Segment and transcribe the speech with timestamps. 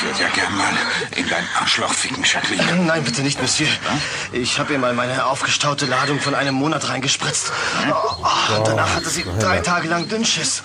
[0.00, 0.72] Ich würde ja gern mal
[1.14, 2.84] in dein Arschloch ficken, Jacqueline.
[2.86, 3.68] Nein, bitte nicht, Monsieur.
[4.32, 7.52] Ich habe ihr mal meine aufgestaute Ladung von einem Monat reingespritzt.
[7.90, 10.62] Oh, oh, danach hatte sie drei Tage lang Dünnschiss.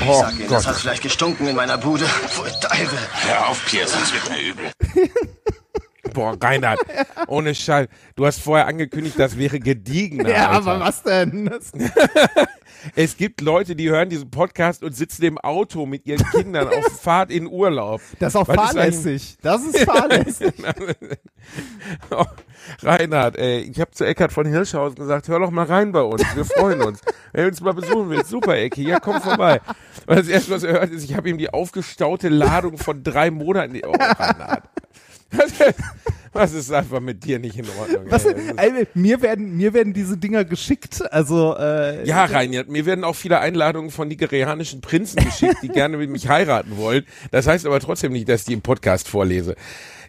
[0.00, 2.04] Ich Oh sag Ihnen, das hat vielleicht gestunken in meiner Bude.
[2.28, 2.98] Pfui Teufel.
[3.26, 4.70] Hör auf, Pierre, sonst wird mir übel.
[6.12, 6.80] Boah, Reinhard,
[7.26, 7.88] ohne Schall.
[8.16, 10.28] Du hast vorher angekündigt, das wäre gediegener.
[10.28, 10.70] Ja, Alter.
[10.72, 11.48] aber was denn?
[12.94, 16.84] Es gibt Leute, die hören diesen Podcast und sitzen im Auto mit ihren Kindern auf
[17.00, 18.00] Fahrt in Urlaub.
[18.18, 19.38] das ist auch Was ist fahrlässig.
[19.42, 20.54] Das ist fahrlässig.
[22.10, 22.24] Oh,
[22.82, 26.22] Reinhard, ey, ich habe zu Eckhard von Hirschhausen gesagt, hör doch mal rein bei uns,
[26.34, 27.00] wir freuen uns.
[27.32, 29.60] Wenn du uns mal besuchen willst, super Ecke, ja, komm vorbei.
[30.06, 33.30] Und das erste, was er hört, ist, ich habe ihm die aufgestaute Ladung von drei
[33.30, 33.80] Monaten.
[33.86, 34.64] Oh, Reinhard.
[36.32, 38.04] Was ist einfach mit dir nicht in Ordnung?
[38.08, 38.86] Was, ey?
[38.94, 41.02] Mir werden mir werden diese Dinger geschickt.
[41.12, 45.96] Also äh, Ja, Reinhard, mir werden auch viele Einladungen von nigerianischen Prinzen geschickt, die gerne
[45.96, 47.04] mit mich heiraten wollen.
[47.30, 49.54] Das heißt aber trotzdem nicht, dass ich die im Podcast vorlese.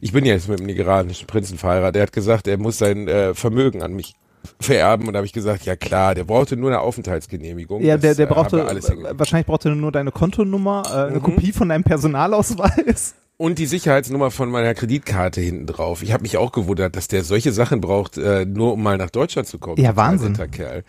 [0.01, 1.97] Ich bin jetzt mit einem nigerianischen Prinzen verheiratet.
[1.97, 4.15] Er hat gesagt, er muss sein äh, Vermögen an mich
[4.59, 5.07] vererben.
[5.07, 7.81] Und da habe ich gesagt, ja klar, der brauchte nur eine Aufenthaltsgenehmigung.
[7.81, 11.09] ja, der, der äh, brauchte äh, wahrscheinlich brauchte er nur deine Kontonummer, äh, Mhm.
[11.11, 13.15] eine Kopie von deinem Personalausweis.
[13.41, 16.03] Und die Sicherheitsnummer von meiner Kreditkarte hinten drauf.
[16.03, 19.09] Ich habe mich auch gewundert, dass der solche Sachen braucht, äh, nur um mal nach
[19.09, 19.81] Deutschland zu kommen.
[19.81, 20.33] Ja, Wahnsinn.
[20.51, 20.83] Kerl.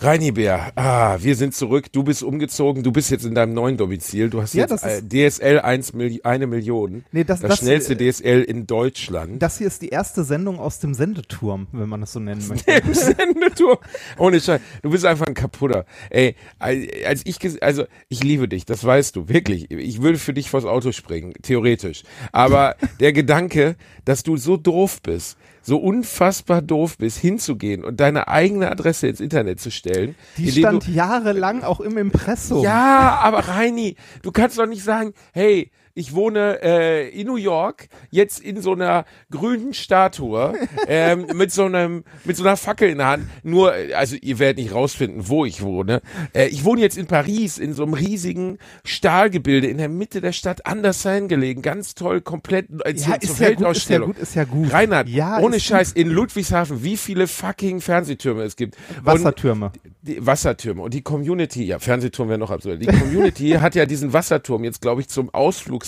[0.00, 1.86] Reini Bär, ah, wir sind zurück.
[1.92, 2.84] Du bist umgezogen.
[2.84, 4.30] Du bist jetzt in deinem neuen Domizil.
[4.30, 7.04] Du hast Ja, jetzt äh, DSL 1 Milli eine Million.
[7.10, 9.42] Nee, das- das, das- schnellste DSL in Deutschland.
[9.42, 12.70] Das hier ist die erste Sendung aus dem Sendeturm, wenn man das so nennen möchte.
[12.70, 13.78] Im Sendeturm.
[14.18, 14.60] Ohne Scheiß.
[14.82, 15.84] Du bist einfach ein Kaputter.
[16.10, 19.68] Ey, als ich, also ich liebe dich, das weißt du, wirklich.
[19.72, 22.04] Ich würde für dich vors Auto springen, theoretisch.
[22.30, 28.28] Aber der Gedanke, dass du so doof bist, so unfassbar doof bist, hinzugehen und deine
[28.28, 30.14] eigene Adresse ins Internet zu stellen.
[30.36, 32.62] Die stand jahrelang auch im Impressum.
[32.62, 37.88] ja, aber Reini, du kannst doch nicht sagen, hey, ich wohne äh, in New York,
[38.10, 40.54] jetzt in so einer grünen Statue
[40.86, 43.24] ähm, mit so einem mit so einer Fackel in der Hand.
[43.42, 46.00] Nur, äh, also ihr werdet nicht rausfinden, wo ich wohne.
[46.32, 50.32] Äh, ich wohne jetzt in Paris in so einem riesigen Stahlgebilde in der Mitte der
[50.32, 53.88] Stadt, an der Seine gelegen, ganz toll, komplett äh, zur, Ja, ist ja gut, ist
[53.90, 54.72] ja gut, ist ja gut.
[54.72, 58.76] Reinhard, Ja, ohne Scheiß, in Ludwigshafen, wie viele fucking Fernsehtürme es gibt.
[58.98, 59.72] Und- Wassertürme.
[60.02, 62.80] die Wassertürme und die Community, ja, Fernsehturm wäre noch absurd.
[62.80, 65.28] Die Community hat ja diesen Wasserturm jetzt, glaube ich, zum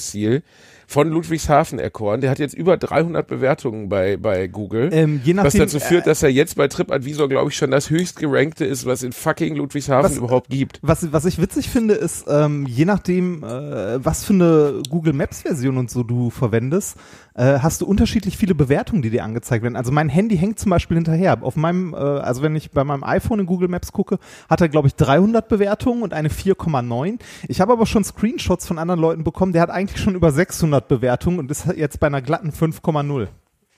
[0.01, 0.43] Ausflugsziel
[0.91, 2.21] von Ludwigshafen erkoren.
[2.21, 4.91] Der hat jetzt über 300 Bewertungen bei, bei Google.
[4.93, 7.71] Ähm, je was nachdem, dazu führt, äh, dass er jetzt bei TripAdvisor, glaube ich, schon
[7.71, 10.81] das höchst gerankte ist, was in fucking Ludwigshafen Was- überhaupt gibt.
[10.83, 15.43] Was, was ich witzig finde, ist, ähm, je nachdem, äh, was für eine Google Maps
[15.43, 16.97] Version und so du verwendest,
[17.35, 19.77] äh, hast du unterschiedlich viele Bewertungen, die dir angezeigt werden.
[19.77, 21.39] Also mein Handy hängt zum Beispiel hinterher.
[21.43, 24.19] Auf meinem, äh, also wenn ich bei meinem iPhone in Google Maps gucke,
[24.49, 27.21] hat er, glaube ich, 300 Bewertungen und eine 4,9.
[27.47, 30.80] Ich habe aber schon Screenshots von anderen Leuten bekommen, der hat eigentlich schon über 600
[30.89, 33.29] Bewertungen und ist jetzt bei einer glatten 5,0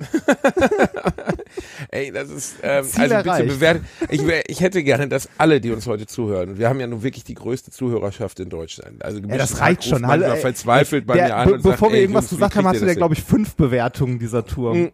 [1.90, 3.82] Ey, das ist, ähm, Ziel also bitte bewertet.
[4.08, 7.24] Ich, ich hätte gerne, dass alle, die uns heute zuhören, wir haben ja nun wirklich
[7.24, 9.04] die größte Zuhörerschaft in Deutschland.
[9.04, 10.06] Also Ja, das reicht schon.
[10.06, 12.30] Hallo, ey, verzweifelt bei der, mir an be und bevor sagt, wir ey, irgendwas Jungs,
[12.40, 14.90] gesagt haben, hast du das glaube ich, fünf Bewertungen, dieser Turm.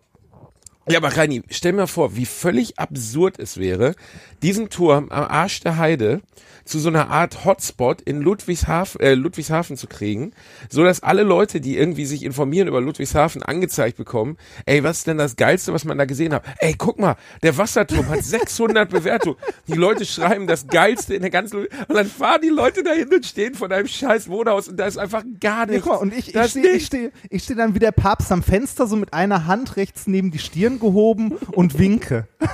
[0.90, 3.94] Ja, aber Reini, stell mir vor, wie völlig absurd es wäre,
[4.42, 6.20] diesen Turm am Arsch der Heide
[6.64, 10.32] zu so einer Art Hotspot in Ludwigshafen, äh, Ludwigshafen zu kriegen,
[10.68, 15.06] so dass alle Leute, die irgendwie sich informieren über Ludwigshafen, angezeigt bekommen, ey, was ist
[15.06, 16.44] denn das Geilste, was man da gesehen hat?
[16.58, 19.38] Ey, guck mal, der Wasserturm hat 600 Bewertungen.
[19.66, 23.08] Die Leute schreiben das Geilste in der ganzen, Lu- und dann fahren die Leute dahin
[23.14, 25.84] und stehen vor deinem scheiß Wohnhaus und da ist einfach gar Ja, nichts.
[25.84, 28.42] guck mal, und ich, ich stehe ich steh, ich steh dann wie der Papst am
[28.42, 32.26] Fenster, so mit einer Hand rechts neben die Stirn gehoben und winke.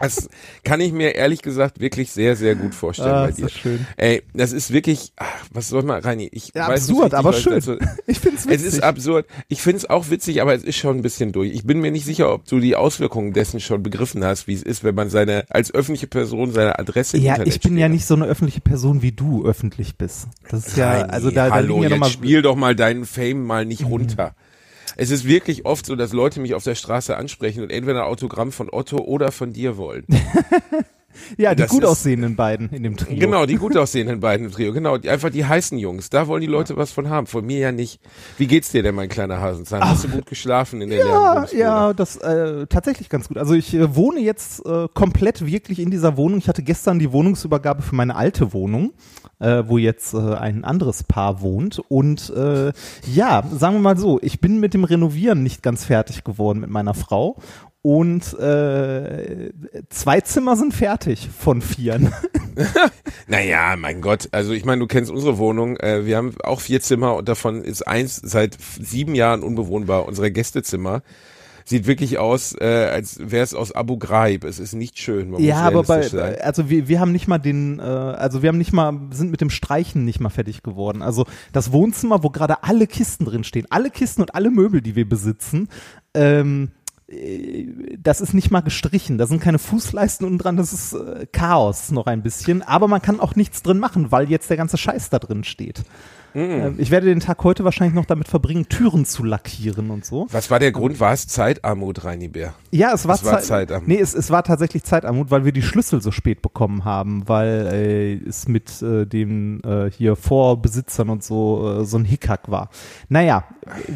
[0.00, 0.28] Das
[0.64, 3.42] kann ich mir ehrlich gesagt wirklich sehr, sehr gut vorstellen Ah, bei ist dir.
[3.44, 3.86] das schön.
[3.96, 7.32] Ey, das ist wirklich, ach, was soll man, Reini, ich Ja, weiß absurd, nicht, aber
[7.32, 7.54] schön.
[7.54, 8.66] dazu- Ich find's Es witzig.
[8.66, 9.24] ist absurd.
[9.48, 11.52] Ich find's auch witzig, aber es ist schon ein bisschen durch.
[11.54, 14.62] Ich bin mir nicht sicher, ob du die Auswirkungen dessen schon begriffen hast, wie es
[14.62, 17.92] ist, wenn man seine, als öffentliche Person seine Adresse Ja, Internet ich bin ja steht.
[17.94, 20.26] nicht so eine öffentliche Person, wie du öffentlich bist.
[20.50, 22.10] Das ist ja, Reini, also da, da hallo, liegen ja nochmal.
[22.10, 24.34] spiel doch mal deinen Fame mal nicht runter.
[24.96, 28.06] Es ist wirklich oft so, dass Leute mich auf der Straße ansprechen und entweder ein
[28.06, 30.06] Autogramm von Otto oder von dir wollen.
[31.36, 33.18] Ja, die Das gut aussehenden beiden in dem Trio.
[33.18, 34.72] Genau, die gut aussehenden beiden im Trio.
[34.72, 36.10] Genau, die, einfach die heißen Jungs.
[36.10, 37.26] Da wollen die Leute was von haben.
[37.26, 38.00] Von mir ja nicht.
[38.38, 39.82] Wie geht's dir denn, mein kleiner Hasenzahn?
[39.82, 43.38] Hast du gut geschlafen in der Ja, ja, das äh, tatsächlich ganz gut.
[43.38, 46.38] Also ich äh, wohne jetzt äh, komplett wirklich in dieser Wohnung.
[46.38, 48.92] Ich hatte gestern die Wohnungsübergabe für meine alte Wohnung,
[49.38, 51.80] äh, wo jetzt äh, ein anderes Paar wohnt.
[51.88, 52.72] Und äh,
[53.12, 56.70] ja, sagen wir mal so, ich bin mit dem Renovieren nicht ganz fertig geworden mit
[56.70, 57.36] meiner Frau.
[57.86, 59.52] Und äh,
[59.90, 62.12] zwei Zimmer sind fertig von vieren.
[63.26, 64.28] Naja, mein Gott.
[64.30, 65.76] Also ich meine, du kennst unsere Wohnung.
[65.78, 70.06] Äh, wir haben auch vier Zimmer und davon ist eins seit sieben Jahren unbewohnbar.
[70.06, 71.02] Unsere Gästezimmer.
[71.64, 74.44] Sieht wirklich aus, äh, als wäre es aus Abu Ghraib.
[74.44, 75.30] Es ist nicht schön.
[75.30, 76.36] Man Ja, aber bei, sein.
[76.42, 79.40] also wir, wir haben nicht mal den, äh, also wir haben nicht mal, sind mit
[79.40, 81.02] dem Streichen nicht mal fertig geworden.
[81.02, 84.94] Also das Wohnzimmer, wo gerade alle Kisten drin stehen, alle Kisten und alle Möbel, die
[84.94, 85.68] wir besitzen,
[86.14, 89.18] ähm, äh, das ist nicht mal gestrichen.
[89.18, 92.62] Da sind keine Fußleisten unten dran, das ist äh, Chaos noch ein bisschen.
[92.62, 95.84] Aber man kann auch nichts drin machen, weil jetzt der ganze Scheiß da drin steht.
[96.34, 100.26] Ähm, ich werde den Tag heute wahrscheinlich noch damit verbringen, Türen zu lackieren und so.
[100.30, 100.98] Was war der Grund?
[100.98, 102.54] War es Zeitarmut, Reini Bär?
[102.76, 103.86] Ja, es war, Es war Zei- Zeitarmut.
[103.88, 107.68] Nee, es, es war tatsächlich Zeitarmut, weil wir die Schlüssel so spät bekommen haben, weil
[107.72, 112.70] äh, es mit äh, den äh, hier Vorbesitzern und so äh, so ein Hickhack war.
[113.08, 113.44] Naja,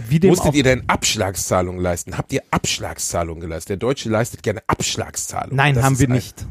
[0.09, 2.17] wie dem Musstet ihr denn Abschlagszahlungen leisten?
[2.17, 3.71] Habt ihr Abschlagszahlungen geleistet?
[3.71, 5.57] Der Deutsche leistet gerne Abschlagszahlungen.
[5.57, 6.47] Nein, Das haben wir nicht.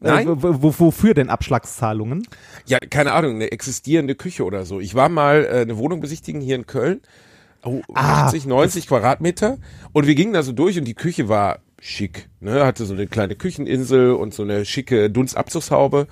[0.00, 0.26] Nein?
[0.26, 2.26] Äh, wo, wofür denn Abschlagszahlungen?
[2.66, 4.80] Ja, keine Ahnung, eine existierende Küche oder so.
[4.80, 7.00] Ich war mal äh, eine Wohnung besichtigen hier in Köln.
[7.64, 9.58] Oh, Ah, 80, 90 Quadratmeter.
[9.92, 12.28] Und wir gingen da so durch und die Küche war schick.
[12.40, 12.64] Ne?
[12.64, 16.06] Hatte so eine kleine Kücheninsel und so eine schicke Dunstabzugshaube.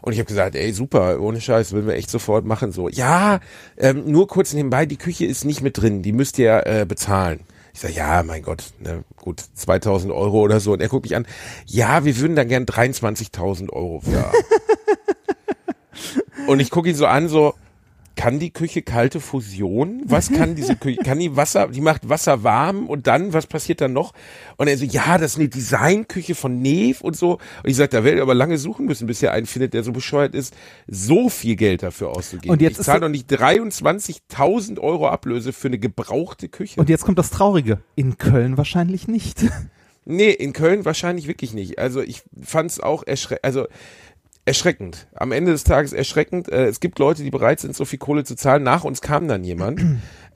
[0.00, 2.72] Und ich habe gesagt, ey, super, ohne Scheiß, will wir echt sofort machen.
[2.72, 3.40] So, ja,
[3.76, 7.40] ähm, nur kurz nebenbei, die Küche ist nicht mit drin, die müsst ihr äh, bezahlen.
[7.74, 10.72] Ich sag, ja, mein Gott, ne, gut, 2000 Euro oder so.
[10.72, 11.26] Und er guckt mich an,
[11.66, 14.32] ja, wir würden da gern 23.000 Euro für.
[16.46, 17.54] Und ich gucke ihn so an, so,
[18.18, 20.02] kann die Küche kalte Fusion?
[20.04, 20.98] Was kann diese Küche?
[21.04, 24.12] Kann die Wasser, die macht Wasser warm und dann, was passiert dann noch?
[24.56, 27.34] Und er so, ja, das ist eine Designküche von Neve und so.
[27.62, 29.84] Und ich sag, da werdet ihr aber lange suchen müssen, bis ihr einen findet, der
[29.84, 30.52] so bescheuert ist,
[30.88, 32.50] so viel Geld dafür auszugeben.
[32.50, 36.80] Und jetzt ich zahle doch nicht 23.000 Euro Ablöse für eine gebrauchte Küche.
[36.80, 37.78] Und jetzt kommt das Traurige.
[37.94, 39.44] In Köln wahrscheinlich nicht.
[40.10, 41.78] Nee, in Köln wahrscheinlich wirklich nicht.
[41.78, 43.68] Also ich fand es auch erschre also
[44.48, 45.06] erschreckend.
[45.14, 46.50] Am Ende des Tages erschreckend.
[46.50, 48.62] Äh, es gibt Leute, die bereit sind, so viel Kohle zu zahlen.
[48.64, 49.80] Nach uns kam dann jemand,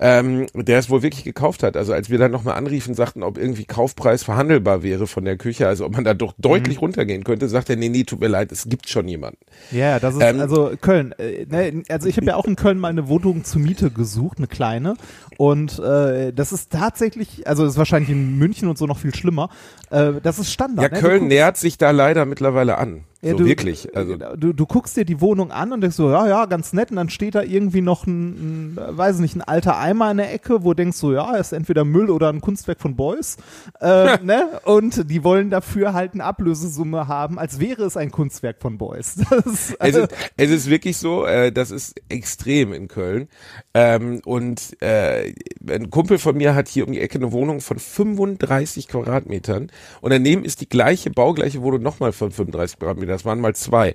[0.04, 1.76] ähm, der es wohl wirklich gekauft hat.
[1.76, 5.69] Also als wir dann nochmal anriefen, sagten, ob irgendwie Kaufpreis verhandelbar wäre von der Küche,
[5.69, 8.50] also ob man da doch deutlich runtergehen könnte, sagt er, nee, nee, tut mir leid,
[8.50, 9.38] es gibt schon jemanden.
[9.70, 11.12] Ja, das ist Ähm, also Köln.
[11.19, 14.38] Äh, ne, also ich habe ja auch in Köln mal eine Wohnung zur Miete gesucht,
[14.38, 14.94] eine kleine.
[15.38, 19.14] Und äh, das ist tatsächlich, also das ist wahrscheinlich in München und so noch viel
[19.14, 19.50] schlimmer.
[19.90, 20.90] Äh, das ist Standard.
[20.90, 21.00] Ja, ne?
[21.00, 23.04] Köln nähert sich da leider mittlerweile an.
[23.25, 23.94] Ja, so du- wirklich.
[23.96, 26.90] Also du, du guckst dir die Wohnung an und denkst so, ja, ja, ganz nett.
[26.90, 30.33] Und dann steht da irgendwie noch ein, ein weiß nicht, ein alter Eimer in der
[30.33, 33.37] Ecke, wo du denkst so, ja, ist entweder Müll oder ein Kunstwerk von Beuys.
[33.81, 34.61] Äh, ne?
[34.65, 39.17] Und die wollen dafür halt eine Ablösesumme haben, als wäre es ein Kunstwerk von Beuys.
[39.33, 43.29] Das ist, Es ist, es ist wirklich so, äh, das ist extrem in Köln.
[43.73, 45.33] Ähm, und äh,
[45.69, 49.71] ein Kumpel von mir hat hier um die Ecke eine Wohnung von 35 Quadratmetern.
[50.00, 53.15] Und daneben ist die gleiche, baugleiche Wohnung nochmal von 35 Quadratmetern.
[53.15, 53.95] Das waren mal zwei.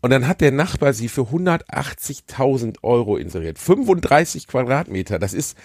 [0.00, 3.58] Und dann hat der Nachbar sie für 180.000 Euro inseriert.
[3.58, 5.56] 35 Quadratmeter, das ist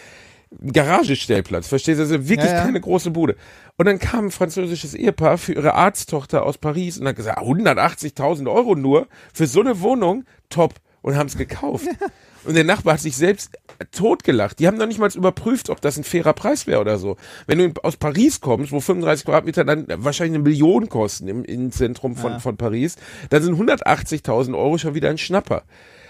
[0.62, 2.04] ein Garagestellplatz, verstehst du?
[2.04, 2.64] Das ist wirklich Ja, ja.
[2.64, 3.36] keine große Bude.
[3.78, 8.52] Und dann kam ein französisches Ehepaar für ihre Arzttochter aus Paris und hat gesagt, 180.000
[8.52, 10.76] Euro nur für so eine Wohnung, top.
[11.02, 11.88] Und haben es gekauft.
[12.46, 13.58] Und der Nachbar hat sich selbst
[13.92, 14.60] totgelacht.
[14.60, 17.18] Die haben noch nicht mal überprüft, ob das ein fairer Preis wäre oder so.
[17.48, 22.16] Wenn du aus Paris kommst, wo 35 Quadratmeter dann wahrscheinlich eine Million kosten im Innenzentrum
[22.16, 22.98] von, von Paris,
[23.30, 25.64] dann sind 180.000 Euro schon wieder ein Schnapper.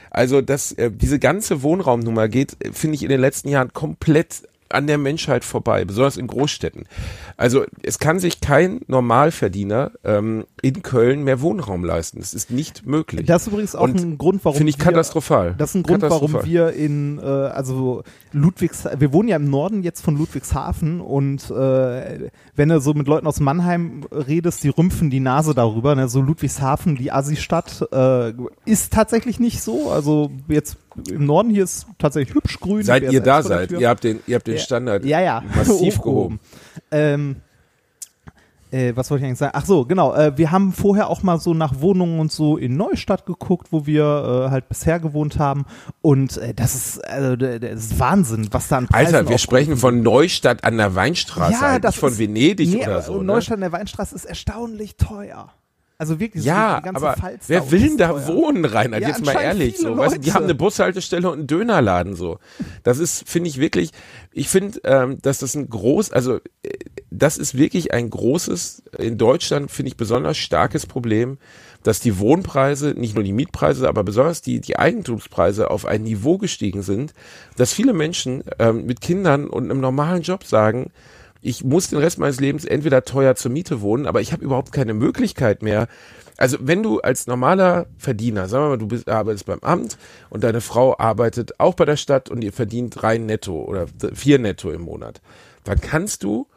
[0.10, 4.44] Also das, äh, diese ganze Wohnraumnummer geht, äh, finde ich, in den letzten Jahren komplett
[4.74, 6.86] an der Menschheit vorbei, besonders in Großstädten.
[7.38, 12.20] Also es kann sich kein Normalverdiener ähm, in Köln mehr Wohnraum leisten.
[12.20, 13.26] Das ist nicht möglich.
[13.26, 15.56] Das ist übrigens auch Und ein Grund, warum Finde ich wir, katastrophal.
[15.58, 19.84] Das ist ein Grund, warum wir in, äh, also Ludwigs, wir wohnen ja im Norden
[19.84, 25.10] jetzt von Ludwigshafen und äh, wenn du so mit Leuten aus Mannheim redest, die rümpfen
[25.10, 25.96] die Nase darüber.
[25.96, 26.08] Ne?
[26.08, 28.34] So Ludwigshafen, die Asi-Stadt, äh,
[28.66, 29.92] ist tatsächlich nicht so.
[29.92, 32.84] Also jetzt im Norden hier ist tatsächlich hübsch grün.
[32.84, 34.60] Seit ihr da seid, ihr habt den, ihr habt den Ja.
[34.62, 35.44] Standard ja, ja.
[35.56, 36.40] massiv gehoben.
[36.92, 37.38] Ähm,
[38.72, 39.54] äh, was wollte ich eigentlich sagen?
[39.56, 40.16] Ach so, genau.
[40.16, 43.86] Äh, wir haben vorher auch mal so nach Wohnungen und so in Neustadt geguckt, wo
[43.86, 45.66] wir äh, halt bisher gewohnt haben.
[46.02, 49.78] Und äh, das ist, also, das ist Wahnsinn, was da an Preisen Alter, wir sprechen
[49.78, 53.18] von Neustadt an der Weinstraße, ja, halt, das nicht von ist- Venedig nee, oder so.
[53.20, 53.26] Ne?
[53.26, 55.54] Neustadt an der Weinstraße ist erstaunlich teuer.
[56.04, 58.28] Also wirklich, Ja, ganze aber Pfalz wer will unten da teuer.
[58.28, 59.02] wohnen, Reinhard?
[59.02, 59.96] Ja, Jetzt mal ehrlich, so.
[59.96, 62.40] Weißt, du, die haben eine Bushaltestelle und einen Dönerladen, so.
[62.84, 63.92] Das ist, finde ich wirklich,
[64.34, 66.74] ich finde, ähm, dass das ein groß, also, äh,
[67.10, 71.38] das ist wirklich ein großes, in Deutschland, finde ich, besonders starkes Problem,
[71.84, 76.38] dass die Wohnpreise, nicht nur die Mietpreise, aber besonders die, die Eigentumspreise auf ein Niveau
[76.38, 77.14] gestiegen sind,
[77.56, 80.92] dass viele Menschen ähm, mit Kindern und einem normalen Job sagen,
[81.44, 84.72] ich muss den Rest meines Lebens entweder teuer zur Miete wohnen, aber ich habe überhaupt
[84.72, 85.88] keine Möglichkeit mehr.
[86.38, 89.98] Also wenn du als normaler Verdiener, sagen wir mal, du bist, arbeitest beim Amt
[90.30, 94.40] und deine Frau arbeitet auch bei der Stadt und ihr verdient drei netto oder vier
[94.40, 95.22] netto im Monat,
[95.64, 96.48] dann kannst du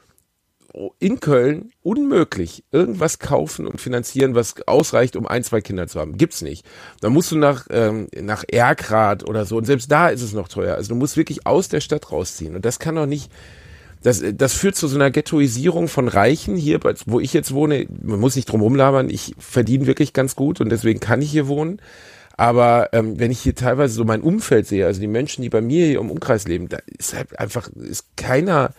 [0.98, 6.18] in Köln unmöglich irgendwas kaufen und finanzieren, was ausreicht, um ein, zwei Kinder zu haben.
[6.18, 6.66] Gibt's nicht.
[7.00, 9.56] Dann musst du nach, ähm, nach Erkrath oder so.
[9.56, 10.74] Und selbst da ist es noch teuer.
[10.74, 12.54] Also du musst wirklich aus der Stadt rausziehen.
[12.54, 13.30] Und das kann doch nicht,
[14.06, 17.88] das, das führt zu so einer Ghettoisierung von Reichen hier, wo ich jetzt wohne.
[18.04, 19.10] Man muss nicht drum rumlabern.
[19.10, 21.80] Ich verdiene wirklich ganz gut und deswegen kann ich hier wohnen.
[22.36, 25.60] Aber ähm, wenn ich hier teilweise so mein Umfeld sehe, also die Menschen, die bei
[25.60, 28.74] mir hier im Umkreis leben, da ist halt einfach, ist keiner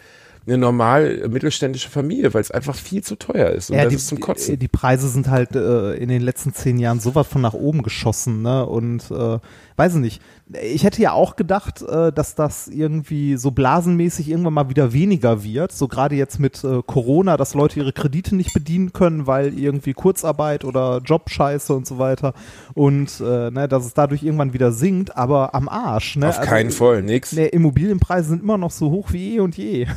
[0.45, 3.69] eine normal mittelständische Familie, weil es einfach viel zu teuer ist.
[3.69, 4.57] Und Ja, das die, ist zum Kotzen.
[4.57, 7.83] die Preise sind halt äh, in den letzten zehn Jahren so was von nach oben
[7.83, 8.65] geschossen, ne?
[8.65, 9.39] Und äh,
[9.77, 10.21] weiß ich nicht.
[10.63, 15.43] Ich hätte ja auch gedacht, äh, dass das irgendwie so blasenmäßig irgendwann mal wieder weniger
[15.43, 15.71] wird.
[15.71, 19.93] So gerade jetzt mit äh, Corona, dass Leute ihre Kredite nicht bedienen können, weil irgendwie
[19.93, 22.33] Kurzarbeit oder Jobscheiße und so weiter.
[22.73, 26.15] Und äh, ne, dass es dadurch irgendwann wieder sinkt, aber am Arsch.
[26.15, 26.29] Ne?
[26.29, 27.33] Auf keinen Fall, nix.
[27.33, 29.87] Ne, Immobilienpreise sind immer noch so hoch wie eh und je.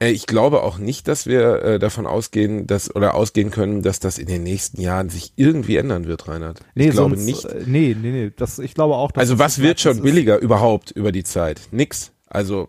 [0.00, 4.00] Äh, Ich glaube auch nicht, dass wir äh, davon ausgehen, dass oder ausgehen können, dass
[4.00, 6.60] das in den nächsten Jahren sich irgendwie ändern wird, Reinhard.
[6.74, 7.44] Nee, ich glaube sonst, nicht.
[7.44, 8.32] äh, Nee, nee, nee.
[8.36, 11.60] Das, ich glaube auch, Also was wird schon billiger überhaupt über die Zeit?
[11.70, 12.12] Nix.
[12.32, 12.68] Also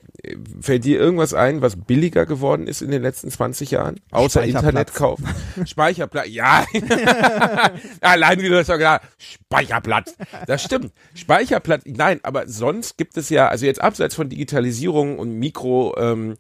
[0.60, 4.00] fällt dir irgendwas ein, was billiger geworden ist in den letzten 20 Jahren?
[4.10, 4.44] Außer.
[4.44, 5.20] Internetkauf.
[5.66, 6.28] Speicherplatz.
[6.30, 6.66] Ja.
[8.02, 9.32] Allein wie du das schon gesagt hast.
[9.34, 10.16] Speicherplatz.
[10.48, 10.92] Das stimmt.
[11.14, 11.84] Speicherplatz.
[11.86, 16.38] Nein, aber sonst gibt es ja, also jetzt abseits von Digitalisierung und Mikro, ähm,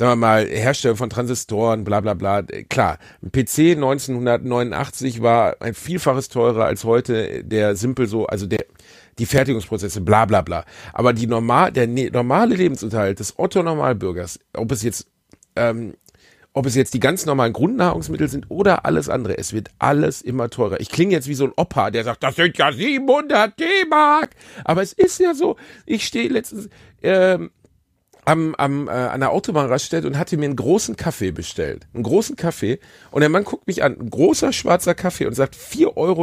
[0.00, 2.42] sagen wir mal, Herstellung von Transistoren, bla bla bla.
[2.70, 8.64] Klar, ein PC 1989 war ein Vielfaches teurer als heute, der simpel so, also der
[9.18, 10.64] die Fertigungsprozesse, bla bla bla.
[10.94, 15.06] Aber die normal, der ne, normale Lebensunterhalt des Otto-Normalbürgers, ob es jetzt
[15.54, 15.92] ähm,
[16.54, 20.48] ob es jetzt die ganz normalen Grundnahrungsmittel sind oder alles andere, es wird alles immer
[20.48, 20.80] teurer.
[20.80, 24.30] Ich klinge jetzt wie so ein Opa, der sagt, das sind ja 700 D-Mark.
[24.64, 25.56] Aber es ist ja so.
[25.84, 26.68] Ich stehe letztens
[27.02, 27.50] ähm,
[28.24, 31.86] am, am, äh, an der Autobahnraststätte und hatte mir einen großen Kaffee bestellt.
[31.94, 32.78] Einen großen Kaffee.
[33.10, 36.22] Und der Mann guckt mich an, ein großer schwarzer Kaffee und sagt 4,90 Euro.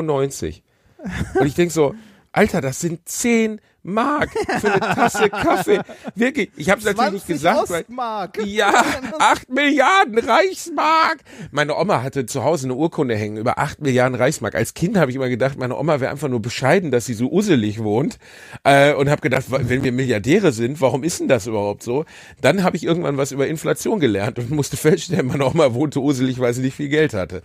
[1.40, 1.96] Und ich denk so,
[2.32, 4.30] Alter, das sind 10 Mark
[4.60, 5.80] für eine Tasse Kaffee.
[6.14, 8.38] Wirklich, ich habe es natürlich nicht 20 gesagt, weil Ostmark.
[8.46, 8.74] ja,
[9.18, 11.20] 8 Milliarden Reichsmark.
[11.52, 14.56] Meine Oma hatte zu Hause eine Urkunde hängen über 8 Milliarden Reichsmark.
[14.56, 17.32] Als Kind habe ich immer gedacht, meine Oma wäre einfach nur bescheiden, dass sie so
[17.32, 18.20] uselig wohnt.
[18.64, 22.04] Äh, und habe gedacht, wenn wir Milliardäre sind, warum ist denn das überhaupt so?
[22.42, 26.40] Dann habe ich irgendwann was über Inflation gelernt und musste feststellen, meine Oma wohnte uselig,
[26.40, 27.42] weil sie nicht viel Geld hatte.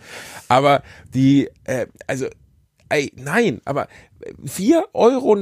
[0.49, 0.83] Aber
[1.13, 2.27] die, äh, also
[2.93, 3.87] Ey, nein, aber
[4.45, 5.35] 4,90 Euro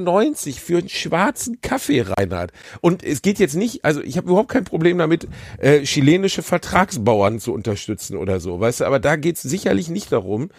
[0.58, 2.54] für einen schwarzen Kaffee, Reinhard.
[2.80, 5.28] Und es geht jetzt nicht, also ich habe überhaupt kein Problem damit,
[5.58, 10.50] äh, chilenische Vertragsbauern zu unterstützen oder so, weißt du, aber da geht's sicherlich nicht darum,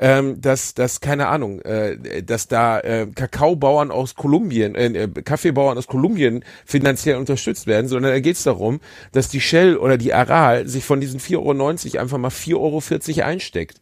[0.00, 5.78] ähm, dass, dass, keine Ahnung, äh, dass da äh, Kakaobauern aus Kolumbien, äh, äh, Kaffeebauern
[5.78, 8.80] aus Kolumbien finanziell unterstützt werden, sondern da geht's darum,
[9.12, 13.28] dass die Shell oder die Aral sich von diesen 4,90 Euro einfach mal 4,40 Euro
[13.28, 13.80] einsteckt.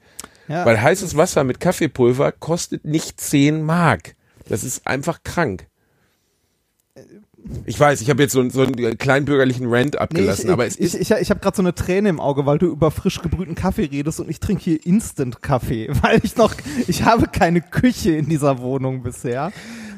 [0.49, 0.65] Ja.
[0.67, 4.15] Weil heißes Wasser mit Kaffeepulver kostet nicht 10 Mark.
[4.49, 5.67] Das ist einfach krank.
[7.67, 10.67] Ich weiß, ich habe jetzt so, einen- so einen kleinbürgerlichen Rant Nee, abgelassen, ich, aber
[10.67, 10.95] es ich, ist.
[10.95, 13.85] ich, ich habe gerade so eine Träne im Auge, weil du über frisch gebrühten Kaffee
[13.85, 16.55] redest und ich trinke hier Instant-Kaffee, weil ich noch,
[16.89, 19.53] ich habe keine Küche in dieser Wohnung bisher.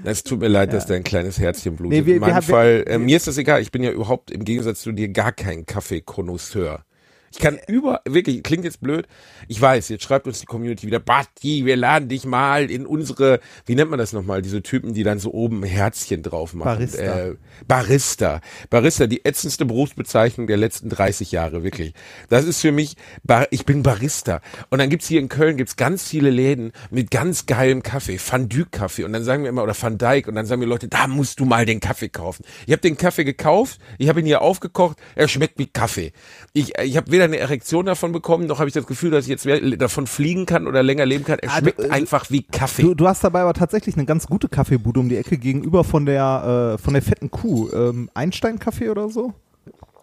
[0.04, 1.99] Es tut mir leid, dass dein kleines Herzchen blutet.
[2.00, 3.62] Nee, wir- In meinem wir Fall, äh, mir ist das egal.
[3.62, 6.85] Ich bin ja überhaupt im Gegensatz zu dir gar kein Kaffeekonnoisseur.
[7.33, 9.07] Ich kann über, wirklich, klingt jetzt blöd.
[9.47, 13.39] Ich weiß, jetzt schreibt uns die Community wieder, Basti, wir laden dich mal in unsere,
[13.67, 16.79] wie nennt man das nochmal, diese Typen, die dann so oben ein Herzchen drauf machen.
[16.79, 17.29] Barista.
[17.29, 17.35] Äh,
[17.69, 18.41] Barista.
[18.69, 21.95] Barista, die ätzendste Berufsbezeichnung der letzten 30 Jahre, wirklich.
[22.29, 24.41] Das ist für mich, Bar ich bin Barista.
[24.71, 28.49] Und dann gibt's hier in Köln gibt's ganz viele Läden mit ganz geilem Kaffee, Van
[28.49, 29.05] Dyck Kaffee.
[29.05, 31.39] Und dann sagen wir immer, oder Van Dyck, und dann sagen mir Leute, da musst
[31.39, 32.45] du mal den Kaffee kaufen.
[32.67, 36.13] Ich habe den Kaffee gekauft, ich habe ihn hier aufgekocht, er schmeckt wie Kaffee.
[36.53, 39.31] Ich, ich habe weder eine Erektion davon bekommen, noch habe ich das Gefühl, dass ich
[39.31, 41.39] jetzt mehr davon fliegen kann oder länger leben kann.
[41.39, 42.83] Er Ah, schmeckt äh, einfach wie Kaffee.
[42.83, 46.07] Du, du hast dabei aber tatsächlich eine ganz gute Kaffeebude um die Ecke gegenüber von
[46.07, 47.69] der, äh, von der fetten Kuh.
[47.73, 49.35] Ähm, Einstein-Kaffee oder so?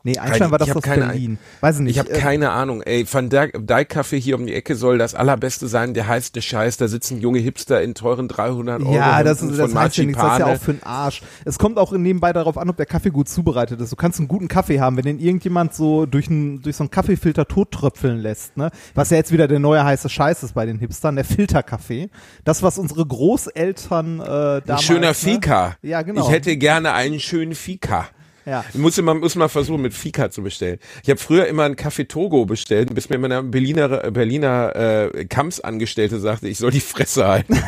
[0.07, 1.37] Nee, Einstein war das aus keine- Berlin.
[1.59, 1.91] Weiß ich nicht.
[1.91, 2.81] Ich habe äh, keine Ahnung.
[2.81, 5.93] Ey, Van Dijk Café hier um die Ecke soll das allerbeste sein.
[5.93, 6.77] Der heiße Scheiß.
[6.77, 8.93] Da sitzen junge Hipster in teuren 300 Euro.
[8.93, 11.23] Ja, das, ist, das heißt ja nichts, das ist ja auch für den Arsch.
[11.43, 13.91] Es kommt auch nebenbei darauf an, ob der Kaffee gut zubereitet ist.
[13.91, 16.91] Du kannst einen guten Kaffee haben, wenn den irgendjemand so durch, ein, durch so einen
[16.91, 18.71] Kaffeefilter tottröpfeln lässt, ne?
[18.95, 22.09] Was ja jetzt wieder der neue heiße Scheiß ist bei den Hipstern, der Filterkaffee.
[22.45, 24.69] Das, was unsere Großeltern äh, damals...
[24.69, 25.13] Ein schöner ne?
[25.13, 25.75] Fika.
[25.81, 26.21] Ja, genau.
[26.25, 28.07] Ich hätte gerne einen schönen Fika.
[28.47, 28.63] Ja.
[28.73, 30.79] Muss immer, muss mal versuchen, mit Fika zu bestellen.
[31.03, 34.73] Ich habe früher immer einen Kaffee Togo bestellt, bis mir meine Berliner, Berliner
[35.13, 37.55] äh, Kampfsangestellte sagte, ich soll die Fresse halten.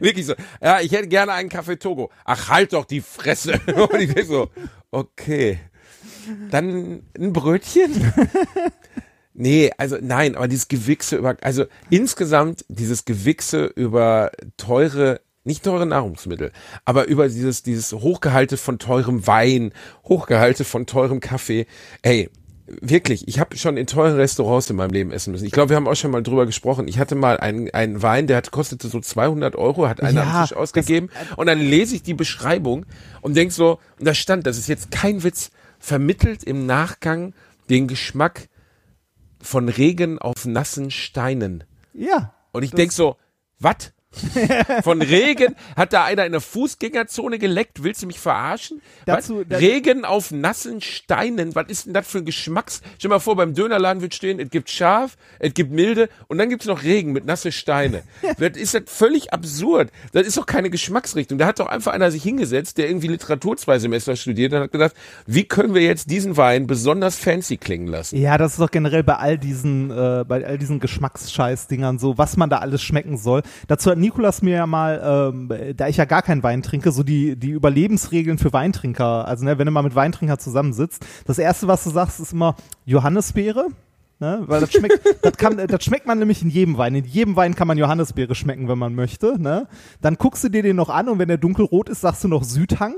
[0.00, 0.34] Wirklich so.
[0.60, 2.10] Ja, ich hätte gerne einen Kaffee Togo.
[2.24, 3.60] Ach, halt doch die Fresse.
[3.76, 4.50] Und ich denk so,
[4.90, 5.60] okay.
[6.50, 8.12] Dann ein Brötchen?
[9.32, 15.86] Nee, also nein, aber dieses Gewichse über, also insgesamt dieses Gewichse über teure, nicht teure
[15.86, 16.52] Nahrungsmittel,
[16.84, 19.72] aber über dieses, dieses Hochgehalte von teurem Wein,
[20.04, 21.66] Hochgehalte von teurem Kaffee.
[22.02, 22.28] Ey,
[22.66, 25.46] wirklich, ich habe schon in teuren Restaurants in meinem Leben essen müssen.
[25.46, 26.86] Ich glaube, wir haben auch schon mal drüber gesprochen.
[26.88, 30.32] Ich hatte mal einen, einen Wein, der hat, kostete so 200 Euro, hat einer Ja,
[30.34, 32.86] am Tisch das- ausgegeben und dann lese ich die Beschreibung
[33.22, 37.32] und denk so, und da stand, das ist jetzt kein Witz, vermittelt im Nachgang
[37.70, 38.48] den Geschmack
[39.40, 41.64] von Regen auf nassen Steinen.
[41.94, 42.34] Ja.
[42.52, 43.16] Und ich denk so,
[43.58, 43.92] was?
[44.82, 47.84] Von Regen hat da einer in der Fußgängerzone geleckt.
[47.84, 48.82] Willst du mich verarschen?
[49.06, 51.54] Dazu- Regen auf nassen Steinen.
[51.54, 52.80] Was ist denn das für ein Geschmacks?
[52.98, 56.38] Stell dir mal vor, beim Dönerladen wird stehen, es gibt scharf, es gibt milde und
[56.38, 58.02] dann gibt's noch Regen mit nasse Steine.
[58.38, 59.90] das ist das völlig absurd.
[60.12, 61.38] Das ist doch keine Geschmacksrichtung.
[61.38, 64.72] Da hat doch einfach einer sich hingesetzt, der irgendwie Literatur zwei Semester studiert und hat
[64.72, 64.94] gedacht,
[65.26, 68.16] wie können wir jetzt diesen Wein besonders fancy klingen lassen?
[68.16, 72.36] Ja, das ist doch generell bei all diesen, äh, bei all diesen Geschmacksscheiß-Dingern so, was
[72.36, 73.42] man da alles schmecken soll.
[73.68, 77.02] Dazu hat Nikolas mir ja mal, ähm, da ich ja gar keinen Wein trinke, so
[77.02, 81.68] die, die Überlebensregeln für Weintrinker, also ne, wenn du mal mit Weintrinker zusammensitzt, das erste,
[81.68, 83.68] was du sagst, ist immer Johannisbeere.
[84.18, 86.94] Ne, weil das schmeckt, das, kann, das schmeckt man nämlich in jedem Wein.
[86.94, 89.40] In jedem Wein kann man Johannisbeere schmecken, wenn man möchte.
[89.40, 89.66] Ne?
[90.02, 92.44] Dann guckst du dir den noch an und wenn der dunkelrot ist, sagst du noch
[92.44, 92.96] Südhang.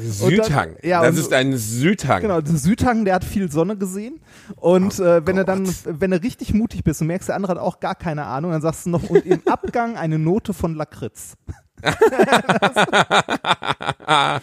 [0.00, 0.76] Südhang.
[0.82, 2.22] ja, das und- ist ein Südhang.
[2.22, 4.20] Genau, der Südhang, der hat viel Sonne gesehen.
[4.56, 7.58] Und äh, wenn du dann, wenn du richtig mutig bist und merkst, der andere hat
[7.58, 11.34] auch gar keine Ahnung, dann sagst du noch, und im Abgang eine Note von Lakritz.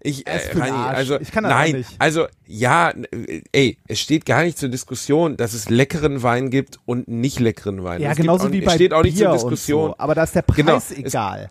[0.00, 1.90] Ich, Er äh, Rani, also Ich kann das nein, nicht.
[1.98, 6.78] also ja, äh, ey, es steht gar nicht zur Diskussion, dass es leckeren Wein gibt
[6.84, 8.00] und nicht leckeren Wein.
[8.00, 9.88] Ja, es genauso wie es bei steht auch nicht zur Diskussion.
[9.90, 9.94] So.
[9.98, 11.50] Aber da ist der Preis Genau, es- egal.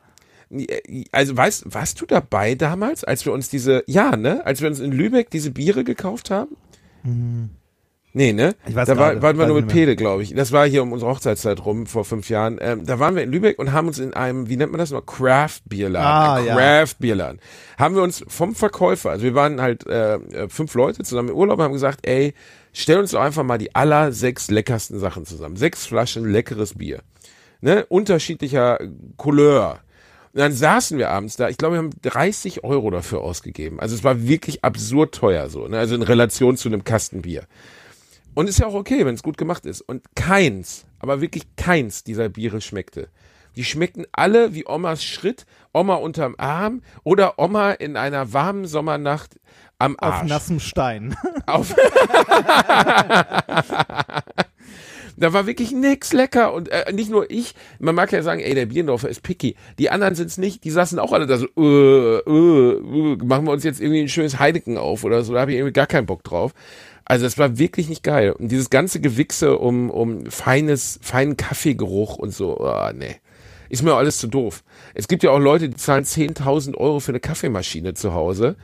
[1.12, 4.80] Also weißt, warst du dabei damals, als wir uns diese, ja, ne, als wir uns
[4.80, 6.56] in Lübeck diese Biere gekauft haben?
[8.18, 8.48] Nee, ne?
[8.48, 8.70] Mhm.
[8.70, 9.68] Ich weiß da war, waren wir nur mit.
[9.68, 10.34] Pede, glaube ich.
[10.34, 12.58] Das war hier um unsere Hochzeitszeit rum, vor fünf Jahren.
[12.62, 14.92] Ähm, da waren wir in Lübeck und haben uns in einem, wie nennt man das
[14.92, 16.08] noch, Craft-Bierladen.
[16.08, 16.56] Ah, ein ja.
[16.56, 17.42] Craft-Bierladen.
[17.78, 21.36] Haben wir uns vom Verkäufer, also wir waren halt äh, äh, fünf Leute zusammen im
[21.36, 22.34] Urlaub, haben gesagt, ey,
[22.72, 25.58] stell uns doch einfach mal die aller sechs leckersten Sachen zusammen.
[25.58, 27.02] Sechs Flaschen leckeres Bier.
[27.60, 27.86] Ne?
[27.90, 28.80] Unterschiedlicher
[29.18, 29.80] Couleur.
[30.36, 33.80] Und dann saßen wir abends da, ich glaube, wir haben 30 Euro dafür ausgegeben.
[33.80, 35.80] Also es war wirklich absurd teuer so, ne?
[35.80, 37.46] also in Relation zu einem Kasten Bier.
[38.34, 39.80] Und ist ja auch okay, wenn es gut gemacht ist.
[39.80, 43.08] Und keins, aber wirklich keins dieser Biere schmeckte.
[43.56, 49.40] Die schmeckten alle wie Omas Schritt, Oma unterm Arm oder Oma in einer warmen Sommernacht
[49.80, 50.28] am Auf Arsch.
[50.28, 51.16] nassem Stein.
[51.46, 51.74] Auf
[55.18, 58.54] Da war wirklich nix lecker und äh, nicht nur ich, man mag ja sagen, ey,
[58.54, 59.56] der Bierendorfer ist picky.
[59.80, 63.52] Die anderen sind's nicht, die saßen auch alle da so, äh, äh, äh, machen wir
[63.52, 66.06] uns jetzt irgendwie ein schönes Heineken auf oder so, da habe ich irgendwie gar keinen
[66.06, 66.54] Bock drauf.
[67.06, 68.32] Also es war wirklich nicht geil.
[68.32, 73.18] Und dieses ganze Gewichse um, um feines, feinen Kaffeegeruch und so, oh, nee.
[73.70, 74.64] Ist mir alles zu doof.
[74.94, 78.56] Es gibt ja auch Leute, die zahlen 10.000 Euro für eine Kaffeemaschine zu Hause.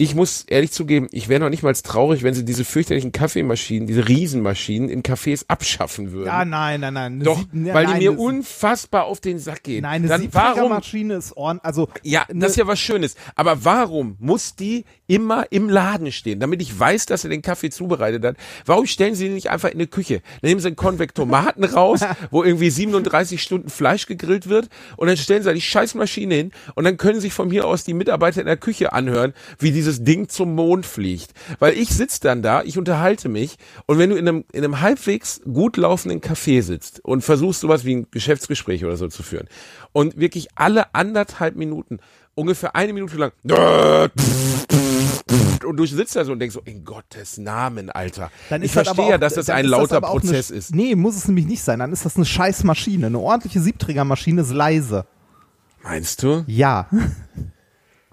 [0.00, 3.88] Ich muss ehrlich zugeben, ich wäre noch nicht mal traurig, wenn sie diese fürchterlichen Kaffeemaschinen,
[3.88, 6.26] diese Riesenmaschinen in Cafés abschaffen würden.
[6.28, 7.20] Ja, nein, nein, nein.
[7.20, 9.82] Doch, Sieb- ja, weil nein, die mir unfassbar auf den Sack gehen.
[9.82, 10.18] Nein, eine?
[10.22, 11.64] Siebträgermaschine ist ordentlich.
[11.66, 13.16] Also, Ja, das ist ja was Schönes.
[13.34, 17.70] Aber warum muss die immer im Laden stehen, damit ich weiß, dass er den Kaffee
[17.70, 18.36] zubereitet hat?
[18.64, 20.22] Warum stellen sie den nicht einfach in die Küche?
[20.40, 25.16] Dann nehmen sie einen Konvektomaten raus, wo irgendwie 37 Stunden Fleisch gegrillt wird und dann
[25.16, 28.46] stellen sie die Scheißmaschine hin und dann können sich von mir aus die Mitarbeiter in
[28.46, 31.32] der Küche anhören, wie dieses Ding zum Mond fliegt.
[31.58, 34.80] Weil ich sitze dann da, ich unterhalte mich und wenn du in einem, in einem
[34.80, 39.48] halbwegs gut laufenden Café sitzt und versuchst sowas wie ein Geschäftsgespräch oder so zu führen
[39.92, 41.98] und wirklich alle anderthalb Minuten
[42.38, 43.32] ungefähr eine Minute lang
[45.68, 48.30] und du sitzt da so und denkst so, in Gottes Namen, Alter.
[48.48, 50.74] dann ich das verstehe ja, dass das ein lauter auch Prozess eine, ist.
[50.74, 51.78] Nee, muss es nämlich nicht sein.
[51.80, 53.06] Dann ist das eine Scheißmaschine.
[53.06, 55.06] Eine ordentliche Siebträgermaschine ist leise.
[55.82, 56.44] Meinst du?
[56.46, 56.88] Ja.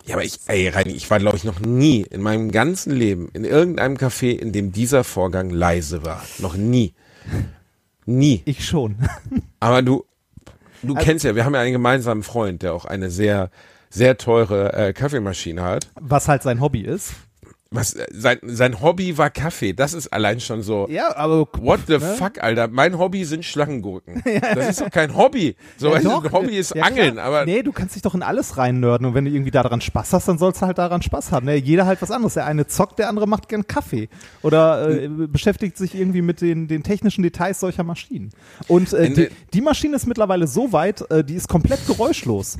[0.06, 3.30] Ja, aber ich, ey, Reini, ich war, glaube ich, noch nie in meinem ganzen Leben
[3.34, 6.22] in irgendeinem Café, in dem dieser Vorgang leise war.
[6.40, 6.94] Noch nie.
[8.06, 8.44] Nie.
[8.46, 8.98] Ich schon.
[9.60, 10.06] Aber du,
[10.84, 13.50] du kennst ja, wir haben ja einen gemeinsamen Freund, der auch eine sehr,
[13.96, 15.90] sehr teure äh, Kaffeemaschine hat.
[16.00, 17.14] Was halt sein Hobby ist.
[17.72, 19.74] Was, äh, sein, sein Hobby war Kaffee.
[19.74, 20.88] Das ist allein schon so.
[20.90, 22.00] Ja, aber What the ne?
[22.00, 22.68] fuck, Alter?
[22.70, 24.24] Mein Hobby sind Schlangengurken.
[24.56, 25.56] Das ist doch kein Hobby.
[25.78, 26.24] So, du, doch.
[26.24, 27.26] ein Hobby ist Ja, Angeln, klar.
[27.26, 30.14] aber Nee, du kannst dich doch in alles reinnörden und wenn du irgendwie daran Spaß
[30.14, 31.48] hast, dann sollst du halt daran Spaß haben.
[31.48, 31.56] Ne?
[31.56, 32.36] Jeder halt was anderes.
[32.36, 34.08] Der eine zockt, der andere macht gern Kaffee
[34.42, 38.30] oder äh, beschäftigt sich irgendwie mit den, den technischen Details solcher Maschinen.
[38.68, 42.58] Und äh, die, die Maschine ist mittlerweile so weit, äh, die ist komplett geräuschlos.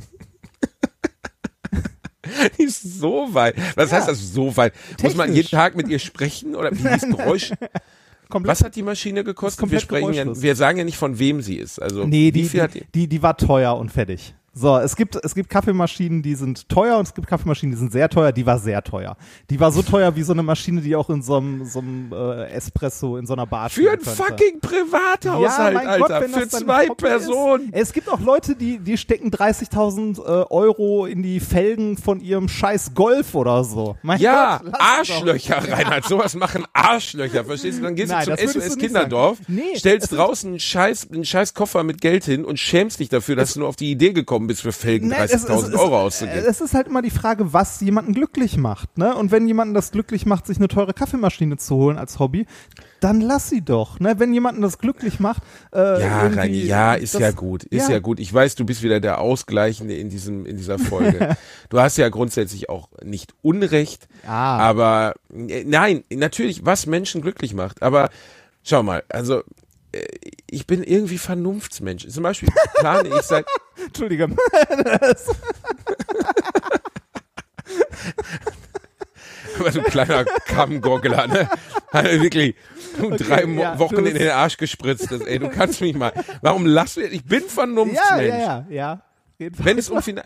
[2.58, 3.54] Die ist so weit.
[3.74, 4.72] Was heißt das so weit?
[5.02, 5.44] Muss man Technisch.
[5.44, 7.52] jeden Tag mit ihr sprechen oder wie ist Geräusch?
[8.28, 9.70] Komplett Was hat die Maschine gekostet?
[9.70, 11.80] Wir sprechen ja, wir sagen ja nicht von wem sie ist.
[11.80, 12.84] Also Nee, die, die?
[12.94, 14.34] die, die war teuer und fertig.
[14.58, 17.92] So, es gibt, es gibt Kaffeemaschinen, die sind teuer und es gibt Kaffeemaschinen, die sind
[17.92, 18.32] sehr teuer.
[18.32, 19.18] Die war sehr teuer.
[19.50, 22.10] Die war so teuer wie so eine Maschine, die auch in so einem, so einem
[22.10, 26.20] äh, Espresso in so einer Bar Für ein fucking Privathaushalt, mein Alter.
[26.20, 27.64] Gott, für zwei Personen.
[27.64, 27.74] Ist.
[27.74, 32.48] Es gibt auch Leute, die, die stecken 30.000 äh, Euro in die Felgen von ihrem
[32.48, 33.98] scheiß Golf oder so.
[34.00, 36.06] Mein Ja, Gott, Arschlöcher, Reinhard.
[36.06, 37.82] Sowas machen Arschlöcher, verstehst du?
[37.82, 39.36] Dann gehst Nein, du zum SOS Kinderdorf.
[39.48, 43.36] Nee, stellst draußen einen scheiß, einen scheiß Koffer mit Geld hin und schämst dich dafür,
[43.36, 45.80] dass du nur auf die Idee gekommen bist, für Felgen Nein, es- es- 30.000 es-
[45.80, 46.44] Euro auszugeben.
[46.46, 48.96] Es ist halt immer die Frage, was jemanden glücklich macht.
[48.98, 49.14] Ne?
[49.14, 52.46] Und wenn jemanden das glücklich macht, sich eine teure Kaffeemaschine zu holen als Hobby,
[53.00, 54.00] dann lass sie doch.
[54.00, 54.14] Ne?
[54.18, 55.42] Wenn jemanden das glücklich macht,
[55.74, 57.98] äh, Ja, Reini, ja, ist das- ja gut, ist ja.
[57.98, 58.18] gut.
[58.20, 61.36] Ich weiß, du bist wieder der Ausgleichende in diesem, in dieser Folge.
[61.68, 64.58] du hast ja grundsätzlich auch nicht Unrecht, Ah.
[64.58, 67.82] aber äh, nein, natürlich, was Menschen glücklich macht.
[67.82, 68.08] Aber
[68.64, 69.42] schau mal, also
[70.50, 72.08] ich bin irgendwie Vernunftsmensch.
[72.08, 73.46] Zum Beispiel plane ich seit
[73.86, 74.28] Entschuldige.
[79.58, 81.48] Aber so ein kleiner Kammgorgler, ne?
[81.92, 82.54] Hat er wirklich
[83.18, 85.10] drei Mo ja, Wochen du in den Arsch gespritzt.
[85.10, 86.12] Das, ey, du kannst mich mal.
[86.42, 87.06] Warum lass mir?
[87.06, 88.28] Ich bin ja, Vernunftsmensch.
[88.28, 89.02] ja, ja, ja.
[89.38, 89.66] Jedenfalls.
[89.66, 90.24] Wenn es um Fina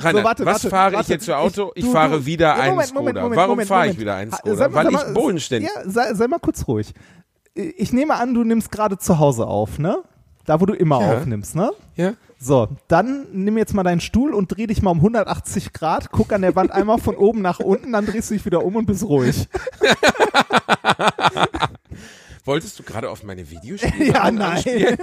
[0.00, 1.04] Rainer, So, warte, was warte, fahre warte.
[1.04, 1.72] ich jetzt für Auto?
[1.74, 3.00] Ich du, fahre du, wieder ja, einen Moment, Skoda.
[3.02, 4.68] Moment, Moment, Warum fahre ich wieder einen Skoda?
[4.68, 5.70] mal, Weil sag ich mal, bodenständig.
[5.74, 6.92] Ja, sei, sei mal kurz ruhig.
[7.54, 10.02] Ich nehme an, du nimmst gerade zu Hause auf, ne?
[10.44, 11.16] Da, wo du immer Ja.
[11.18, 11.70] aufnimmst, ne?
[11.96, 12.12] Ja?
[12.38, 16.32] So, dann nimm jetzt mal deinen Stuhl und dreh dich mal um 180 Grad, guck
[16.32, 18.86] an der Wand einmal von oben nach unten, dann drehst du dich wieder um und
[18.86, 19.46] bist ruhig.
[22.44, 24.62] Wolltest du gerade auf meine Videospiele Ja, nein.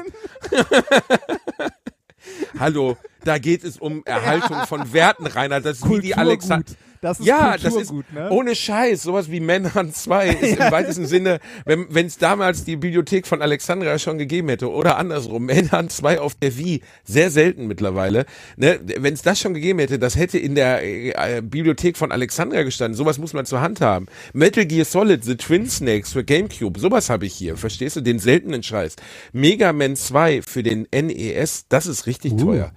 [2.60, 5.62] Hallo, da geht es um Erhaltung von Werten, Rainer.
[5.62, 6.16] Das ist wie die.
[6.16, 6.66] Alexander.
[7.02, 8.30] Das ist ja, das ist Kulturgut, ne?
[8.30, 13.28] ohne Scheiß, sowas wie Manhunt 2 ist im weitesten Sinne, wenn es damals die Bibliothek
[13.28, 18.26] von Alexandria schon gegeben hätte oder andersrum, Manhunt 2 auf der Wii, sehr selten mittlerweile,
[18.56, 22.64] ne, wenn es das schon gegeben hätte, das hätte in der äh, Bibliothek von Alexandria
[22.64, 24.08] gestanden, sowas muss man zur Hand haben.
[24.34, 28.20] Metal Gear Solid, The Twin Snakes für Gamecube, sowas habe ich hier, verstehst du, den
[28.20, 28.96] seltenen Scheiß.
[29.34, 32.38] Mega Man 2 für den NES, das ist richtig Uh.
[32.38, 32.72] teuer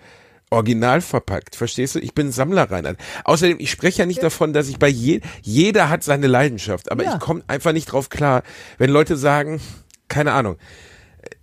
[0.50, 2.00] original verpackt, verstehst du?
[2.00, 2.98] Ich bin Sammler, Reinhard.
[3.24, 7.04] Außerdem, ich spreche ja nicht davon, dass ich bei je, jeder hat seine Leidenschaft, aber
[7.04, 7.14] Ja.
[7.14, 8.42] ich komme einfach nicht drauf klar,
[8.78, 9.60] wenn Leute sagen,
[10.08, 10.56] keine Ahnung,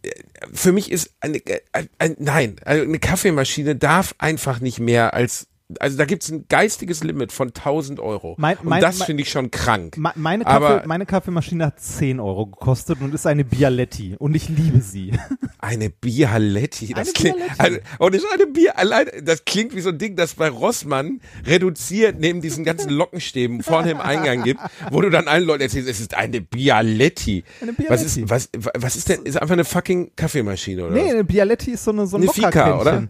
[0.03, 0.09] äh,
[0.53, 1.61] für mich ist eine, äh,
[1.99, 5.47] ein, nein, also eine Kaffeemaschine darf einfach nicht mehr als
[5.79, 8.35] also da gibt's ein geistiges Limit von 1000 Euro.
[8.37, 9.97] Mein- mein- und das finde ich schon krank.
[9.97, 14.35] Me- Meine, Aber- Kaffee, meine Kaffeemaschine hat 10 Euro gekostet und ist eine Bialetti und
[14.35, 15.11] ich liebe sie.
[15.59, 17.59] Eine Bialetti, das Eine klingt, Bialetti.
[17.59, 21.19] also, und ist eine Bier, allein, das klingt wie so ein Ding, das bei Rossmann
[21.47, 25.89] reduziert neben diesen ganzen Lockenstäben vorne im Eingang gibt, wo du dann allen Leuten erzählst,
[25.89, 27.43] es ist eine Bialetti.
[27.61, 28.29] Eine Was ist, Bialetti.
[28.29, 30.93] was, was ist denn, ist einfach eine fucking Kaffeemaschine, oder?
[30.95, 33.07] Nee, eine Bialetti ist so eine, so ein Eine Fika, oder?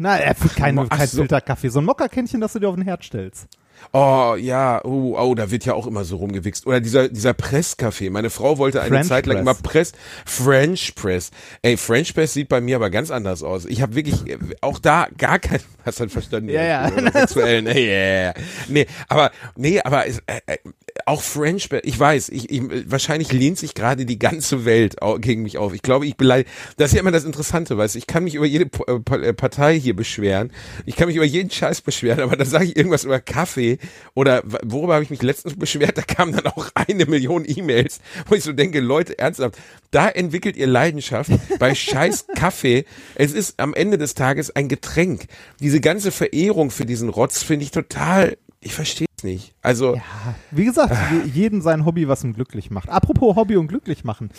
[0.00, 1.18] Nein, äh, kein, Ach kein so.
[1.18, 3.48] Filterkaffee, so ein Mokka-Kännchen, das du dir auf den Herd stellst.
[3.92, 6.66] Oh, ja, oh, oh, da wird ja auch immer so rumgewichst.
[6.66, 8.08] Oder dieser, dieser Presskaffee.
[8.08, 9.42] Meine Frau wollte eine French Zeit lang Press.
[9.42, 9.92] immer Press,
[10.24, 11.30] French Press.
[11.60, 13.66] Ey, French Press sieht bei mir aber ganz anders aus.
[13.66, 16.48] Ich habe wirklich äh, auch da gar kein, hast du verstanden?
[16.48, 17.10] Ja, ja.
[17.12, 18.34] Sexuellen, nee, yeah.
[18.68, 20.58] nee, aber, nee, aber es, äh, äh,
[21.06, 25.58] auch French ich weiß, ich, ich, wahrscheinlich lehnt sich gerade die ganze Welt gegen mich
[25.58, 25.74] auf.
[25.74, 28.34] Ich glaube, ich beleidige, das ist ja immer das Interessante, weißt du, ich kann mich
[28.34, 30.52] über jede äh, äh, Partei hier beschweren,
[30.86, 33.78] ich kann mich über jeden Scheiß beschweren, aber dann sage ich irgendwas über Kaffee
[34.14, 38.34] oder worüber habe ich mich letztens beschwert, da kamen dann auch eine Million E-Mails, wo
[38.34, 39.58] ich so denke, Leute, ernsthaft,
[39.90, 42.84] da entwickelt ihr Leidenschaft bei scheiß Kaffee.
[43.14, 45.26] Es ist am Ende des Tages ein Getränk.
[45.60, 49.54] Diese ganze Verehrung für diesen Rotz finde ich total, ich verstehe nicht.
[49.62, 50.02] Also, Ja,
[50.50, 52.88] wie gesagt, je- jeden sein Hobby, was ihn glücklich macht.
[52.88, 54.30] Apropos Hobby und glücklich machen.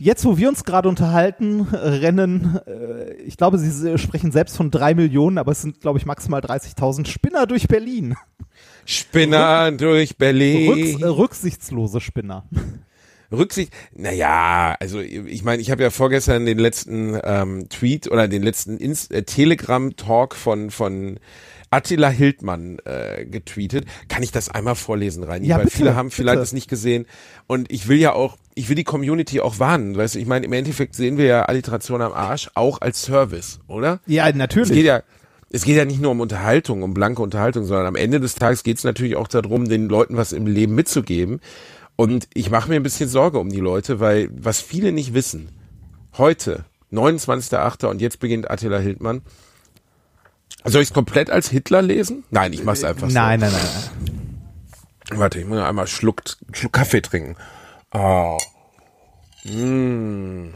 [0.00, 4.94] Jetzt, wo wir uns gerade unterhalten, rennen, äh, ich glaube, Sie sprechen selbst von drei
[4.94, 8.14] Millionen, aber es sind, glaube ich, maximal 30.000 Spinner durch Berlin.
[8.84, 10.68] Spinner durch Berlin.
[10.72, 12.44] Rücks äh, rücksichtslose Spinner.
[13.30, 18.42] Rücksicht, naja, also ich meine, ich habe ja vorgestern den letzten ähm, Tweet oder den
[18.42, 21.18] letzten äh, Telegram-Talk von, von
[21.70, 23.84] Attila Hildmann äh, getweetet.
[24.08, 25.44] Kann ich das einmal vorlesen rein?
[25.44, 26.40] Ja, Weil bitte, viele haben vielleicht bitte.
[26.42, 27.06] das nicht gesehen.
[27.46, 29.96] Und ich will ja auch, ich will die Community auch warnen.
[29.96, 33.60] Weißt du, ich meine, im Endeffekt sehen wir ja Alliteration am Arsch auch als Service,
[33.68, 34.00] oder?
[34.06, 34.72] Ja, Es natürlich.
[34.72, 35.02] geht ja,
[35.50, 38.62] es geht ja nicht nur um Unterhaltung, um blanke Unterhaltung, sondern am Ende des Tages
[38.62, 41.40] geht es natürlich auch darum, den Leuten was im Leben mitzugeben.
[41.96, 45.48] Und ich mache mir ein bisschen Sorge um die Leute, weil was viele nicht wissen,
[46.16, 47.86] heute, 29.8.
[47.86, 49.22] und jetzt beginnt Attila Hildmann.
[50.70, 52.24] Soll ich es komplett als Hitler lesen?
[52.30, 54.08] Nein, ich mach's einfach nein, nein, nein, nein.
[55.10, 55.18] so.
[55.18, 57.36] Warte, ich muss noch einmal einen Schluck, Schluck Kaffee trinken.
[57.92, 58.38] Oh.
[59.44, 60.54] Mm.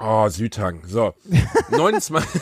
[0.00, 0.82] Oh, Südhang.
[0.86, 1.14] So.
[1.70, 2.40] 29.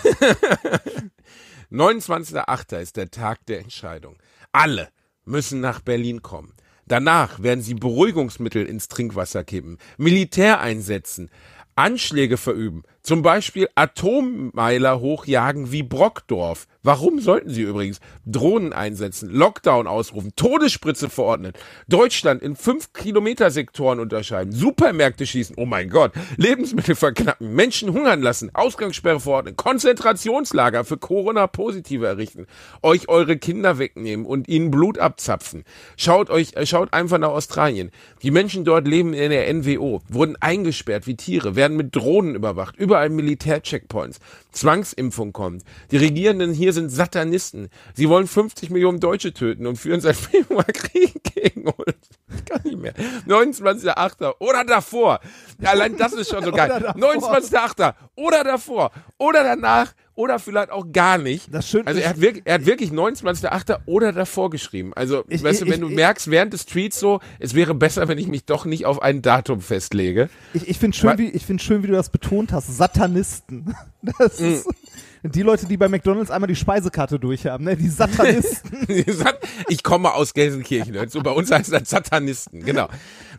[1.72, 2.76] 29.8.
[2.80, 4.16] ist der Tag der Entscheidung.
[4.52, 4.88] Alle
[5.24, 6.54] müssen nach Berlin kommen.
[6.86, 11.30] Danach werden sie Beruhigungsmittel ins Trinkwasser kippen, Militär einsetzen,
[11.74, 16.66] Anschläge verüben, zum Beispiel Atommeiler hochjagen wie Brockdorf.
[16.84, 21.52] Warum sollten sie übrigens Drohnen einsetzen, Lockdown ausrufen, Todesspritze verordnen,
[21.88, 29.18] Deutschland in 5-Kilometer-Sektoren unterscheiden, Supermärkte schießen, oh mein Gott, Lebensmittel verknappen, Menschen hungern lassen, Ausgangssperre
[29.18, 32.46] verordnen, Konzentrationslager für Corona-Positive errichten,
[32.82, 35.64] euch eure Kinder wegnehmen und ihnen Blut abzapfen.
[35.96, 37.90] Schaut euch, äh, schaut einfach nach Australien.
[38.22, 42.76] Die Menschen dort leben in der NWO, wurden eingesperrt wie Tiere, werden mit Drohnen überwacht,
[42.76, 44.20] überall Militär-Checkpoints,
[44.52, 45.64] Zwangsimpfung kommt.
[45.90, 47.68] Die Regierenden hier sind Satanisten.
[47.94, 51.96] Sie wollen 50 Millionen Deutsche töten und führen seit Februar Krieg gegen uns.
[52.46, 52.94] Kann nicht mehr.
[53.26, 54.34] 29.8.
[54.38, 55.20] oder davor.
[55.60, 56.70] Ja, allein das ist schon so geil.
[56.70, 57.36] Oder davor.
[57.38, 57.94] 29.8.
[58.16, 61.54] oder davor oder danach oder vielleicht auch gar nicht.
[61.54, 63.78] Das Schöne also er hat wirklich, er hat wirklich 29.8.
[63.86, 64.92] oder davor geschrieben.
[64.94, 67.72] Also, Ich- weißt du, ich- wenn du ich- merkst während des Tweets so, es wäre
[67.74, 70.28] besser, wenn ich mich doch nicht auf ein Datum festlege.
[70.54, 72.76] Ich, ich finde schön, Wa- wie, ich find schön, wie du das betont hast.
[72.76, 73.74] Satanisten.
[74.18, 74.68] Das ist
[75.22, 77.76] die Leute, die bei McDonalds einmal die Speisekarte durchhaben, ne?
[77.76, 78.86] Die Satanisten.
[79.12, 81.08] Sat- ich komme aus Gelsenkirchen.
[81.08, 82.64] So bei uns heißt das Satanisten.
[82.64, 82.88] Genau.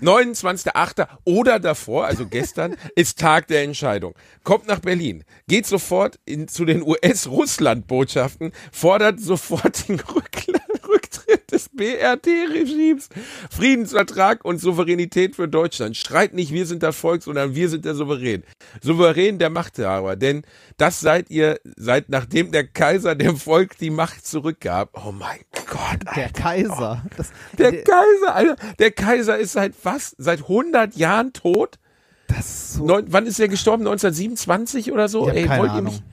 [0.02, 1.08] 29.8.
[1.26, 4.16] oder davor, also gestern, ist Tag der Entscheidung.
[4.44, 10.00] Kommt nach Berlin, geht sofort in, zu den US-Russland-Botschaften, fordert sofort den
[10.90, 13.10] Rücktritt des BRD-Regimes,
[13.52, 15.98] Friedensvertrag und Souveränität für Deutschland.
[15.98, 18.44] Schreit nicht, wir sind das Volk, sondern wir sind der Souverän.
[18.82, 20.44] Souverän der Machthaber, denn
[20.78, 24.90] das seid ihr, seit nachdem der Kaiser dem Volk die Macht zurückgab.
[25.06, 26.14] Oh mein Gott, Alter.
[26.16, 27.04] Der Kaiser.
[27.18, 30.16] Das, Der Kaiser, Alter, der Kaiser ist seit was?
[30.18, 31.78] Seit 100 Jahren tot?
[32.28, 32.86] das ist so.
[32.86, 33.82] Neun, wann ist er gestorben?
[33.88, 35.30] 1927 oder so?
[35.30, 35.94] Ich hab keine wollt ihr Ahnung.
[35.94, 36.04] mich-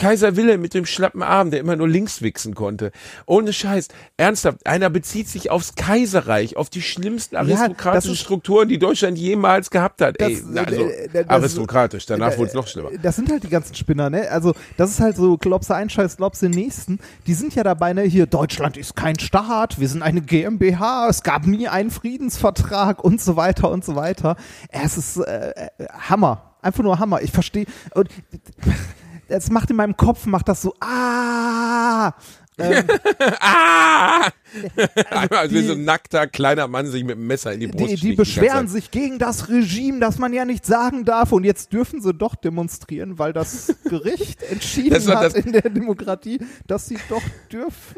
[0.00, 2.90] Kaiser Wilhelm mit dem schlappen Arm, der immer nur links wichsen konnte.
[3.26, 3.88] Ohne Scheiß.
[4.16, 9.70] Ernsthaft, einer bezieht sich aufs Kaiserreich, auf die schlimmsten aristokratischen ist- Strukturen, die Deutschland jemals
[9.70, 10.20] gehabt hat.
[10.20, 12.88] Ey, Das- na, also, äh, das- aristokratisch, danach äh, wurde es noch schlimmer.
[13.02, 14.28] Das sind halt die ganzen Spinner, ne?
[14.30, 15.36] Also, das ist halt so,
[15.70, 16.98] du einen Scheiß, du den nächsten.
[17.26, 18.02] Die sind ja dabei, ne?
[18.02, 23.20] Hier, Deutschland ist kein Staat, wir sind eine GmbH, es gab nie einen Friedensvertrag und
[23.20, 24.36] so weiter und so weiter.
[24.70, 25.68] Es ist äh, äh,
[26.08, 26.46] Hammer.
[26.62, 27.22] Einfach nur Hammer.
[27.22, 27.66] Ich verstehe.
[27.94, 28.08] Und
[29.30, 32.12] es macht in meinem Kopf, macht das so, ah!
[32.58, 32.84] Ähm,
[33.40, 34.28] Ah!
[35.10, 37.92] also wie die- so ein nackter kleiner Mann sich mit dem Messer in die Brust
[37.92, 41.32] die, die beschweren sich gegen das Regime, das man ja nicht sagen darf.
[41.32, 45.52] Und jetzt dürfen sie doch demonstrieren, weil das Gericht entschieden Das war hat das- in
[45.52, 47.96] der Demokratie, dass sie doch dürfen.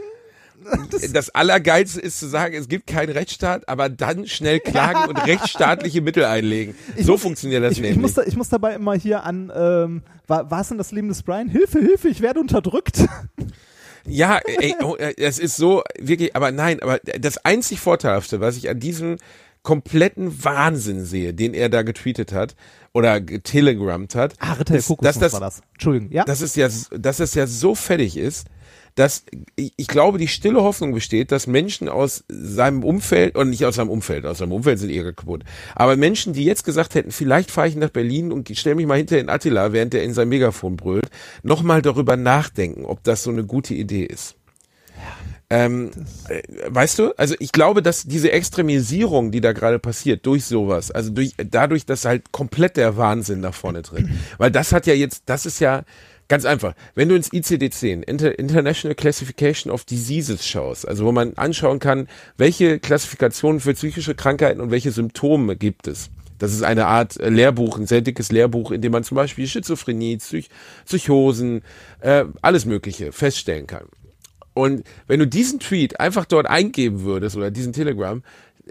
[1.12, 6.00] Das Allergeilste ist zu sagen, es gibt keinen Rechtsstaat, aber dann schnell klagen und rechtsstaatliche
[6.00, 6.74] Mittel einlegen.
[6.98, 8.00] so funktioniert das Ich, ich, nämlich.
[8.00, 11.08] muss da, ich muss dabei immer hier an, ähm, war, war es denn das Leben
[11.08, 11.48] des Brian?
[11.48, 13.04] Hilfe, Hilfe, ich werde unterdrückt.
[14.06, 18.56] Ja, ey, oh, äh, es ist so wirklich, aber nein, aber das einzig Vorteilhafte, was
[18.56, 19.16] ich an diesem
[19.62, 22.56] kompletten Wahnsinn sehe, den er da getweetet hat
[22.92, 25.62] oder getelegrammt hat, Ah, Ritter ist, dass das, war das.
[25.74, 26.24] Entschuldigung, ja?
[26.24, 28.48] dass es ja, dass es ja so fertig ist,
[28.94, 29.24] dass
[29.56, 33.90] ich, glaube, die stille Hoffnung besteht, dass Menschen aus seinem Umfeld, und nicht aus seinem
[33.90, 37.68] Umfeld, aus seinem Umfeld sind eh kaputt, aber Menschen, die jetzt gesagt hätten, vielleicht fahre
[37.68, 40.76] ich nach Berlin und stelle mich mal hinter den Attila, während der in sein Megafon
[40.76, 41.08] brüllt,
[41.42, 44.36] nochmal darüber nachdenken, ob das so eine gute Idee ist.
[45.52, 45.90] Ähm,
[46.28, 50.90] äh, weißt du, also ich glaube, dass diese Extremisierung, die da gerade passiert, durch sowas,
[50.90, 54.06] also durch dadurch, dass halt komplett der Wahnsinn nach vorne tritt,
[54.38, 55.82] weil das hat ja jetzt, das ist ja
[56.32, 56.72] ganz einfach.
[56.94, 62.08] Wenn du ins ICD-10, Inter International Classification of Diseases schaust, also wo man anschauen kann,
[62.38, 67.28] welche Klassifikationen für psychische Krankheiten und welche Symptome gibt es, Das ist eine Art äh,
[67.28, 70.48] Lehrbuch, ein sehr dickes Lehrbuch, in dem man zum Beispiel Schizophrenie, Psych
[70.86, 71.60] Psychosen,
[72.00, 73.84] äh, alles Mögliche feststellen kann.
[74.54, 78.22] Und wenn du diesen Tweet einfach dort eingeben würdest oder diesen Telegram,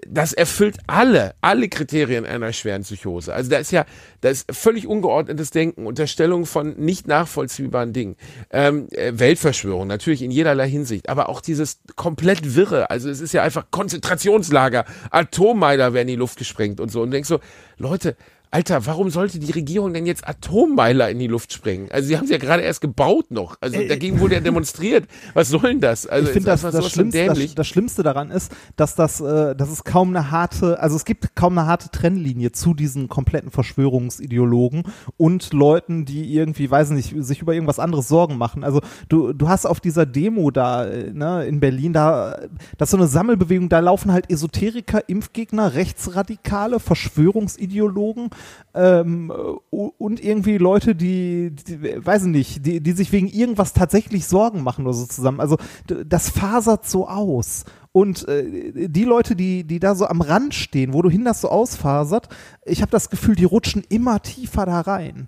[0.07, 3.33] das erfüllt alle, alle Kriterien einer schweren Psychose.
[3.33, 3.85] Also da ist ja,
[4.21, 8.15] da ist völlig ungeordnetes Denken, Unterstellung von nicht nachvollziehbaren Dingen,
[8.51, 13.33] ähm, äh, Weltverschwörung, natürlich in jederlei Hinsicht, aber auch dieses komplett Wirre, also es ist
[13.33, 17.01] ja einfach Konzentrationslager, Atommeiler werden in die Luft gesprengt und so.
[17.01, 17.39] Und du denkst so,
[17.77, 18.15] Leute,
[18.53, 21.89] Alter, warum sollte die Regierung denn jetzt Atommeiler in die Luft sprengen?
[21.89, 23.55] Also sie haben sie ja gerade erst gebaut noch.
[23.61, 25.05] Also Äh, dagegen wurde ja demonstriert.
[25.33, 26.05] Was soll denn das?
[26.05, 29.71] Also ich finde, das, das, Schlimmste, das, das Schlimmste daran ist, dass das, äh, dass
[29.71, 34.83] es kaum eine harte, also es gibt kaum eine harte Trennlinie zu diesen kompletten Verschwörungsideologen
[35.15, 38.65] und Leuten, die irgendwie, weiß nicht, sich über irgendwas anderes Sorgen machen.
[38.65, 42.37] Also du, du hast auf dieser Demo da, äh, ne, in Berlin, da,
[42.77, 48.29] das ist so eine Sammelbewegung, da laufen halt Esoteriker, Impfgegner, Rechtsradikale, Verschwörungsideologen,
[48.73, 49.31] ähm,
[49.69, 54.63] und irgendwie Leute, die, die weiß ich nicht, die, die sich wegen irgendwas tatsächlich Sorgen
[54.63, 55.39] machen oder so zusammen.
[55.39, 57.65] Also das fasert so aus.
[57.91, 61.41] Und äh, die Leute, die, die da so am Rand stehen, wo du hin das
[61.41, 62.29] so ausfasert,
[62.65, 65.27] ich habe das Gefühl, die rutschen immer tiefer da rein.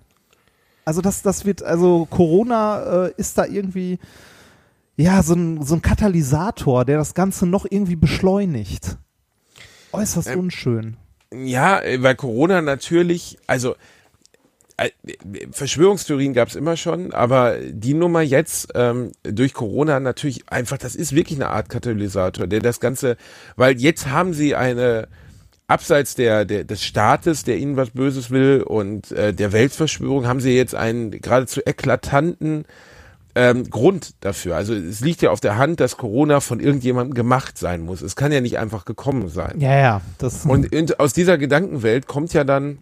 [0.86, 3.98] Also das, das wird, also Corona äh, ist da irgendwie,
[4.96, 8.96] ja, so ein, so ein Katalysator, der das Ganze noch irgendwie beschleunigt.
[9.92, 10.96] Äußerst Ähm, unschön.
[11.42, 13.74] Ja, äh, weil Corona natürlich, also
[14.76, 14.90] äh,
[15.52, 20.94] Verschwörungstheorien gab es immer schon, aber die Nummer jetzt ähm, durch Corona natürlich einfach, das
[20.94, 23.16] ist wirklich eine Art Katalysator, der das Ganze,
[23.56, 25.08] weil jetzt haben sie eine
[25.66, 30.40] abseits der, der des Staates, der ihnen was Böses will und äh, der Weltverschwörung, haben
[30.40, 32.64] sie jetzt einen geradezu eklatanten
[33.34, 34.56] ähm, Grund dafür.
[34.56, 38.02] Also es liegt ja auf der Hand, dass Corona von irgendjemandem gemacht sein muss.
[38.02, 39.60] Es kann ja nicht einfach gekommen sein.
[39.60, 42.78] Ja, ja, das Und in, aus dieser Gedankenwelt kommt ja dann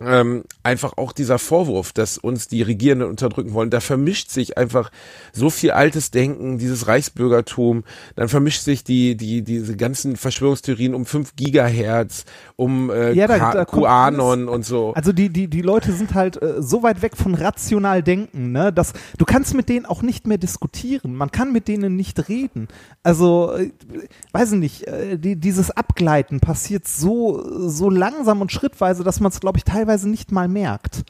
[0.00, 3.70] ähm, einfach auch dieser Vorwurf, dass uns die Regierenden unterdrücken wollen.
[3.70, 4.90] Da vermischt sich einfach
[5.32, 7.84] so viel altes Denken, dieses Reichsbürgertum.
[8.16, 12.24] Dann vermischt sich die, die, diese ganzen Verschwörungstheorien um 5 Gigahertz,
[12.56, 14.92] um äh, Ja, da- da QAnon und so.
[14.94, 18.72] Also die, die, die Leute sind halt äh, so weit weg von rational denken, ne,
[18.72, 21.14] dass du kannst mit denen auch nicht mehr diskutieren.
[21.14, 22.66] Man kann mit denen nicht reden.
[23.04, 23.70] Also, äh,
[24.32, 29.30] weiß ich nicht, äh, die, dieses Abgleiten passiert so, so langsam und schrittweise, dass man
[29.30, 31.04] es, glaube ich, teilweise nicht mal merkt.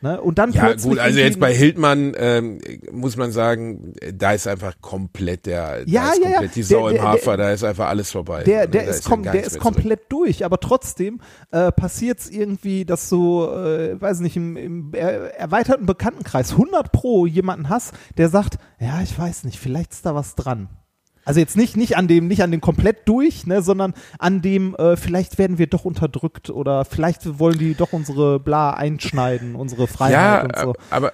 [0.00, 0.20] Ne?
[0.20, 2.60] Und dann Ja, gut, also jetzt bei Hildmann ähm,
[2.92, 6.30] muss man sagen, da ist einfach komplett der, Ja, da ist ja, ja.
[6.36, 8.44] komplett die Sau Der- im der- Hafer, da ist einfach alles vorbei.
[8.44, 9.62] Der, Also, der ist, ja kom der ist mehr zurück.
[9.62, 14.92] komplett durch, aber trotzdem äh, passiert es irgendwie, dass du, äh, weiß nicht, im, im
[14.94, 20.06] er erweiterten Bekanntenkreis 100 pro jemanden hast, der sagt, ja, ich weiß nicht, vielleicht ist
[20.06, 20.68] da was dran.
[21.28, 24.74] Also jetzt nicht, nicht an dem, nicht an dem komplett durch, ne, sondern an dem,
[24.76, 29.88] äh, vielleicht werden wir doch unterdrückt oder vielleicht wollen die doch unsere Bla einschneiden, unsere
[29.88, 30.74] Freiheit Ja, und so.
[30.88, 31.12] aber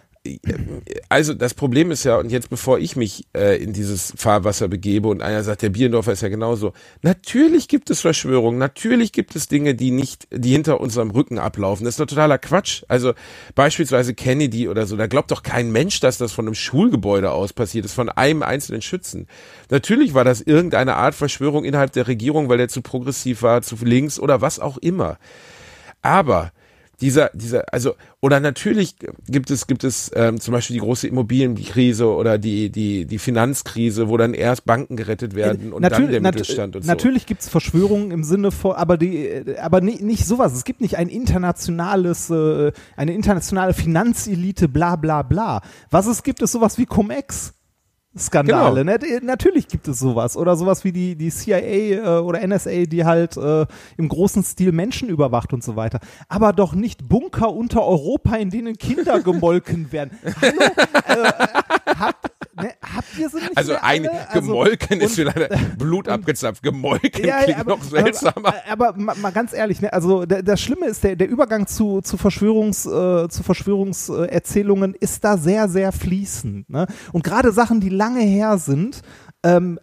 [1.11, 5.09] also das Problem ist ja, und jetzt bevor ich mich äh, in dieses Fahrwasser begebe
[5.09, 9.49] und einer sagt, der Bierendorfer ist ja genauso, natürlich gibt es Verschwörungen, natürlich gibt es
[9.49, 11.85] Dinge, die nicht, die hinter unserem Rücken ablaufen.
[11.85, 12.85] Das ist doch totaler Quatsch.
[12.89, 13.13] Also
[13.55, 17.53] beispielsweise Kennedy oder so, da glaubt doch kein Mensch, dass das von einem Schulgebäude aus
[17.53, 19.27] passiert ist, von einem einzelnen Schützen.
[19.69, 23.77] Natürlich war das irgendeine Art Verschwörung innerhalb der Regierung, weil der zu progressiv war, zu
[23.83, 25.19] links oder was auch immer.
[26.01, 26.53] Aber
[27.01, 28.97] dieser, dieser, also, oder natürlich
[29.29, 34.09] gibt es, gibt es ähm, zum Beispiel die große Immobilienkrise oder die, die, die Finanzkrise,
[34.09, 36.89] wo dann erst Banken gerettet werden und dann der nat- Mittelstand und so.
[36.89, 40.55] Natürlich gibt's Verschwörungen im Sinne von, aber die, äh, aber nicht, nicht sowas.
[40.55, 45.63] Es gibt nicht ein internationales, äh, eine internationale Finanzelite, bla bla bla.
[45.91, 47.55] Was es gibt, ist sowas wie Cum-Ex.
[48.17, 48.97] Skandale, Genau.
[48.99, 49.21] ne?
[49.23, 50.37] Natürlich gibt es sowas.
[50.37, 54.73] Oder sowas wie die, die CIA äh, oder NSA, die halt äh, im großen Stil
[54.73, 56.01] Menschen überwacht und so weiter.
[56.29, 60.19] Aber doch nicht Bunker unter Europa, in denen Kinder gemolken werden.
[60.41, 60.61] Hallo?
[61.09, 61.33] Äh, äh,
[61.99, 62.31] habt,
[62.65, 64.29] ne, habt ihr sie nicht Also ein alle?
[64.29, 66.63] Also, gemolken ist und- vielleicht Blut abgezapft.
[66.63, 68.55] Gemolken ja, klingt ja, aber, noch seltsamer.
[68.69, 71.67] Aber, aber mal, mal ganz ehrlich, ne, also der, das Schlimme ist, der, der Übergang
[71.67, 76.69] zu, zu Verschwörungs, äh, zu Verschwörungserzählungen ist da sehr, sehr fließend.
[76.71, 76.87] Ne?
[77.13, 79.03] Und gerade Sachen, die lange her sind,
[79.43, 79.79] ähm,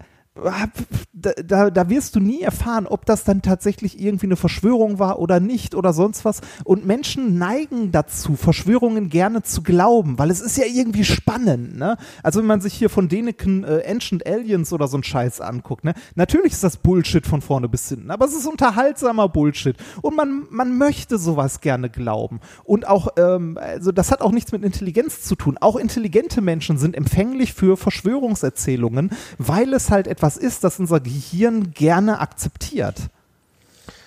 [1.13, 5.39] da, da, wirst du nie erfahren, ob das dann tatsächlich irgendwie eine Verschwörung war oder
[5.39, 6.41] nicht oder sonst was.
[6.63, 11.77] Und Menschen neigen dazu, Verschwörungen gerne zu glauben, weil es ist ja irgendwie spannend.
[11.77, 11.97] Ne?
[12.23, 15.83] Also wenn man sich hier von Deneken äh, Ancient Aliens oder so ein Scheiß anguckt,
[15.83, 15.93] ne?
[16.15, 19.75] natürlich ist das Bullshit von vorne bis hinten, aber es ist unterhaltsamer Bullshit.
[20.01, 22.39] Und man, man möchte sowas gerne glauben.
[22.63, 25.57] Und auch, ähm, also das hat auch nichts mit Intelligenz zu tun.
[25.59, 31.71] Auch intelligente Menschen sind empfänglich für Verschwörungserzählungen, weil es halt etwas ist, das unser Gehirn
[31.71, 33.09] gerne akzeptiert.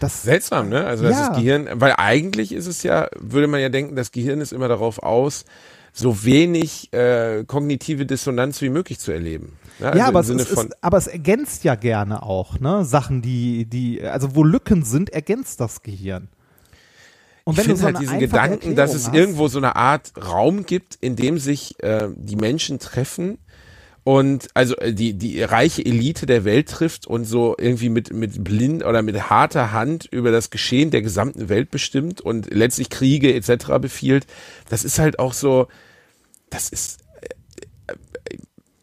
[0.01, 0.87] Das, Seltsam, ne?
[0.87, 1.29] Also das Ja.
[1.35, 4.99] Gehirn, weil eigentlich ist es ja, würde man ja denken, das Gehirn ist immer darauf
[5.03, 5.45] aus,
[5.93, 9.57] so wenig äh, kognitive Dissonanz wie möglich zu erleben.
[9.79, 12.85] Ja, also ja, aber es, ist, ist, aber es ergänzt ja gerne auch, ne?
[12.85, 16.29] Sachen, die, die, also wo Lücken sind, ergänzt das Gehirn.
[17.45, 20.13] Und ich finde so halt diesen Gedanken, dass es Erklärung hast- irgendwo so eine Art
[20.17, 23.39] Raum gibt, in dem sich äh, die Menschen treffen
[24.05, 28.45] und also äh, die die reiche Elite der Welt trifft und so irgendwie mit mit
[28.45, 33.35] blind oder mit harter Hand über das Geschehen der gesamten Welt bestimmt und letztlich Kriege
[33.35, 33.79] etc.
[33.81, 34.27] befiehlt.
[34.69, 35.69] Das ist halt auch so,
[36.51, 37.01] das ist
[37.87, 38.39] äh, äh,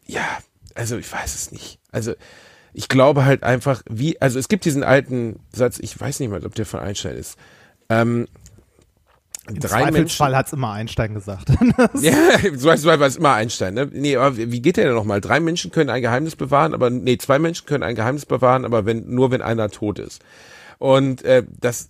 [0.06, 0.26] ja,
[0.74, 1.78] also ich weiß es nicht.
[1.92, 2.14] Also
[2.74, 6.44] ich glaube halt einfach, wie, also es gibt diesen alten Satz, ich weiß nicht mal,
[6.44, 7.36] ob der von Einstein ist.
[7.88, 8.26] Ähm,
[9.48, 11.50] Im drei Zweifelsfall hat's immer Einstein gesagt.
[12.00, 12.14] ja,
[12.54, 13.88] so heißt war es immer Einstein, ne?
[13.90, 15.20] Nee, aber wie geht der denn nochmal?
[15.20, 18.86] Drei Menschen können ein Geheimnis bewahren, aber nee, zwei Menschen können ein Geheimnis bewahren, aber
[18.86, 20.22] wenn nur wenn einer tot ist.
[20.78, 21.88] Und äh, das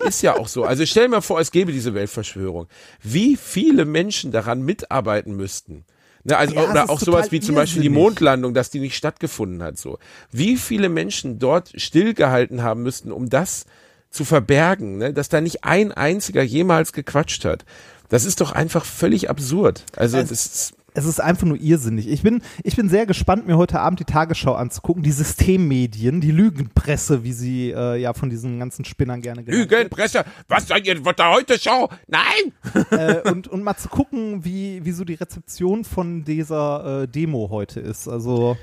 [0.00, 0.64] ist ja auch so.
[0.64, 2.68] Also stell dir mal vor, es gäbe diese Weltverschwörung.
[3.02, 5.84] Wie viele Menschen daran mitarbeiten müssten.
[6.24, 7.88] Ne, also, Ja, es oder auch sowas wie zum Beispiel die.
[7.90, 9.78] Mondlandung, dass die nicht stattgefunden hat.
[9.78, 9.98] So,
[10.30, 13.66] wie viele Menschen dort stillgehalten haben müssten, um das
[14.14, 15.12] zu verbergen, ne?
[15.12, 17.64] dass da nicht ein einziger jemals gequatscht hat.
[18.08, 19.84] Das ist doch einfach völlig absurd.
[19.96, 22.06] Also Es- das ist, Es ist einfach nur irrsinnig.
[22.08, 25.02] Ich bin, ich bin sehr gespannt, mir heute Abend die Tagesschau anzugucken.
[25.02, 29.80] Die Systemmedien, die Lügenpresse, wie sie äh, ja von diesen ganzen Spinnern gerne genannt wird.
[29.80, 31.88] Lügenpresse, was seid ihr, was da heute Show?
[32.06, 32.52] Nein!
[32.92, 37.48] äh, und, und mal zu gucken, wie, wie so die Rezeption von dieser äh, Demo
[37.50, 38.06] heute ist.
[38.06, 38.56] Also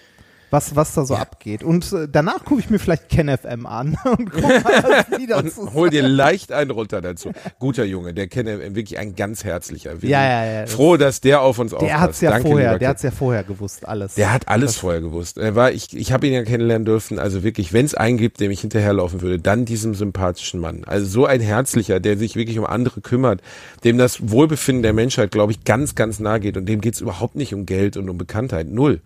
[0.51, 1.63] was, was da so abgeht.
[1.63, 5.61] Und äh, danach gucke ich mir vielleicht KenFM an und gucke mal, was die dazu
[5.61, 7.31] Und hol dir leicht einen runter dazu.
[7.59, 9.93] Guter Junge, der er wirklich ein ganz herzlicher.
[10.01, 12.01] Ja, ja, ja, das- Froh, dass der auf uns Der aufpasst.
[12.01, 14.15] hat's ja Danke, vorher, der hat's ja vorher gewusst, alles.
[14.15, 15.37] Der hat alles vorher gewusst.
[15.37, 17.17] Er war, ich, ich habe ihn ja kennenlernen dürfen.
[17.19, 20.83] Also wirklich, wenn es einen gibt, dem ich hinterherlaufen würde, dann diesem sympathischen Mann.
[20.85, 23.41] Also so ein herzlicher, der sich wirklich um andere kümmert,
[23.83, 26.57] dem das Wohlbefinden der Menschheit, glaube ich, ganz, ganz nahe geht.
[26.57, 28.67] Und dem geht es überhaupt nicht um Geld und um Bekanntheit.
[28.67, 29.01] Null.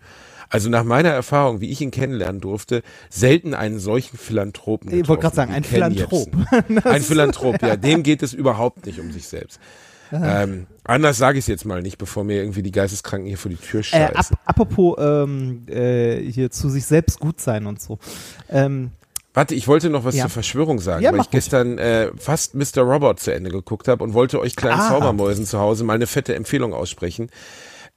[0.48, 4.92] Also nach meiner Erfahrung, wie ich ihn kennenlernen durfte, selten einen solchen Philanthropen.
[4.92, 6.28] Ich wollte gerade sagen, ein Philanthrop.
[6.84, 7.76] Ein Philanthrop, ja.
[7.76, 9.58] Dem geht es überhaupt nicht um sich selbst.
[10.12, 13.50] Ähm, anders sage ich es jetzt mal nicht, bevor mir irgendwie die Geisteskranken hier vor
[13.50, 14.14] die Tür Äh, scheißen.
[14.14, 17.98] ap apropos ähm, äh, hier zu sich selbst gut sein und so.
[18.48, 18.92] Ähm,
[19.34, 20.22] Warte, ich wollte noch was Ja.
[20.22, 22.82] zur Verschwörung sagen, Ja, weil ich gestern äh, fast Mr.
[22.82, 24.88] Robot zu Ende geguckt habe und wollte euch kleinen Ah.
[24.90, 27.28] Zaubermäusen zu Hause mal eine fette Empfehlung aussprechen.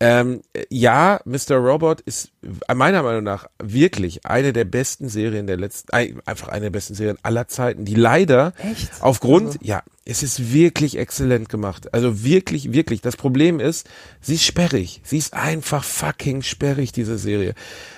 [0.02, 1.58] Ähm, äh, ja, Mr.
[1.58, 2.32] Robot ist
[2.70, 5.92] äh, meiner Meinung nach wirklich eine der besten Serien der letzten,
[6.26, 8.90] einfach eine der besten Serien aller Zeiten, die leider Echt?
[9.02, 11.94] aufgrund, Also- ja, es ist wirklich exzellent gemacht.
[11.94, 13.02] Also wirklich, wirklich.
[13.02, 13.88] Das Problem ist,
[14.22, 15.02] sie ist sperrig.
[15.04, 17.54] Sie ist einfach fucking sperrig, diese Serie.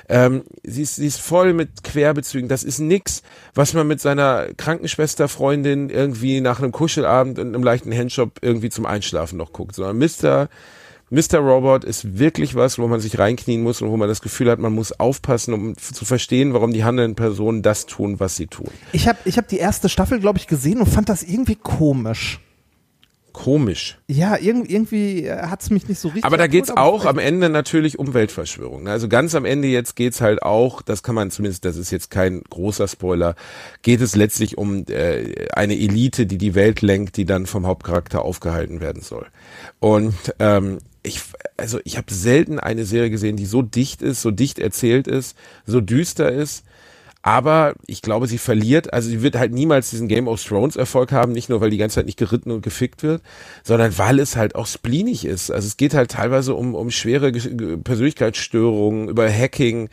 [0.10, 2.50] Ähm, sie, ist, sie ist voll mit Querbezügen.
[2.50, 3.22] Das ist nix,
[3.54, 8.86] was man mit seiner Krankenschwesterfreundin irgendwie nach einem Kuschelabend und einem leichten Handjob irgendwie zum
[8.86, 9.76] Einschlafen noch guckt.
[9.76, 10.50] Sondern Mr.
[11.12, 11.40] Mr.
[11.40, 14.60] Robot ist wirklich was, wo man sich reinknien muss und wo man das Gefühl hat,
[14.60, 18.70] man muss aufpassen, um zu verstehen, warum die handelnden Personen das tun, was sie tun.
[18.94, 22.40] ich habe ich hab die erste Staffel, glaube ich, gesehen und fand das irgendwie komisch.
[23.34, 23.98] Komisch.
[24.08, 26.26] Ja, irgendwie, irgendwie hat's mich nicht so richtig.
[26.26, 28.84] Aber da geht's aber auch am Ende natürlich um Weltverschwörung.
[28.84, 28.92] ne?
[28.92, 32.12] Also ganz am Ende jetzt geht's halt auch, das kann man zumindest, das ist jetzt
[32.12, 33.36] kein großer Spoiler,
[33.82, 38.24] geht es letztlich um äh, eine Elite, die die Welt lenkt, die dann vom Hauptcharakter
[38.24, 39.28] aufgehalten werden soll.
[39.80, 41.22] Und ähm, ich,
[41.58, 45.36] also ich habe selten eine Serie gesehen, die so dicht ist, so dicht erzählt ist,
[45.66, 46.64] so düster ist.
[47.24, 51.12] Aber ich glaube, sie verliert, also sie wird halt niemals diesen Game of Thrones Erfolg
[51.12, 53.22] haben, nicht nur, weil die ganze Zeit nicht geritten und gefickt wird,
[53.64, 55.52] sondern weil es halt auch spleenig ist.
[55.52, 59.90] Also es geht halt teilweise um, um schwere Persönlichkeitsstörungen, über Hacking.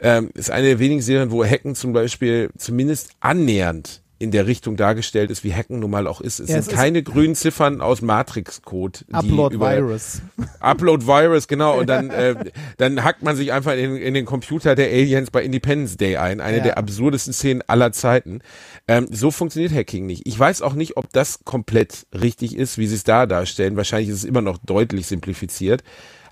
[0.00, 4.76] Ähm, ist eine der wenigen Serien, wo Hacken zum Beispiel zumindest annähernd in der Richtung
[4.76, 6.40] dargestellt ist, wie Hacken nun mal auch ist.
[6.40, 9.00] Es Ja, es sind ist- keine grünen Ziffern aus Matrix-Code.
[9.08, 10.22] die Upload über- Virus.
[10.60, 11.78] Upload Virus, genau.
[11.78, 12.34] Und dann, äh,
[12.78, 16.40] dann hackt man sich einfach in, in den Computer der Aliens bei Independence Day ein.
[16.40, 16.62] Eine Ja.
[16.64, 18.40] der absurdesten Szenen aller Zeiten.
[18.88, 20.26] Ähm, so funktioniert Hacking nicht.
[20.26, 23.76] Ich weiß auch nicht, ob das komplett richtig ist, wie sie es da darstellen.
[23.76, 25.82] Wahrscheinlich ist es immer noch deutlich simplifiziert.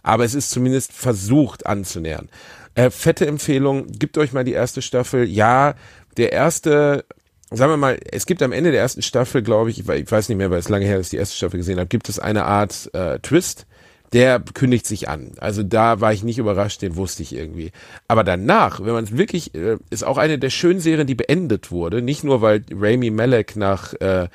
[0.02, 2.28] Aber es ist zumindest versucht anzunähern.
[2.74, 5.24] Äh, fette Empfehlung, gebt euch mal die erste Staffel.
[5.24, 5.74] Ja,
[6.16, 7.04] der erste
[7.50, 10.10] sagen wir mal, es gibt am Ende der ersten Staffel, glaube ich, ich we- ich
[10.10, 12.18] weiß nicht mehr, weil es lange her ist, die erste Staffel gesehen habe, gibt es
[12.18, 13.66] eine Art äh, Twist,
[14.12, 15.32] der kündigt sich an.
[15.38, 17.72] Also da war ich nicht überrascht, den wusste ich irgendwie.
[18.08, 21.70] Aber danach, wenn man es wirklich, äh, ist auch eine der schönen Serien, die beendet
[21.70, 24.28] wurde, nicht nur weil Rami Malek nach äh,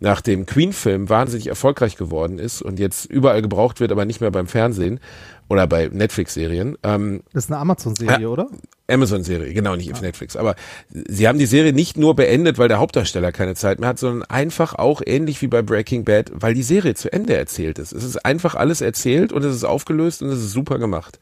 [0.00, 4.32] nach dem Queen-Film wahnsinnig erfolgreich geworden ist und jetzt überall gebraucht wird, aber nicht mehr
[4.32, 5.00] beim Fernsehen
[5.48, 6.76] oder bei Netflix-Serien.
[6.82, 8.28] Ähm, Das ist eine Amazon-Serie, Ja.
[8.28, 8.48] oder?
[8.88, 10.36] Amazon-Serie, genau, nicht auf Netflix.
[10.36, 10.56] Aber
[10.90, 14.28] sie haben die Serie nicht nur beendet, weil der Hauptdarsteller keine Zeit mehr hat, sondern
[14.28, 17.92] einfach auch ähnlich wie bei Breaking Bad, weil die Serie zu Ende erzählt ist.
[17.92, 21.18] Es ist einfach alles erzählt und es ist aufgelöst und es ist super gemacht.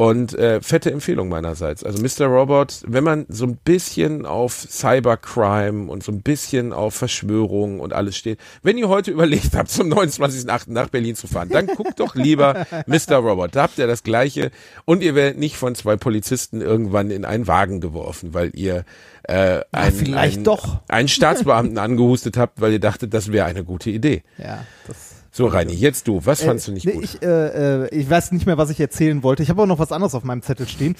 [0.00, 1.84] Und äh, fette Empfehlung meinerseits.
[1.84, 2.24] Also Mr.
[2.24, 7.92] Robot, wenn man so ein bisschen auf Cybercrime und so ein bisschen auf Verschwörung und
[7.92, 10.72] alles steht, wenn ihr heute überlegt habt, zum 29.8.
[10.72, 13.16] nach Berlin zu fahren, dann guckt doch lieber Mr.
[13.16, 13.54] Robot.
[13.54, 14.52] Da habt ihr das Gleiche
[14.86, 18.86] und ihr werdet nicht von zwei Polizisten irgendwann in einen Wagen geworfen, weil ihr
[19.24, 20.80] äh, einen, vielleicht einen, doch.
[20.88, 24.22] einen Staatsbeamten angehustet habt, weil ihr dachtet, das wäre eine gute Idee.
[24.38, 25.09] Ja, das.
[25.40, 26.20] So, Reini, jetzt du.
[26.26, 27.04] Was fandst du nicht nee, gut?
[27.04, 29.42] Ich, äh, äh, ich weiß nicht mehr, was ich erzählen wollte.
[29.42, 30.96] Ich habe aber noch was anderes auf meinem Zettel stehen.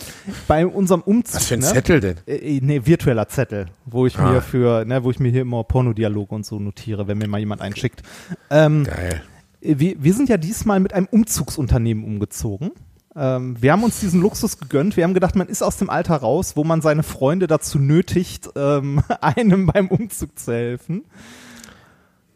[0.49, 1.35] Bei unserem Umzug.
[1.35, 1.67] Was für ein ne?
[1.67, 2.17] Zettel denn?
[2.27, 4.33] Äh, nee, virtueller Zettel, wo ich Ah.
[4.33, 7.37] mir für, ne, wo ich mir hier immer Pornodialoge und so notiere, wenn mir mal
[7.37, 8.01] jemand einen schickt.
[8.49, 9.21] Ähm, Geil.
[9.61, 12.71] wir, wir sind ja diesmal mit einem Umzugsunternehmen umgezogen.
[13.15, 14.97] Ähm, wir haben uns diesen Luxus gegönnt.
[14.97, 18.49] Wir haben gedacht, man ist aus dem Alter raus, wo man seine Freunde dazu nötigt,
[18.57, 21.05] ähm, einem beim Umzug zu helfen.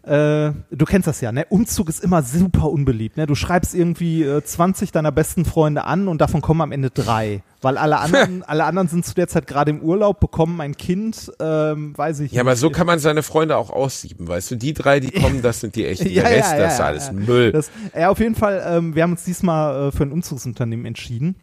[0.07, 1.47] Äh, du kennst das ja, ne?
[1.49, 3.17] Umzug ist immer super unbeliebt.
[3.17, 3.27] Ne?
[3.27, 7.43] Du schreibst irgendwie äh, 20 deiner besten Freunde an und davon kommen am Ende drei.
[7.63, 11.33] Weil alle anderen, alle anderen sind zu der Zeit gerade im Urlaub, bekommen ein Kind,
[11.41, 12.61] ähm, weiß ich Ja, aber nicht.
[12.61, 14.57] so kann man seine Freunde auch aussieben, weißt du?
[14.57, 16.09] Die drei, die kommen, das sind die echten.
[16.11, 17.13] Ja, Der ja, Rest, ja, das ist ja, alles ja.
[17.15, 17.53] Müll.
[17.53, 21.37] Das, ja, auf jeden Fall, ähm, wir haben uns diesmal äh, für ein Umzugsunternehmen entschieden.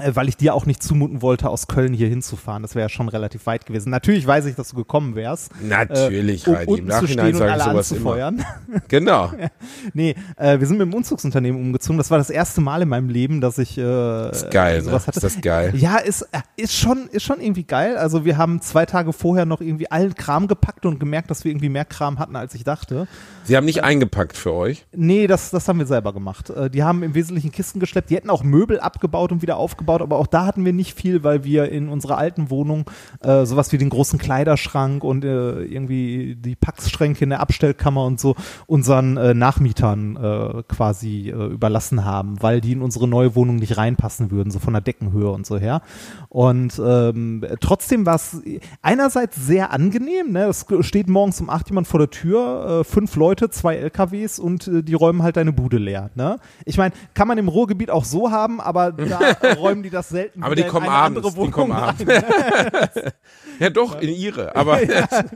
[0.00, 2.62] Äh, Weil ich dir auch nicht zumuten wollte, aus Köln hier hinzufahren.
[2.62, 3.90] Das wäre ja schon relativ weit gewesen.
[3.90, 5.52] Natürlich weiß ich, dass du gekommen wärst.
[5.62, 6.78] Natürlich, äh, um Reini.
[6.78, 8.32] Im Nachhinein sage ich sowas immer.
[8.88, 9.30] Genau.
[9.92, 11.98] nee, äh, wir sind mit dem Umzugsunternehmen umgezogen.
[11.98, 14.84] Das war das erste Mal in meinem Leben, dass ich äh, Ist geil, ne?
[14.84, 15.18] sowas hatte.
[15.18, 15.72] Ist das geil?
[15.76, 17.98] Ja, ist, äh, ist, schon, ist schon irgendwie geil.
[17.98, 21.50] Also wir haben zwei Tage vorher noch irgendwie allen Kram gepackt und gemerkt, dass wir
[21.50, 23.06] irgendwie mehr Kram hatten, als ich dachte.
[23.44, 24.86] Sie haben nicht eingepackt für euch.
[24.94, 26.48] Nee, das, das haben wir selber gemacht.
[26.50, 28.08] Äh, Die haben im Wesentlichen Kisten geschleppt.
[28.08, 31.24] Die hätten auch Möbel abgebaut und wieder aufgebaut, aber auch da hatten wir nicht viel,
[31.24, 36.36] weil wir in unserer alten Wohnung äh, sowas wie den großen Kleiderschrank und äh, irgendwie
[36.36, 42.42] die Packstränke in der Abstellkammer und so unseren äh, Nachmietern äh, quasi äh, überlassen haben,
[42.42, 45.58] weil die in unsere neue Wohnung nicht reinpassen würden, so von der Deckenhöhe und so
[45.58, 45.82] her.
[46.28, 48.42] Und ähm, trotzdem war es
[48.80, 50.32] einerseits sehr angenehm.
[50.32, 50.44] Ne?
[50.44, 54.68] Es steht morgens um acht jemand vor der Tür, äh, fünf Leute, zwei LKWs und
[54.68, 56.10] äh, die räumen halt deine Bude leer.
[56.14, 56.38] Ne?
[56.64, 59.18] Ich meine, kann man im Ruhrgebiet auch so haben, aber da
[59.58, 62.04] räumen die das selten Aber die kommen abends, die kommen abends.
[63.58, 64.56] Ja, doch, in ihre.
[64.56, 64.80] Aber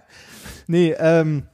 [0.67, 1.45] Nee, ähm,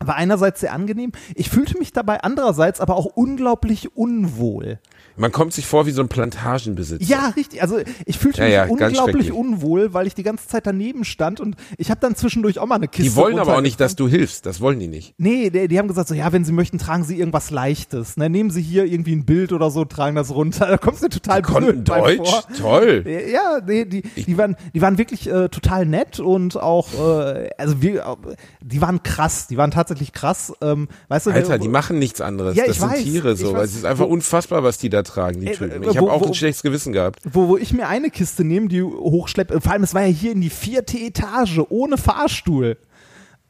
[0.00, 1.12] war einerseits sehr angenehm.
[1.34, 4.78] Ich fühlte mich dabei andererseits aber auch unglaublich unwohl.
[5.18, 7.04] Man kommt sich vor wie so ein Plantagenbesitzer.
[7.04, 7.62] Ja, richtig.
[7.62, 11.04] Also ich fühlte Ja, mich ja, ganz unglaublich unwohl, weil ich die ganze Zeit daneben
[11.04, 13.80] stand und ich habe dann zwischendurch auch mal eine Kiste Die wollen aber auch nicht,
[13.80, 14.46] dass du hilfst.
[14.46, 15.14] Das wollen die nicht.
[15.18, 18.16] Nee, die, die haben gesagt so, ja, wenn sie möchten, tragen sie irgendwas Leichtes.
[18.16, 18.30] Ne?
[18.30, 20.66] Nehmen sie hier irgendwie ein Bild oder so, tragen das runter.
[20.66, 22.28] Da kommst du total Konnten blöd Deutsch.
[22.28, 22.44] vor.
[22.58, 23.04] Toll.
[23.32, 27.82] Ja, nee, die, die, waren, die waren wirklich äh, total nett und auch, äh, also
[27.82, 30.52] wir, äh, die waren krass, die waren tatsächlich krass.
[30.60, 32.56] Ähm, weißt du, Alter, die machen nichts anderes.
[32.56, 33.56] Ja, das ich sind weiß, Tiere so.
[33.56, 35.82] Es ist einfach unfassbar, was die da tragen, die Ey, Typen.
[35.82, 37.20] äh, Ich habe auch ein schlechtes Gewissen gehabt.
[37.24, 40.32] wo, wo ich mir eine Kiste nehme, die hochschleppt, vor allem es war ja hier
[40.32, 42.76] in die vierte Etage, ohne Fahrstuhl.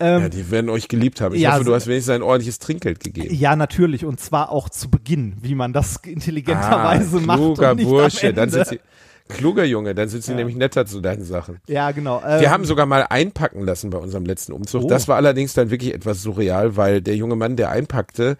[0.01, 1.35] Ja, die werden euch geliebt haben.
[1.35, 3.35] Ich Ähm, ja, hoffe, du hast wenigstens ein ordentliches Trinkgeld gegeben.
[3.35, 7.41] Ja, natürlich, und zwar auch zu Beginn, wie man das intelligenterweise macht.
[7.41, 8.33] Ah, kluger und nicht Bursche.
[8.33, 8.81] Dann sind sie,
[9.29, 11.59] kluger Junge, dann sind sie nämlich netter zu deinen Sachen.
[11.67, 12.23] Ja, genau.
[12.25, 14.85] Ähm, Wir haben sogar mal einpacken lassen bei unserem letzten Umzug.
[14.85, 14.89] Oh.
[14.89, 18.37] Das war allerdings dann wirklich etwas surreal, weil der junge Mann, der einpackte, äh,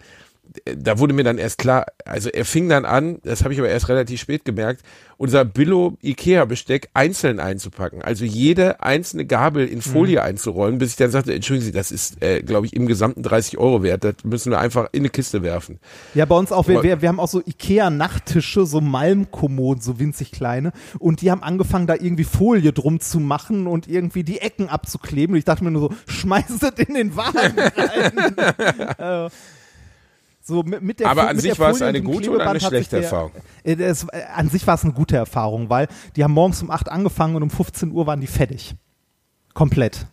[0.63, 3.69] da wurde mir dann erst klar, also er fing dann an, das habe ich aber
[3.69, 4.83] erst relativ spät gemerkt,
[5.17, 8.01] unser Billo Ikea Besteck einzeln einzupacken.
[8.01, 12.23] Also jede einzelne Gabel in Folie einzurollen, bis ich dann sagte, entschuldigen Sie, das ist,
[12.23, 14.05] äh, glaube ich, im gesamten 30 Euro wert.
[14.05, 15.79] Das müssen wir einfach in eine Kiste werfen.
[16.15, 20.31] Ja, bei uns auch, wir, wir, wir haben auch so Ikea-Nachttische, so Malmkommoden, so winzig
[20.31, 20.71] kleine.
[20.99, 25.33] Und die haben angefangen, da irgendwie Folie drum zu machen und irgendwie die Ecken abzukleben.
[25.33, 29.27] Und ich dachte mir nur so, schmeißt das in den Wagen rein.
[29.27, 29.29] äh,
[30.49, 33.03] so mit, mit der Aber an sich war es eine gute oder eine schlechte der-
[33.05, 33.31] Erfahrung?
[33.63, 35.87] Das, äh, an sich war es eine gute Erfahrung, weil
[36.17, 38.75] die haben morgens um 8 angefangen und um 15 Uhr waren die fertig.
[39.53, 40.05] Komplett.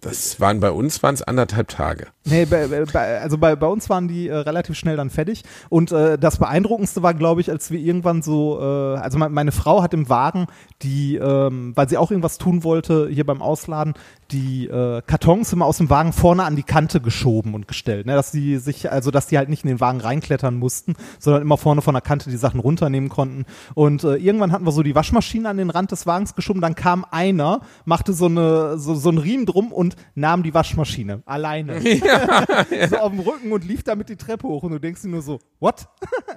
[0.00, 2.06] Das waren bei uns waren es anderthalb Tage.
[2.24, 5.42] Nee, bei, bei, also bei, bei uns waren die äh, relativ schnell dann fertig.
[5.70, 9.50] Und äh, das Beeindruckendste war, glaube ich, als wir irgendwann so, äh, also me- meine
[9.50, 10.46] Frau hat im Wagen,
[10.82, 13.94] die, ähm, weil sie auch irgendwas tun wollte hier beim Ausladen,
[14.30, 18.14] die äh, Kartons immer aus dem Wagen vorne an die Kante geschoben und gestellt, ne?
[18.14, 21.56] dass die sich, also dass die halt nicht in den Wagen reinklettern mussten, sondern immer
[21.56, 23.46] vorne von der Kante die Sachen runternehmen konnten.
[23.74, 26.74] Und äh, irgendwann hatten wir so die Waschmaschine an den Rand des Wagens geschoben, dann
[26.74, 31.80] kam einer, machte so eine so, so einen Riemen drum und nahm die Waschmaschine alleine
[32.90, 35.22] so auf dem Rücken und lief damit die Treppe hoch und du denkst dir nur
[35.22, 35.88] so, what?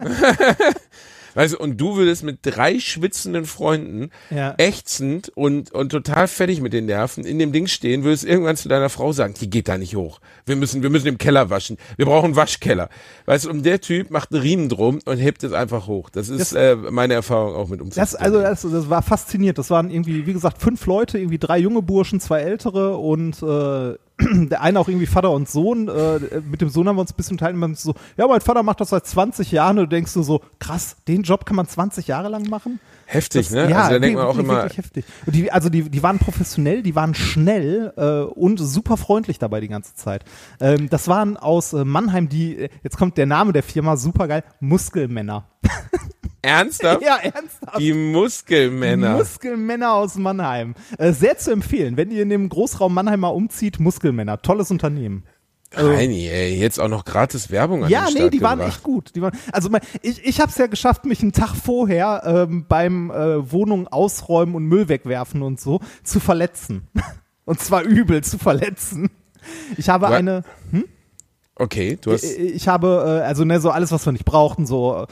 [1.33, 4.53] Weißt du, und du würdest mit drei schwitzenden Freunden, Ja.
[4.57, 8.67] ächzend und, und total fertig mit den Nerven in dem Ding stehen, würdest irgendwann zu
[8.69, 10.19] deiner Frau sagen, die geht da nicht hoch.
[10.45, 11.77] Wir müssen, wir müssen im Keller waschen.
[11.97, 12.89] Wir brauchen einen Waschkeller.
[13.25, 16.09] Weißt du, und der Typ macht einen Riemen drum und hebt es einfach hoch.
[16.09, 18.21] Das ist äh, meine Erfahrung auch mit Das, Umzug.
[18.21, 19.57] also das, das war faszinierend.
[19.57, 23.95] Das waren irgendwie, wie gesagt, fünf Leute, irgendwie drei junge Burschen, zwei ältere und äh,
[24.49, 25.87] der eine auch irgendwie Vater und Sohn.
[25.87, 27.57] Äh, mit dem Sohn haben wir uns ein bisschen teilen.
[27.57, 30.41] Man so, ja, mein Vater macht das seit 20 Jahren und du denkst du so,
[30.59, 32.79] krass, den Job kann man 20 Jahre lang machen?
[33.05, 33.69] Heftig, Das- ne?
[33.69, 35.05] Ja, also da denkt man auch immer, wirklich heftig.
[35.25, 39.59] Und die, also die, die waren professionell, die waren schnell äh, und super freundlich dabei
[39.59, 40.23] die ganze Zeit.
[40.61, 44.27] Ähm, das waren aus äh, Mannheim die, äh, jetzt kommt der Name der Firma, super
[44.27, 45.45] geil, Muskelmänner.
[46.41, 47.01] ernsthaft?
[47.05, 47.79] Ja, ernsthaft.
[47.79, 49.17] Die Muskelmänner.
[49.17, 50.75] Muskelmänner aus Mannheim.
[50.97, 54.41] Äh, sehr zu empfehlen, wenn ihr in dem Großraum Mannheim mal umzieht, Muskelmänner.
[54.41, 55.23] Tolles Unternehmen.
[55.73, 58.75] Reini, ey, jetzt auch noch gratis Werbung an Ja, den nee, Start die waren gebracht.
[58.75, 59.15] echt gut.
[59.15, 59.69] Die waren, also
[60.01, 64.53] ich, ich habe es ja geschafft, mich einen Tag vorher ähm, beim äh, Wohnung ausräumen
[64.55, 66.87] und Müll wegwerfen und so zu verletzen.
[67.45, 69.09] Und zwar übel zu verletzen.
[69.75, 70.43] Ich habe Wa- eine,
[71.55, 75.05] Okay, du hast, ich habe, äh, also ne, so alles, was wir nicht brauchten, so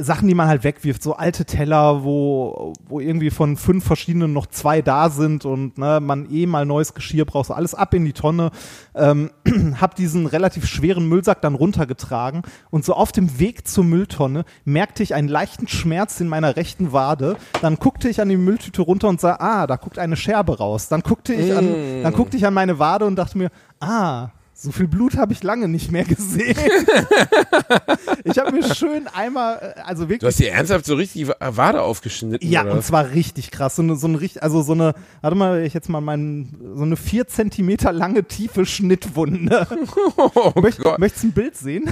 [0.00, 4.46] Sachen, die man halt wegwirft, so alte Teller, wo, wo irgendwie von fünf verschiedenen noch
[4.46, 8.04] zwei da sind und ne, man eh mal neues Geschirr braucht, so alles ab in
[8.04, 8.52] die Tonne.
[8.94, 9.30] Ähm,
[9.80, 15.02] hab diesen relativ schweren Müllsack dann runtergetragen und so auf dem Weg zur Mülltonne merkte
[15.02, 17.36] ich einen leichten Schmerz in meiner rechten Wade.
[17.60, 20.88] Dann guckte ich an die Mülltüte runter und sah, ah, da guckt eine Scherbe raus.
[20.88, 24.28] Dann guckte ich an, dann guckte ich an meine Wade und dachte mir, ah,
[24.62, 26.56] so viel Blut habe ich lange nicht mehr gesehen.
[28.24, 30.28] ich habe mir schön einmal, äh, also du wirklich.
[30.28, 32.48] hast dir ernsthaft so richtig die Wade aufgeschnitten.
[32.48, 32.74] Ja, oder?
[32.74, 33.74] und zwar richtig krass.
[33.74, 36.84] So eine, so ein richtig, also so eine, warte mal, ich jetzt mal meinen, so
[36.84, 39.66] eine vier Zentimeter lange tiefe Schnittwunde.
[40.16, 41.00] oh Möcht, Gott.
[41.00, 41.90] möchtest du ein Bild sehen?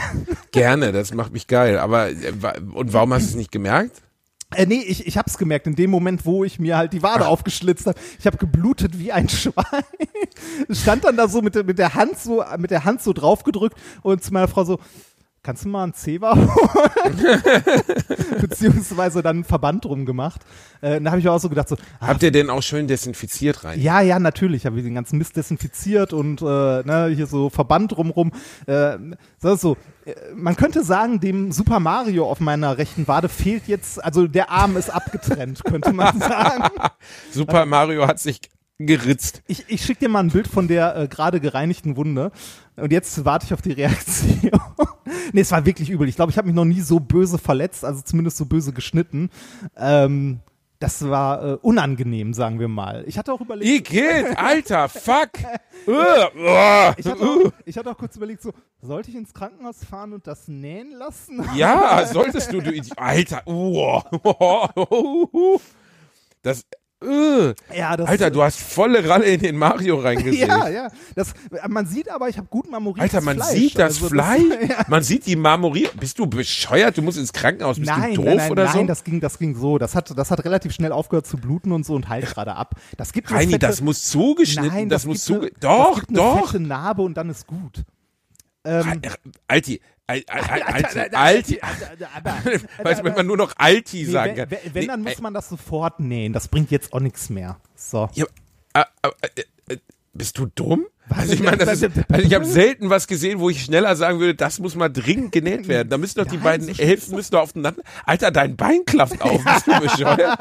[0.52, 1.76] Gerne, das macht mich geil.
[1.78, 2.14] Aber äh,
[2.72, 4.00] und warum hast du es nicht gemerkt?
[4.56, 7.28] Äh, nee, ich, ich hab's gemerkt, in dem Moment, wo ich mir halt die Wade
[7.28, 7.98] aufgeschlitzt habe.
[8.18, 9.84] Ich habe geblutet wie ein Schwein.
[10.70, 13.76] Stand dann da so mit, der- mit der Hand so, mit der Hand so draufgedrückt
[14.02, 14.80] und zu meiner Frau so,
[15.42, 17.42] kannst du mal einen Zewa holen?
[18.40, 20.42] Beziehungsweise dann einen Verband drum gemacht.
[20.80, 23.64] Äh, da habe ich auch so gedacht so, ah, Habt ihr denn auch schön desinfiziert
[23.64, 23.80] rein?
[23.80, 27.92] ja, ja, natürlich habe ich den ganzen Mist desinfiziert und äh, ne, hier so Verband
[27.96, 28.32] drumrum.
[28.66, 28.98] Äh,
[29.40, 34.02] das so, äh, man könnte sagen, dem Super Mario auf meiner rechten Wade fehlt jetzt,
[34.02, 36.70] also der Arm ist abgetrennt, könnte man sagen.
[37.32, 38.40] Super Mario hat sich
[38.86, 39.42] geritzt.
[39.46, 42.32] Ich, ich schicke dir mal ein Bild von der äh, gerade gereinigten Wunde.
[42.76, 44.50] Und jetzt warte ich auf die Reaktion.
[45.32, 46.08] nee, es war wirklich übel.
[46.08, 49.30] Ich glaube, ich habe mich noch nie so böse verletzt, also zumindest so böse geschnitten.
[49.76, 50.40] Ähm,
[50.80, 53.04] das war äh, unangenehm, sagen wir mal.
[53.06, 53.90] Ich hatte auch überlegt.
[53.90, 55.28] Igitt, Alter, fuck.
[55.86, 56.94] Uh, uh.
[56.96, 60.26] Ich hatte, auch, ich hatte auch kurz überlegt, so, sollte ich ins Krankenhaus fahren und
[60.26, 61.44] das nähen lassen?
[61.54, 62.72] Ja, solltest du, du.
[62.96, 64.00] Alter, uh.
[66.40, 66.64] Das,
[67.04, 67.52] uh.
[67.74, 70.48] Ja, das, Alter, du hast volle Ralle in den Mario reingesehen.
[70.48, 70.88] Ja, ja.
[71.14, 71.32] Das,
[71.68, 73.50] man sieht aber, ich habe gut marmoriertes Alter, man Fleisch.
[73.50, 74.84] sieht das Also Fleisch, ja.
[74.88, 75.90] man sieht die Marmorier.
[75.98, 76.96] Bist du bescheuert?
[76.96, 77.78] Du musst ins Krankenhaus.
[77.78, 78.84] Bist Nein, du doof nein, nein, oder nein, so?
[78.84, 79.78] das ging, das ging so.
[79.78, 82.74] Das hat, das hat relativ schnell aufgehört zu bluten und so und heilt gerade ab.
[82.96, 85.40] Das gibt Reini, fette, das muss zugeschnitten, nein, das, das muss zuge...
[85.46, 86.36] eine, doch, das gibt doch.
[86.36, 87.84] Eine fette Narbe und dann ist gut.
[88.64, 89.00] Ähm,
[89.48, 89.80] Alti,
[90.10, 91.60] Al- Al- Al- Alti.
[92.82, 94.50] Weißt du, wenn man nur noch Alti Nee, sagen kann.
[94.50, 96.32] wenn, wenn, dann muss man das sofort nähen.
[96.32, 97.58] Das bringt jetzt auch nichts mehr.
[97.76, 98.08] So.
[98.14, 98.26] Ja,
[98.74, 99.76] äh, äh, äh,
[100.12, 100.86] bist du dumm?
[101.08, 104.20] Also ich meine, das ist, also ich habe selten was gesehen, wo ich schneller sagen
[104.20, 105.88] würde, das muss mal dringend genäht werden.
[105.88, 107.82] Da müssen doch die Nein, beiden Hälften müssen doch aufeinander.
[108.06, 109.42] Alter, dein Bein klafft auf.
[109.44, 110.38] Bist du bescheuert?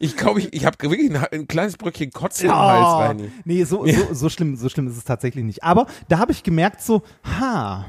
[0.00, 3.32] Ich glaube, ich, ich habe wirklich ein, ein kleines Bröckchen Kotze im Hals, Reini.
[3.44, 5.64] nee, so, so, so, schlimm, so schlimm ist es tatsächlich nicht.
[5.64, 7.84] Aber da habe ich gemerkt, so, ha,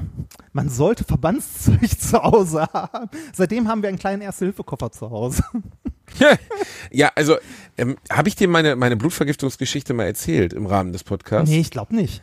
[0.52, 3.08] man sollte Verbandszeug zu Hause haben.
[3.32, 5.44] Seitdem haben wir einen kleinen Erste-Hilfe-Koffer zu Hause.
[6.90, 7.36] ja, also
[7.78, 11.48] ähm, habe ich dir meine, meine Blutvergiftungsgeschichte mal erzählt im Rahmen des Podcasts?
[11.48, 12.22] Nee, ich glaube nicht.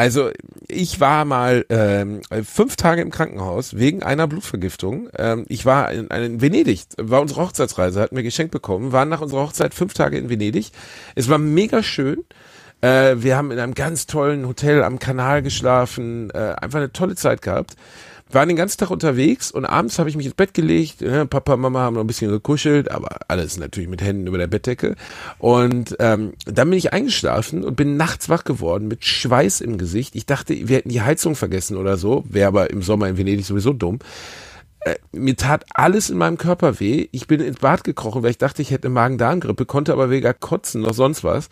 [0.00, 0.30] Also
[0.66, 5.10] ich war mal ähm, fünf Tage im Krankenhaus wegen einer Blutvergiftung.
[5.14, 9.20] Ähm, ich war in, in Venedig, war unsere Hochzeitsreise, hatten wir geschenkt bekommen, waren nach
[9.20, 10.70] unserer Hochzeit fünf Tage in Venedig.
[11.16, 12.24] Es war mega schön.
[12.80, 17.14] Äh, wir haben in einem ganz tollen Hotel am Kanal geschlafen, äh, einfach eine tolle
[17.14, 17.76] Zeit gehabt.
[18.32, 21.02] Waren den ganzen Tag unterwegs und abends habe ich mich ins Bett gelegt.
[21.02, 24.46] Äh, Papa, Mama haben noch ein bisschen gekuschelt, aber alles natürlich mit Händen über der
[24.46, 24.94] Bettdecke.
[25.38, 30.14] Und ähm, dann bin ich eingeschlafen und bin nachts wach geworden mit Schweiß im Gesicht.
[30.14, 32.24] Ich dachte, wir hätten die Heizung vergessen oder so.
[32.28, 33.98] Wäre aber im Sommer in Venedig sowieso dumm.
[34.80, 37.08] Äh, mir tat alles in meinem Körper weh.
[37.12, 40.82] Ich bin ins Bad gekrochen, weil ich dachte, ich hätte Magen-Darm-Grippe, konnte aber weder kotzen
[40.82, 41.48] noch sonst was.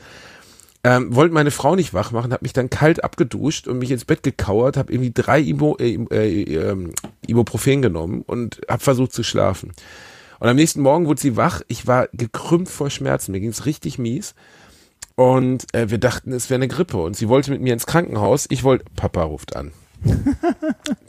[0.88, 4.06] Ähm, wollte meine Frau nicht wach machen, habe mich dann kalt abgeduscht und mich ins
[4.06, 6.92] Bett gekauert, habe irgendwie drei Ibo, äh, äh, äh,
[7.26, 9.74] Ibuprofen genommen und habe versucht zu schlafen.
[10.38, 11.60] Und am nächsten Morgen wurde sie wach.
[11.68, 13.32] Ich war gekrümmt vor Schmerzen.
[13.32, 14.34] Mir ging's richtig mies.
[15.14, 16.96] Und äh, wir dachten, es wäre eine Grippe.
[16.96, 18.46] Und sie wollte mit mir ins Krankenhaus.
[18.48, 19.72] Ich wollte, Papa ruft an.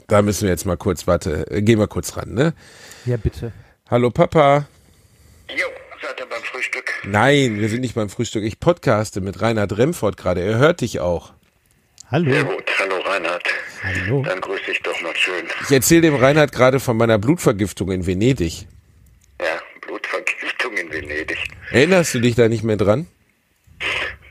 [0.08, 2.52] da müssen wir jetzt mal kurz, warte, äh, gehen wir kurz ran, ne?
[3.06, 3.52] Ja, bitte.
[3.88, 4.66] Hallo Papa.
[5.48, 5.79] Jo,
[6.50, 6.92] Frühstück?
[7.04, 8.42] Nein, wir sind nicht beim Frühstück.
[8.44, 10.40] Ich podcaste mit Reinhard Remford gerade.
[10.40, 11.32] Er hört dich auch.
[12.10, 12.32] Hallo.
[12.32, 13.44] Ja gut, hallo Reinhard.
[13.84, 14.22] Hallo.
[14.22, 15.46] Dann grüße ich doch noch schön.
[15.62, 18.66] Ich erzähle dem Reinhard gerade von meiner Blutvergiftung in Venedig.
[19.40, 21.38] Ja, Blutvergiftung in Venedig.
[21.70, 23.06] Erinnerst du dich da nicht mehr dran?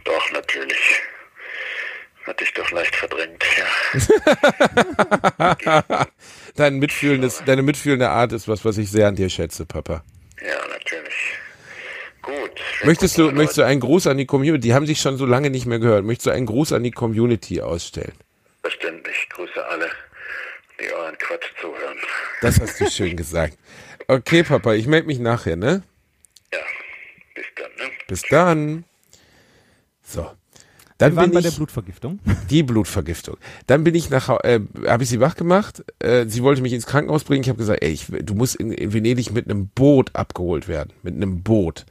[0.03, 0.99] Doch, natürlich.
[2.25, 5.55] Hatte ich doch leicht verdrängt, ja.
[6.55, 10.03] Dein mitfühlendes, deine mitfühlende Art ist was, was ich sehr an dir schätze, Papa.
[10.41, 11.39] Ja, natürlich.
[12.29, 12.51] Gut.
[12.83, 14.67] Möchtest du, möchtest du einen Gruß an die Community?
[14.67, 16.05] Die haben sich schon so lange nicht mehr gehört.
[16.05, 18.13] Möchtest du einen Gruß an die Community ausstellen?
[18.61, 19.89] Bestimmt, ich grüße alle,
[20.79, 21.97] die euren Quatsch zuhören.
[22.41, 23.57] Das hast du schön gesagt.
[24.07, 25.83] Okay, Papa, ich melde mich nachher, ne?
[26.53, 26.59] Ja,
[27.35, 27.91] bis dann, ne?
[28.07, 28.83] Bis dann.
[30.03, 30.29] So.
[30.97, 32.19] Dann Wir waren bin bei ich, der Blutvergiftung.
[32.49, 33.37] Die Blutvergiftung.
[33.67, 35.83] Dann bin ich nach, äh, habe ich sie wach gemacht.
[35.99, 37.41] Äh, sie wollte mich ins Krankenhaus bringen.
[37.41, 40.91] Ich habe gesagt, ey, ich, du musst in, in Venedig mit einem Boot abgeholt werden.
[41.01, 41.85] Mit einem Boot.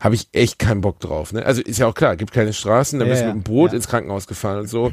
[0.00, 1.32] Habe ich echt keinen Bock drauf.
[1.32, 1.44] Ne?
[1.44, 3.70] Also ist ja auch klar, gibt keine Straßen, dann Ja, bist du mit dem Boot
[3.70, 3.76] ja.
[3.76, 4.92] ins Krankenhaus gefahren und so.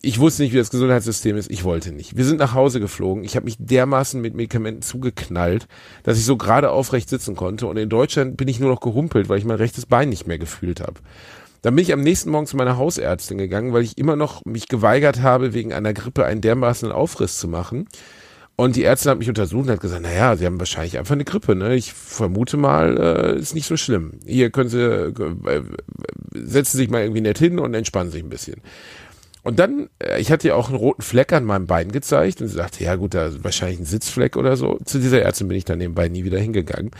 [0.00, 1.50] Ich wusste nicht, wie das Gesundheitssystem ist.
[1.50, 2.16] Ich wollte nicht.
[2.16, 3.22] Wir sind nach Hause geflogen.
[3.22, 5.68] Ich habe mich dermaßen mit Medikamenten zugeknallt,
[6.04, 7.66] dass ich so gerade aufrecht sitzen konnte.
[7.66, 10.38] Und in Deutschland bin ich nur noch gehumpelt, weil ich mein rechtes Bein nicht mehr
[10.38, 10.94] gefühlt habe.
[11.62, 14.68] Dann bin ich am nächsten Morgen zu meiner Hausärztin gegangen, weil ich immer noch mich
[14.68, 17.88] geweigert habe, wegen einer Grippe einen dermaßen Aufriss zu machen.
[18.60, 21.24] Und die Ärztin hat mich untersucht und hat gesagt, naja, Sie haben wahrscheinlich einfach eine
[21.24, 21.54] Grippe.
[21.54, 21.76] Ne?
[21.76, 24.14] Ich vermute mal, äh, ist nicht so schlimm.
[24.26, 25.62] Hier können Sie, äh,
[26.34, 28.56] setzen sich mal irgendwie nett hin und entspannen sich ein bisschen.
[29.44, 32.48] Und dann, äh, ich hatte ja auch einen roten Fleck an meinem Bein gezeigt und
[32.48, 34.80] sie sagte, ja gut, da ist wahrscheinlich ein Sitzfleck oder so.
[34.84, 36.90] Zu dieser Ärztin bin ich dann nebenbei nie wieder hingegangen.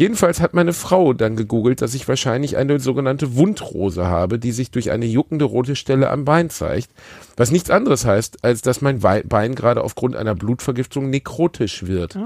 [0.00, 4.70] Jedenfalls hat meine Frau dann gegoogelt, dass ich wahrscheinlich eine sogenannte Wundrose habe, die sich
[4.70, 6.88] durch eine juckende rote Stelle am Bein zeigt.
[7.36, 12.16] Was nichts anderes heißt, als dass mein Bein gerade aufgrund einer Blutvergiftung nekrotisch wird.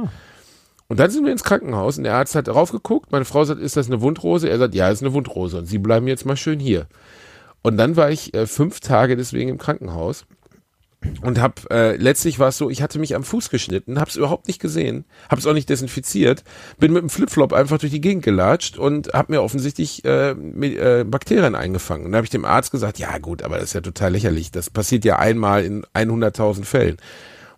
[0.86, 3.10] Und dann sind wir ins Krankenhaus und der Arzt hat darauf geguckt.
[3.10, 4.48] Meine Frau sagt, ist das eine Wundrose?
[4.48, 5.58] Er sagt, ja, ist eine Wundrose.
[5.58, 6.86] Und sie bleiben jetzt mal schön hier.
[7.62, 10.26] Und dann war ich äh, fünf Tage deswegen im Krankenhaus
[11.22, 14.48] und hab äh, letztlich war es so, ich hatte mich am Fuß geschnitten, hab's überhaupt
[14.48, 16.44] nicht gesehen, hab's auch nicht desinfiziert,
[16.78, 20.76] bin mit dem Flipflop einfach durch die Gegend gelatscht und hab mir offensichtlich äh, mit,
[20.76, 22.06] äh, Bakterien eingefangen.
[22.06, 24.50] Und da habe ich dem Arzt gesagt, ja gut, aber das ist ja total lächerlich,
[24.50, 26.96] das passiert ja einmal in 100.000 Fällen.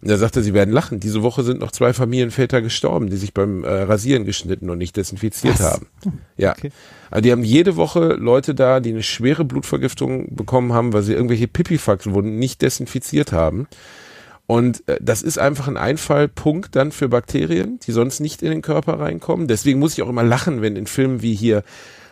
[0.03, 1.01] Und er sagte, sie werden lachen.
[1.01, 4.97] Diese Woche sind noch zwei Familienväter gestorben, die sich beim äh, Rasieren geschnitten und nicht
[4.97, 5.73] desinfiziert Was?
[5.73, 5.87] haben.
[6.37, 6.53] Ja.
[6.53, 6.71] Okay.
[7.11, 11.15] Also die haben jede Woche Leute da, die eine schwere Blutvergiftung bekommen haben, weil sie
[11.15, 13.69] irgendwelche Pipifax-Wunden nicht desinfiziert haben.
[14.47, 18.63] Und äh, das ist einfach ein Einfallpunkt dann für Bakterien, die sonst nicht in den
[18.63, 19.49] Körper reinkommen.
[19.49, 21.63] Deswegen muss ich auch immer lachen, wenn in Filmen wie hier,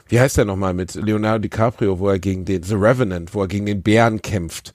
[0.09, 3.49] wie heißt der nochmal mit Leonardo DiCaprio, wo er gegen den, The Revenant, wo er
[3.49, 4.75] gegen den Bären kämpft.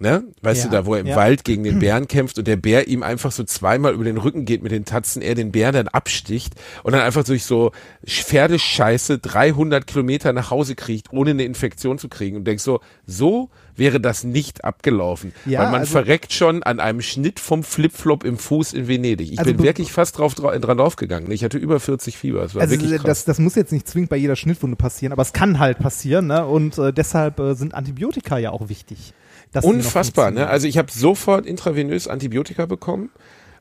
[0.00, 0.22] Ne?
[0.42, 1.16] Weißt Ja, du, da wo er im ja.
[1.16, 4.44] Wald gegen den Bären kämpft und der Bär ihm einfach so zweimal über den Rücken
[4.44, 7.72] geht mit den Tatzen, er den Bären dann absticht und dann einfach durch so
[8.06, 13.48] Pferdescheiße 300 Kilometer nach Hause kriegt, ohne eine Infektion zu kriegen und denkst so, so
[13.74, 15.32] wäre das nicht abgelaufen.
[15.46, 19.32] Ja, Weil man also- verreckt schon an einem Schnitt vom Flipflop im Fuß in Venedig.
[19.32, 21.30] Ich Also bin wirklich fast drauf, dra dran aufgegangen.
[21.30, 22.42] Ich hatte über 40 Fieber.
[22.42, 23.02] Also wirklich krass.
[23.04, 26.26] das, das muss jetzt nicht zwingend bei jeder Schnittwunde passieren, aber es kann halt passieren,
[26.26, 26.44] ne?
[26.46, 29.14] Und äh, deshalb äh, sind Antibiotika ja auch wichtig.
[29.62, 30.46] Unfassbar, ne?
[30.48, 33.10] Also ich habe sofort intravenös Antibiotika bekommen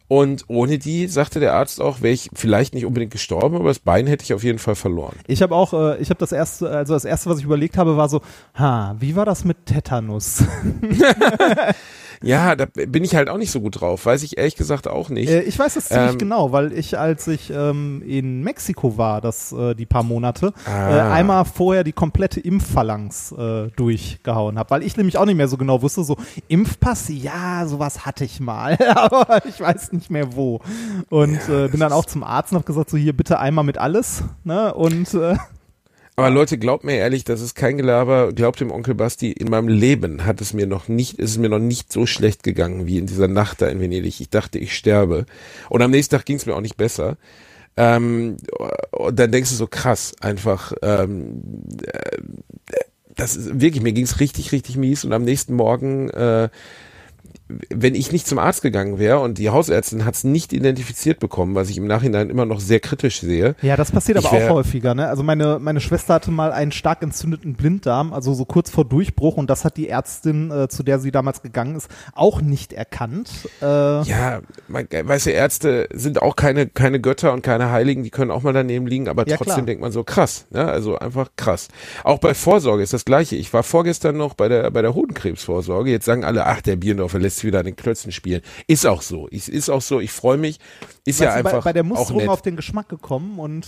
[0.07, 3.79] und ohne die, sagte der Arzt auch, wäre ich vielleicht nicht unbedingt gestorben, aber das
[3.79, 5.15] Bein hätte ich auf jeden Fall verloren.
[5.27, 7.97] Ich habe auch, äh, ich habe das erste, also das erste, was ich überlegt habe,
[7.97, 8.21] war so,
[8.55, 10.43] ha, wie war das mit Tetanus?
[12.23, 15.09] Ja, da bin ich halt auch nicht so gut drauf, weiß ich ehrlich gesagt auch
[15.09, 15.29] nicht.
[15.29, 19.21] Äh, ich weiß es ziemlich Ähm, genau, weil ich, als ich ähm, in Mexiko war,
[19.21, 21.13] das äh, die paar Monate, äh, Ah.
[21.13, 25.57] einmal vorher die komplette Impfphalanx äh, durchgehauen habe, weil ich nämlich auch nicht mehr so
[25.57, 30.59] genau wusste, so Impfpass, ja, sowas hatte ich mal, aber ich weiß nicht mehr wo.
[31.09, 33.77] Und äh, bin dann auch zum Arzt und habe gesagt, so hier bitte einmal mit
[33.77, 34.73] alles, ne?
[34.73, 35.35] Und äh,
[36.19, 38.33] Aber Leute, glaubt mir ehrlich, das ist kein Gelaber.
[38.33, 41.47] Glaubt dem Onkel Basti, in meinem Leben hat es mir noch nicht, ist es mir
[41.47, 44.19] noch nicht so schlecht gegangen wie in dieser Nacht da in Venedig.
[44.19, 45.27] Ich dachte, ich sterbe.
[45.69, 47.17] Und am nächsten Tag ging es mir auch nicht besser.
[47.77, 48.37] Ähm,
[48.89, 51.43] und dann denkst du so krass, einfach, ähm,
[51.85, 52.17] äh,
[53.15, 55.05] das ist wirklich, mir ging es richtig, richtig mies.
[55.05, 56.49] Und am nächsten Morgen äh,
[57.69, 61.55] wenn ich nicht zum Arzt gegangen wäre und die Hausärztin hat es nicht identifiziert bekommen,
[61.55, 63.55] was ich im Nachhinein immer noch sehr kritisch sehe.
[63.61, 64.93] Ja, das passiert aber auch häufiger.
[64.95, 65.07] Ne?
[65.07, 69.37] Also meine, meine Schwester hatte mal einen stark entzündeten Blinddarm, also so kurz vor Durchbruch
[69.37, 73.29] und das hat die Ärztin, äh, zu der sie damals gegangen ist, auch nicht erkannt.
[73.61, 78.09] Äh, ja, man, weißt du, Ärzte sind auch keine, keine Götter und keine Heiligen, die
[78.09, 79.65] können auch mal daneben liegen, aber Ja, trotzdem klar.
[79.67, 80.65] denkt man so krass, ne?
[80.65, 81.69] also einfach krass.
[82.03, 83.35] Auch bei Vorsorge ist das Gleiche.
[83.37, 85.91] Ich war vorgestern noch bei der, bei der Hodenkrebsvorsorge.
[85.91, 88.41] Jetzt sagen alle, ach, der Bierendorfer lässt wieder an den Klötzen spielen.
[88.67, 89.27] Ist auch so.
[89.27, 89.99] Ist, ist auch so.
[89.99, 90.59] Ich freue mich.
[91.05, 93.67] Ist ja weißt du, einfach bei, bei der Musterung auf den Geschmack gekommen und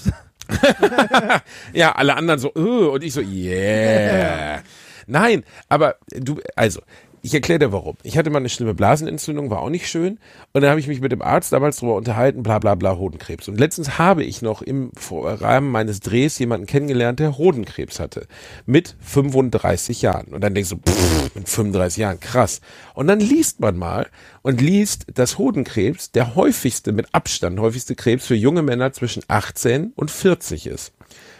[1.73, 4.61] Ja, alle anderen so, uh, und ich so, yeah.
[5.07, 6.81] Nein, aber du, also,
[7.21, 7.97] ich erkläre dir warum.
[8.03, 10.19] Ich hatte mal eine schlimme Blasenentzündung, war auch nicht schön.
[10.53, 13.47] Und dann habe ich mich mit dem Arzt damals drüber unterhalten, bla bla bla, Hodenkrebs.
[13.47, 18.27] Und letztens habe ich noch im Rahmen meines Drehs jemanden kennengelernt, der Hodenkrebs hatte.
[18.65, 20.27] Mit 35 Jahren.
[20.27, 22.61] Und dann denkst du, pff, mit 35 Jahren, krass.
[22.93, 24.07] Und dann liest man mal
[24.41, 29.93] und liest, dass Hodenkrebs der häufigste, mit Abstand häufigste Krebs für junge Männer zwischen 18
[29.95, 30.93] und 40 ist.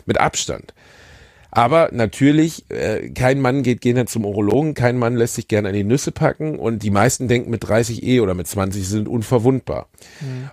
[0.05, 0.73] Mit Abstand.
[1.51, 5.73] Aber natürlich, äh, kein Mann geht gerne zum Urologen, kein Mann lässt sich gerne an
[5.73, 9.07] die Nüsse packen und die meisten denken mit 30 eh oder mit 20 sie sind
[9.07, 9.87] unverwundbar.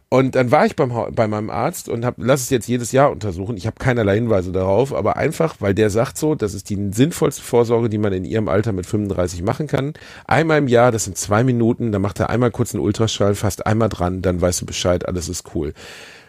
[0.08, 3.10] Und dann war ich beim, bei meinem Arzt und hab, lass es jetzt jedes Jahr
[3.10, 3.56] untersuchen.
[3.56, 7.42] Ich habe keinerlei Hinweise darauf, aber einfach, weil der sagt so, das ist die sinnvollste
[7.42, 9.94] Vorsorge, die man in ihrem Alter mit 35 machen kann.
[10.26, 13.66] Einmal im Jahr, das sind zwei Minuten, dann macht er einmal kurz einen Ultraschall, fasst
[13.66, 15.74] einmal dran, dann weißt du Bescheid, alles ist cool.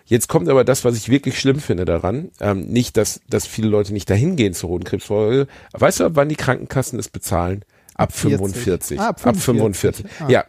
[0.08, 2.32] Jetzt kommt aber das, was ich wirklich schlimm finde daran.
[2.39, 5.47] Ähm, nicht, dass, dass viele Leute nicht dahin gehen zur Hodenkrebsvorsorge.
[5.74, 7.66] Weißt du, ab wann die Krankenkassen es bezahlen?
[7.93, 8.38] Ab 40.
[8.38, 8.99] 45.
[8.99, 10.05] Ah, ab 45.
[10.20, 10.30] Ah.
[10.30, 10.45] Ja.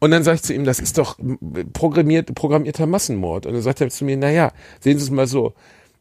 [0.00, 1.18] Und dann sage ich zu ihm, das ist doch
[1.72, 3.46] programmiert, programmierter Massenmord.
[3.46, 5.54] Und dann sagt er zu mir, na ja, sehen Sie es mal so.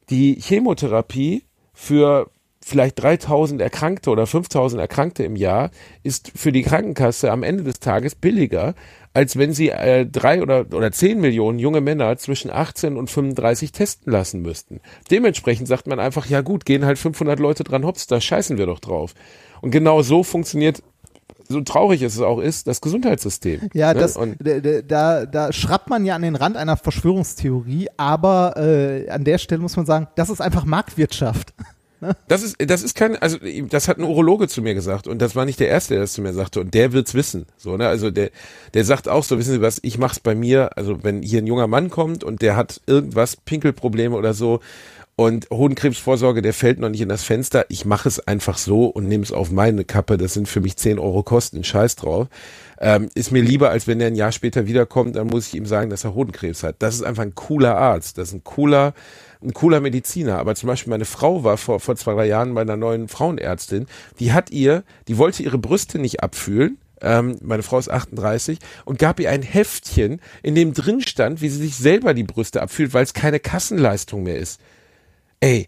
[0.10, 1.44] Die Chemotherapie
[1.74, 2.30] für
[2.66, 5.70] vielleicht 3000 Erkrankte oder 5000 Erkrankte im Jahr
[6.02, 8.74] ist für die Krankenkasse am Ende des Tages billiger,
[9.16, 13.72] als wenn sie äh, drei oder, oder zehn Millionen junge Männer zwischen 18 und 35
[13.72, 14.82] testen lassen müssten.
[15.10, 18.66] Dementsprechend sagt man einfach, ja gut, gehen halt 500 Leute dran, hops, da scheißen wir
[18.66, 19.14] doch drauf.
[19.62, 20.84] Und genau so funktioniert,
[21.48, 23.70] so traurig es auch ist, das Gesundheitssystem.
[23.74, 24.02] Ja, ne?
[24.02, 24.20] das,
[24.86, 29.62] da, da schrappt man ja an den Rand einer Verschwörungstheorie, aber äh, an der Stelle
[29.62, 31.54] muss man sagen, das ist einfach Marktwirtschaft.
[32.28, 33.38] Das ist, das ist kein, also
[33.70, 36.14] das hat ein Urologe zu mir gesagt und das war nicht der erste, der das
[36.14, 38.32] zu mir sagte und der wird's wissen, so ne, also der,
[38.74, 41.48] der sagt auch so, wissen Sie was, ich mach's bei mir, also wenn hier ein
[41.48, 44.60] junger Mann kommt und der hat irgendwas Pinkelprobleme oder so
[45.18, 49.08] und Hodenkrebsvorsorge, der fällt noch nicht in das Fenster, ich mache es einfach so und
[49.08, 52.28] nehme es auf meine Kappe, das sind für mich 10 Euro Kosten, scheiß drauf.
[52.80, 55.66] Ähm, ist mir lieber, als wenn der ein Jahr später wiederkommt, dann muss ich ihm
[55.66, 56.76] sagen, dass er Hodenkrebs hat.
[56.80, 58.94] Das ist einfach ein cooler Arzt, das ist ein cooler,
[59.42, 60.38] ein cooler Mediziner.
[60.38, 63.88] Aber zum Beispiel meine Frau war vor, vor zwei, drei Jahren bei einer neuen Frauenärztin,
[64.20, 66.78] die hat ihr, die wollte ihre Brüste nicht abfühlen.
[67.02, 71.50] Ähm, meine Frau ist 38 und gab ihr ein Heftchen, in dem drin stand, wie
[71.50, 74.60] sie sich selber die Brüste abfühlt, weil es keine Kassenleistung mehr ist.
[75.40, 75.68] Ey,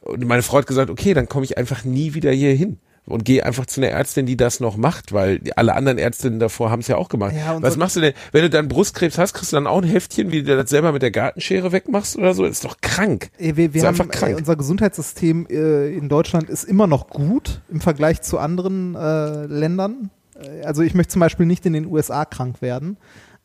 [0.00, 3.24] und meine Frau hat gesagt, okay, dann komme ich einfach nie wieder hier hin und
[3.24, 6.80] gehe einfach zu einer Ärztin, die das noch macht, weil alle anderen Ärztinnen davor haben
[6.80, 7.34] es ja auch gemacht.
[7.36, 9.78] Ja, Was so- machst du denn, wenn du dann Brustkrebs hast, kriegst du dann auch
[9.82, 12.42] ein Heftchen, wie du das selber mit der Gartenschere wegmachst oder so?
[12.44, 13.30] Das ist doch krank.
[13.38, 14.32] Äh, Wir, ist wir einfach haben, krank.
[14.32, 19.46] äh, unser Gesundheitssystem äh, in Deutschland ist immer noch gut im Vergleich zu anderen äh,
[19.46, 20.10] Ländern.
[20.38, 22.98] Äh, Also ich möchte zum Beispiel nicht in den USA krank werden.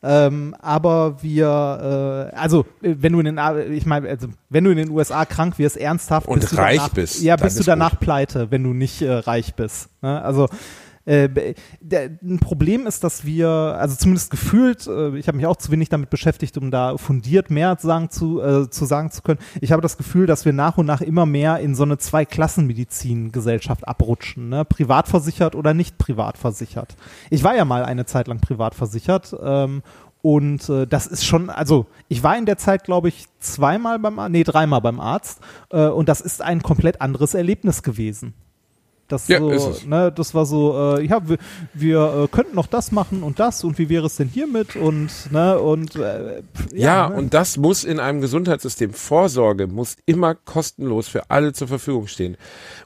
[0.06, 4.70] Ähm, aber wir, äh, also äh, wenn du in den, ich meine, also wenn du
[4.70, 7.64] in den USA krank wirst, ernsthaft, Und bist du reich danach, bist, ja, bist du
[7.64, 8.00] danach gut.
[8.00, 9.88] pleite, wenn du nicht äh, reich bist.
[10.02, 10.20] Ne?
[10.22, 10.48] Also
[11.06, 11.54] äh,
[12.22, 15.88] ein Problem ist, dass wir, also zumindest gefühlt, äh, ich habe mich auch zu wenig
[15.88, 19.38] damit beschäftigt, um da fundiert mehr sagen zu, äh, zu sagen zu können.
[19.60, 23.86] Ich habe das Gefühl, dass wir nach und nach immer mehr in so eine Zwei-Klassen-Medizin-Gesellschaft
[23.86, 24.64] abrutschen, ne?
[24.64, 25.04] privat
[25.54, 26.96] oder nicht privat versichert.
[27.30, 29.82] Ich war ja mal eine Zeit lang privat versichert ähm,
[30.22, 34.18] und äh, das ist schon, also ich war in der Zeit, glaube ich, zweimal beim,
[34.32, 35.40] nee, dreimal beim Arzt
[35.70, 38.32] äh, und das ist ein komplett anderes Erlebnis gewesen.
[39.08, 39.76] Das, Ja, so.
[39.86, 41.38] Ne, das war so, äh, ja, wir,
[41.74, 45.10] wir äh, könnten noch das machen und das und wie wäre es denn hiermit und
[45.30, 47.16] ne und äh, pf, Ja, ne?
[47.16, 52.36] und das muss in einem Gesundheitssystem, Vorsorge muss immer kostenlos für alle zur Verfügung stehen.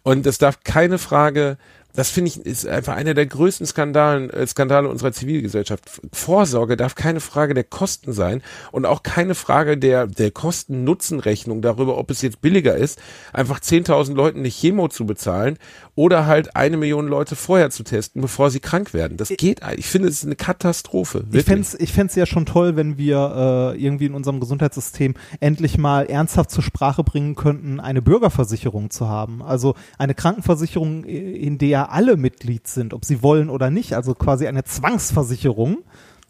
[0.03, 1.57] Und es darf keine Frage
[1.95, 6.01] das finde ich ist einfach einer der größten Skandalen, äh, Skandale unserer Zivilgesellschaft.
[6.13, 11.99] Vorsorge darf keine Frage der Kosten sein und auch keine Frage der, der Kosten-Nutzen-Rechnung darüber,
[11.99, 13.01] ob es jetzt billiger ist,
[13.33, 15.59] einfach 10.000 Leuten eine Chemo zu bezahlen
[15.95, 19.17] oder halt eine Million Leute vorher zu testen, bevor sie krank werden.
[19.17, 21.19] Das geht, ich finde, es ist eine Katastrophe.
[21.19, 21.45] Ich Wirklich.
[21.45, 26.07] fänd's, ich fänd's ja schon toll, wenn wir äh, irgendwie in unserem Gesundheitssystem endlich mal
[26.07, 29.43] ernsthaft zur Sprache bringen könnten, eine Bürgerversicherung zu haben.
[29.43, 33.95] Also eine Krankenversicherung, in der alle Mitglied sind, ob sie wollen oder nicht.
[33.95, 35.79] Also quasi eine Zwangsversicherung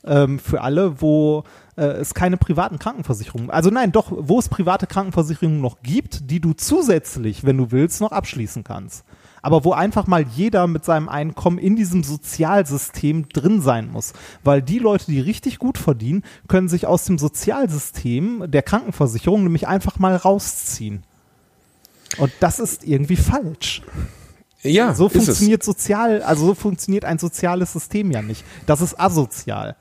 [0.05, 1.45] ähm, für alle, wo
[1.77, 6.41] äh, es keine privaten Krankenversicherungen, also nein, doch, wo es private Krankenversicherungen noch gibt, die
[6.41, 9.05] du zusätzlich, wenn du willst, noch abschließen kannst.
[9.41, 14.13] Aber wo einfach mal jeder mit seinem Einkommen in diesem Sozialsystem drin sein muss.
[14.43, 19.69] Weil die Leute, die richtig gut verdienen, können sich aus dem Sozialsystem der Krankenversicherung nämlich
[19.69, 21.05] einfach mal rausziehen.
[22.19, 23.83] Und das ist irgendwie falsch.
[24.63, 28.45] Ja, So funktioniert sozial, also so funktioniert ein soziales System ja nicht.
[28.67, 29.77] Das ist asozial.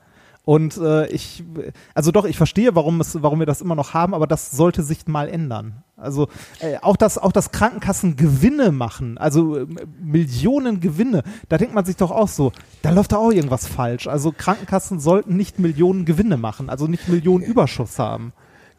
[0.48, 1.44] Und äh, ich,
[1.92, 4.82] also doch, ich verstehe, warum es, warum wir das immer noch haben, aber das sollte
[4.82, 5.82] sich mal ändern.
[5.94, 6.28] Also
[6.60, 9.66] äh, auch das, auch das Krankenkassen Gewinne machen, also äh,
[10.00, 14.06] Millionen Gewinne, da denkt man sich doch auch so, da läuft da auch irgendwas falsch.
[14.06, 18.32] Also Krankenkassen sollten nicht Millionen Gewinne machen, also nicht Millionen Überschuss haben.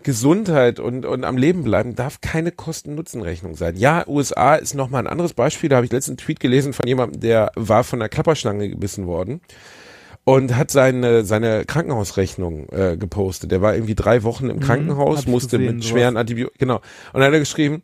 [0.03, 3.75] Gesundheit und, und am Leben bleiben darf keine Kosten-Nutzen-Rechnung sein.
[3.75, 5.69] Ja, USA ist nochmal ein anderes Beispiel.
[5.69, 9.41] Da habe ich letzten Tweet gelesen von jemandem, der war von einer Klapperschlange gebissen worden
[10.23, 13.51] und hat seine, seine Krankenhausrechnung äh, gepostet.
[13.51, 16.75] Der war irgendwie drei Wochen im Krankenhaus, hab ich musste gesehen, mit schweren Antibiotika, genau.
[16.75, 17.81] Und dann hat er geschrieben,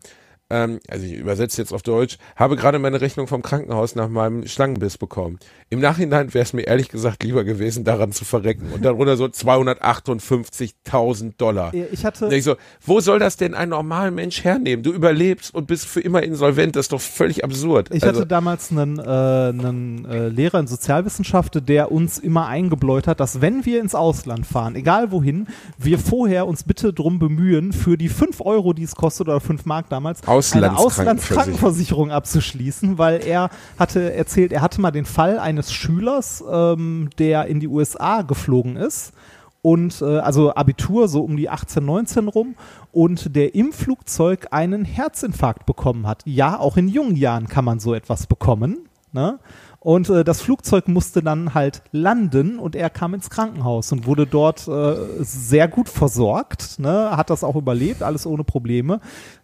[0.49, 4.45] ähm, also ich übersetze jetzt auf Deutsch, habe gerade meine Rechnung vom Krankenhaus nach meinem
[4.45, 5.39] Schlangenbiss bekommen.
[5.71, 8.71] Im Nachhinein wäre es mir ehrlich gesagt lieber gewesen, daran zu verrecken.
[8.71, 11.73] Und darunter so 258.000 Dollar.
[11.91, 12.55] Ich hatte, ich so,
[12.85, 14.83] wo soll das denn ein normaler Mensch hernehmen?
[14.83, 16.75] Du überlebst und bist für immer insolvent.
[16.75, 17.89] Das ist doch völlig absurd.
[17.91, 23.07] Ich also, hatte damals einen, äh, einen äh, Lehrer in Sozialwissenschaft, der uns immer eingebläut
[23.07, 25.47] hat, dass wenn wir ins Ausland fahren, egal wohin,
[25.79, 29.65] wir vorher uns bitte drum bemühen, für die 5 Euro, die es kostet, oder 5
[29.65, 32.11] Mark damals, eine Auslandskrankenversicherung.
[32.11, 33.49] Abzuschließen, weil er
[33.79, 38.75] hatte erzählt, er hatte mal den Fall eines Schülers, ähm, der in die USA geflogen
[38.75, 39.13] ist
[39.61, 42.55] und äh, also Abitur so um die 18, 19 rum
[42.91, 46.21] und der im Flugzeug einen Herzinfarkt bekommen hat.
[46.25, 48.89] Ja, auch in jungen Jahren kann man so etwas bekommen.
[49.11, 49.39] Ne?
[49.79, 54.27] Und äh, das Flugzeug musste dann halt landen und er kam ins Krankenhaus und wurde
[54.27, 57.15] dort äh, sehr gut versorgt, ne?
[57.15, 58.99] hat das auch überlebt, alles ohne Probleme,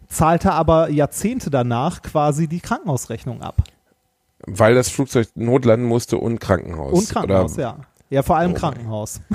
[0.08, 3.62] zahlte aber Jahrzehnte danach quasi die Krankenhausrechnung ab.
[4.46, 6.92] Weil das Flugzeug notlanden musste und Krankenhaus.
[6.92, 7.78] Und Krankenhaus, Oder, ja.
[8.10, 9.20] Ja, vor allem Oh Krankenhaus.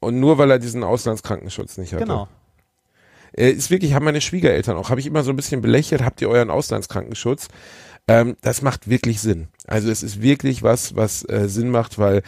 [0.00, 2.04] Und nur weil er diesen Auslandskrankenschutz nicht hatte.
[2.04, 2.28] Genau.
[3.32, 6.20] Äh, ist wirklich, haben meine Schwiegereltern auch, habe ich immer so ein bisschen belächelt, habt
[6.20, 7.48] ihr euren Auslandskrankenschutz?
[8.06, 9.48] Ähm, das macht wirklich Sinn.
[9.66, 12.22] Also es ist wirklich was, was äh, Sinn macht, weil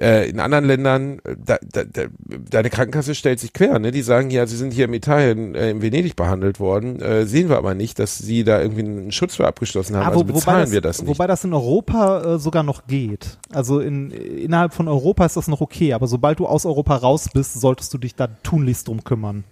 [0.00, 2.04] äh, in anderen Ländern, äh, da, da, da,
[2.50, 3.90] deine Krankenkasse stellt sich quer, ne?
[3.90, 7.48] Die sagen ja, sie sind hier in Italien, äh, in Venedig behandelt worden, äh, sehen
[7.48, 10.32] wir aber nicht, dass sie da irgendwie einen Schutz für abgeschlossen haben, Ah, also wo-
[10.32, 11.08] bezahlen wir das nicht.
[11.08, 13.38] Wobei das in Europa äh, sogar noch geht.
[13.52, 17.28] Also in, innerhalb von Europa ist das noch okay, aber sobald du aus Europa raus
[17.32, 19.44] bist, solltest du dich da tunlichst drum kümmern.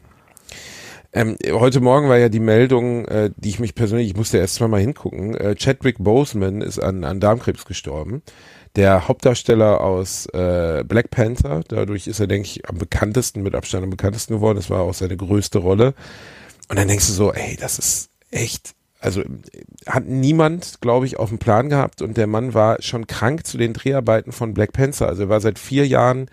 [1.13, 4.61] Ähm, heute Morgen war ja die Meldung, äh, die ich mich persönlich, ich musste erst
[4.61, 8.23] mal hingucken, äh, Chadwick Boseman ist an, an Darmkrebs gestorben.
[8.77, 13.85] Der Hauptdarsteller aus äh, Black Panther, dadurch ist er, denke ich, am bekanntesten, mit Abstand
[13.85, 14.57] am bekanntesten geworden.
[14.57, 15.95] Das war auch seine größte Rolle.
[16.69, 19.23] Und dann denkst du so, ey, das ist echt, also
[19.87, 23.57] hat niemand, glaube ich, auf dem Plan gehabt und der Mann war schon krank zu
[23.57, 25.09] den Dreharbeiten von Black Panther.
[25.09, 26.29] Also er war seit vier Jahren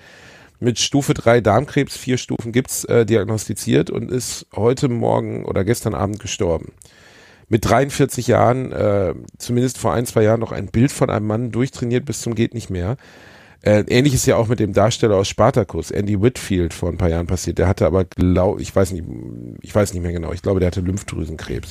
[0.60, 5.94] mit Stufe 3 Darmkrebs, vier Stufen gibt's äh, diagnostiziert und ist heute Morgen oder gestern
[5.94, 6.74] Abend gestorben.
[7.50, 11.52] Mit 43 Jahren, äh, zumindest vor ein, zwei Jahren noch ein Bild von einem Mann
[11.52, 12.98] durchtrainiert bis zum geht nicht mehr.
[13.64, 17.10] Äh, ähnlich ist ja auch mit dem Darsteller aus Spartacus, Andy Whitfield, vor ein paar
[17.10, 17.60] Jahren passiert.
[17.60, 19.06] Der hatte aber, glaub, ich weiß nicht,
[19.62, 21.70] ich weiß nicht mehr genau, ich glaube, der hatte Lymphdrüsenkrebs.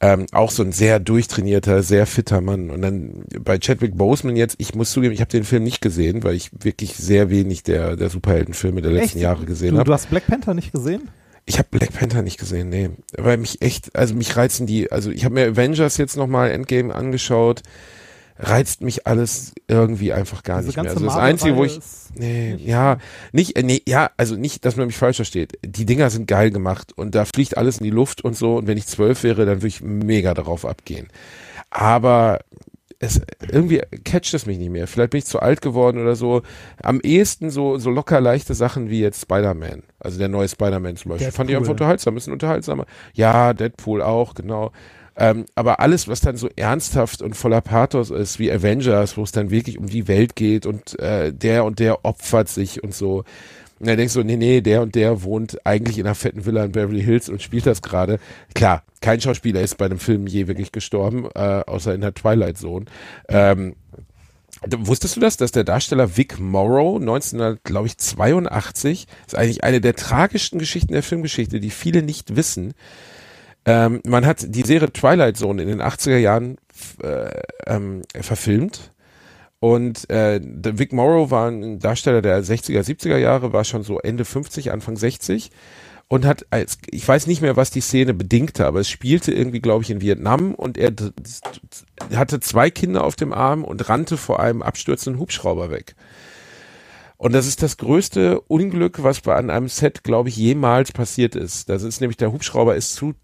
[0.00, 2.70] Ähm, auch so ein sehr durchtrainierter, sehr fitter Mann.
[2.70, 6.22] Und dann bei Chadwick Boseman jetzt, ich muss zugeben, ich habe den Film nicht gesehen,
[6.22, 9.22] weil ich wirklich sehr wenig der, der Superheldenfilme der letzten Echt?
[9.22, 9.84] Jahre gesehen habe.
[9.84, 11.10] du hast Black Panther nicht gesehen?
[11.48, 12.90] Ich habe Black Panther nicht gesehen, nee.
[13.16, 16.94] Weil mich echt, also mich reizen die, also ich habe mir Avengers jetzt nochmal Endgame
[16.94, 17.62] angeschaut,
[18.38, 20.90] reizt mich alles irgendwie einfach gar Diese nicht mehr.
[20.90, 21.80] Also das Einzige, wo ich,
[22.14, 22.98] nee, ja,
[23.32, 25.58] nicht, äh, nee, ja, also nicht, dass man mich falsch versteht.
[25.64, 28.66] Die Dinger sind geil gemacht und da fliegt alles in die Luft und so und
[28.66, 31.08] wenn ich zwölf wäre, dann würde ich mega darauf abgehen.
[31.70, 32.40] Aber
[33.00, 33.20] es,
[33.50, 34.86] irgendwie catcht es mich nicht mehr.
[34.86, 36.42] Vielleicht bin ich zu alt geworden oder so.
[36.82, 39.84] Am ehesten so, so locker leichte Sachen wie jetzt Spider-Man.
[40.00, 41.30] Also der neue Spider-Man zum Beispiel.
[41.30, 41.72] Fand ich einfach Deadpool.
[41.72, 42.86] unterhaltsam, ist ein unterhaltsamer.
[43.14, 44.72] Ja, Deadpool auch, genau.
[45.16, 49.32] Ähm, aber alles, was dann so ernsthaft und voller Pathos ist, wie Avengers, wo es
[49.32, 53.24] dann wirklich um die Welt geht und äh, der und der opfert sich und so.
[53.78, 56.64] Und dann denkst du, nee, nee, der und der wohnt eigentlich in einer fetten Villa
[56.64, 58.18] in Beverly Hills und spielt das gerade.
[58.54, 62.58] Klar, kein Schauspieler ist bei einem Film je wirklich gestorben, äh, außer in der Twilight
[62.58, 62.86] Zone.
[63.28, 63.74] Ähm,
[64.66, 70.94] Wusstest du das, dass der Darsteller Vic Morrow 1982 ist eigentlich eine der tragischsten Geschichten
[70.94, 72.74] der Filmgeschichte, die viele nicht wissen.
[73.66, 76.56] Ähm, man hat die Serie Twilight Zone in den 80er Jahren
[77.02, 77.30] äh,
[77.66, 78.92] ähm, verfilmt.
[79.60, 84.24] Und äh, Vic Morrow war ein Darsteller der 60er, 70er Jahre, war schon so Ende
[84.24, 85.50] 50, Anfang 60
[86.08, 89.60] und hat als ich weiß nicht mehr, was die Szene bedingte, aber es spielte irgendwie,
[89.60, 90.92] glaube ich, in Vietnam und er
[92.14, 95.96] hatte zwei Kinder auf dem Arm und rannte vor einem abstürzenden Hubschrauber weg.
[97.18, 101.34] Und das ist das größte Unglück, was bei an einem Set, glaube ich, jemals passiert
[101.34, 101.68] ist.
[101.68, 103.14] Das ist nämlich der Hubschrauber ist zu,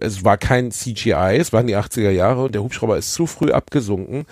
[0.00, 3.50] es war kein CGI, es waren die 80er Jahre und der Hubschrauber ist zu früh
[3.50, 4.24] abgesunken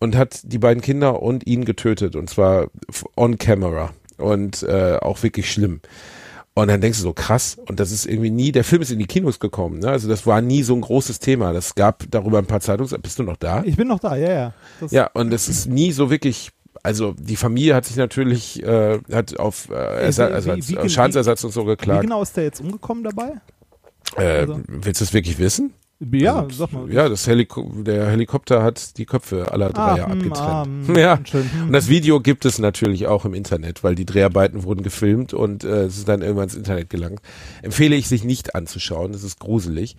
[0.00, 2.68] und hat die beiden Kinder und ihn getötet und zwar
[3.16, 5.80] on camera und äh, auch wirklich schlimm.
[6.54, 7.58] Und dann denkst du so, krass.
[7.68, 9.78] Und das ist irgendwie nie, der Film ist in die Kinos gekommen.
[9.78, 9.88] Ne?
[9.88, 11.52] Also das war nie so ein großes Thema.
[11.52, 12.94] Das gab darüber ein paar Zeitungs...
[13.00, 13.62] Bist du noch da?
[13.64, 14.54] Ich bin noch da, ja, ja.
[14.80, 16.50] Das ja, und es ist nie so wirklich
[16.82, 21.44] also die Familie hat sich natürlich äh, hat auf äh, Ersa also wie, wie, Schadensersatz
[21.44, 22.02] und so geklagt.
[22.02, 23.32] Wie genau ist der jetzt umgekommen dabei?
[24.16, 24.60] Äh, also.
[24.66, 25.74] Willst du es wirklich wissen?
[26.00, 26.90] Ja, also, sag mal.
[26.90, 30.88] Ja, das Heliko der Helikopter hat die Köpfe aller drei ah, abgetrennt.
[30.88, 31.48] Ah, ja, schön.
[31.66, 35.62] und das Video gibt es natürlich auch im Internet, weil die Dreharbeiten wurden gefilmt und
[35.62, 37.20] äh, es ist dann irgendwann ins Internet gelangt.
[37.62, 39.96] Empfehle ich sich nicht anzuschauen, das ist gruselig.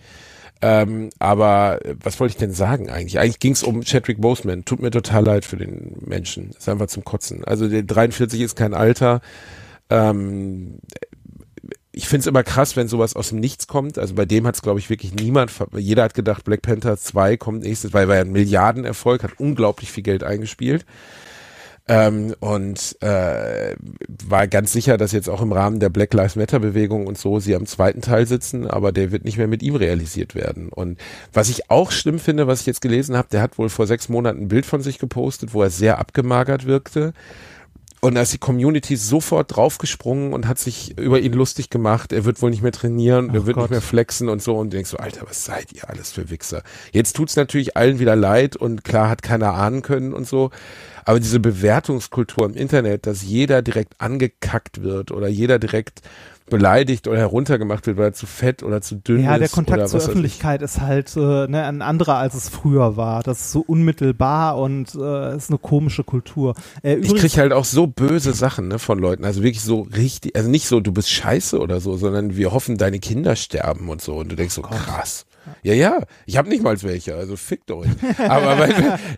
[0.60, 3.18] Ähm, aber äh, was wollte ich denn sagen eigentlich?
[3.18, 4.64] Eigentlich ging es um Chadwick Boseman.
[4.64, 6.50] Tut mir total leid für den Menschen.
[6.50, 7.44] ist einfach zum Kotzen.
[7.44, 9.20] Also der 43 ist kein Alter.
[9.90, 10.78] Ähm,
[11.92, 13.98] ich finde es immer krass, wenn sowas aus dem Nichts kommt.
[13.98, 17.36] Also bei dem hat es, glaube ich, wirklich niemand, jeder hat gedacht, Black Panther 2
[17.36, 20.86] kommt nächstes, weil er ein Milliardenerfolg, hat unglaublich viel Geld eingespielt.
[21.88, 23.74] Ähm, und äh,
[24.24, 27.40] war ganz sicher, dass jetzt auch im Rahmen der Black Lives Matter Bewegung und so
[27.40, 30.68] sie am zweiten Teil sitzen, aber der wird nicht mehr mit ihm realisiert werden.
[30.68, 30.98] Und
[31.32, 34.08] was ich auch schlimm finde, was ich jetzt gelesen habe, der hat wohl vor sechs
[34.08, 37.12] Monaten ein Bild von sich gepostet, wo er sehr abgemagert wirkte
[38.04, 42.12] und da ist die Community sofort draufgesprungen und hat sich über ihn lustig gemacht.
[42.12, 43.62] Er wird wohl nicht mehr trainieren, Ach er wird Gott.
[43.64, 44.56] nicht mehr flexen und so.
[44.58, 46.64] Und du denkst so, Alter, was seid ihr alles für Wichser?
[46.90, 50.50] Jetzt tut's natürlich allen wieder leid und klar hat keiner ahnen können und so.
[51.04, 56.02] Aber diese Bewertungskultur im Internet, dass jeder direkt angekackt wird oder jeder direkt
[56.50, 59.32] beleidigt oder heruntergemacht wird, weil er zu fett oder zu dünn ja, ist.
[59.32, 63.22] Ja, der Kontakt zur Öffentlichkeit ist halt äh, ne, ein anderer, als es früher war.
[63.22, 66.54] Das ist so unmittelbar und äh, ist eine komische Kultur.
[66.82, 70.36] Äh, ich krieg halt auch so böse Sachen ne, von Leuten, also wirklich so richtig,
[70.36, 74.02] also nicht so, du bist scheiße oder so, sondern wir hoffen, deine Kinder sterben und
[74.02, 74.16] so.
[74.16, 75.26] Und du denkst so, krass.
[75.62, 77.88] Ja, ja, ich habe nicht mal welche, also fickt euch.
[78.18, 78.68] Aber,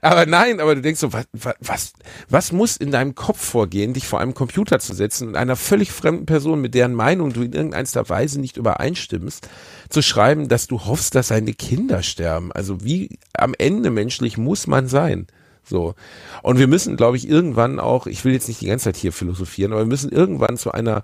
[0.00, 1.26] aber nein, aber du denkst so, was,
[1.60, 1.92] was,
[2.28, 5.92] was muss in deinem Kopf vorgehen, dich vor einem Computer zu setzen und einer völlig
[5.92, 9.48] fremden Person, mit deren Meinung du in irgendeiner Weise nicht übereinstimmst,
[9.88, 12.52] zu schreiben, dass du hoffst, dass seine Kinder sterben.
[12.52, 15.26] Also wie am Ende menschlich muss man sein.
[15.64, 15.94] So.
[16.42, 19.12] Und wir müssen, glaube ich, irgendwann auch, ich will jetzt nicht die ganze Zeit hier
[19.12, 21.02] philosophieren, aber wir müssen irgendwann zu einer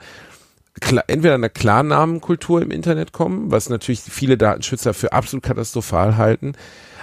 [1.06, 6.54] entweder eine Klarnamenkultur im Internet kommen, was natürlich viele Datenschützer für absolut katastrophal halten.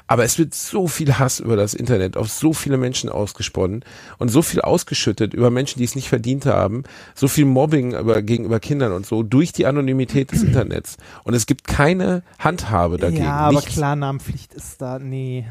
[0.09, 3.83] Aber es wird so viel Hass über das Internet auf so viele Menschen ausgesponnen
[4.17, 8.21] und so viel ausgeschüttet über Menschen, die es nicht verdient haben, so viel Mobbing über,
[8.21, 10.95] gegenüber Kindern und so durch die Anonymität des Internets.
[11.25, 13.25] Und es gibt keine Handhabe dagegen.
[13.25, 13.75] Ja, aber Nichts.
[13.75, 15.45] Klarnamenpflicht ist da, nee.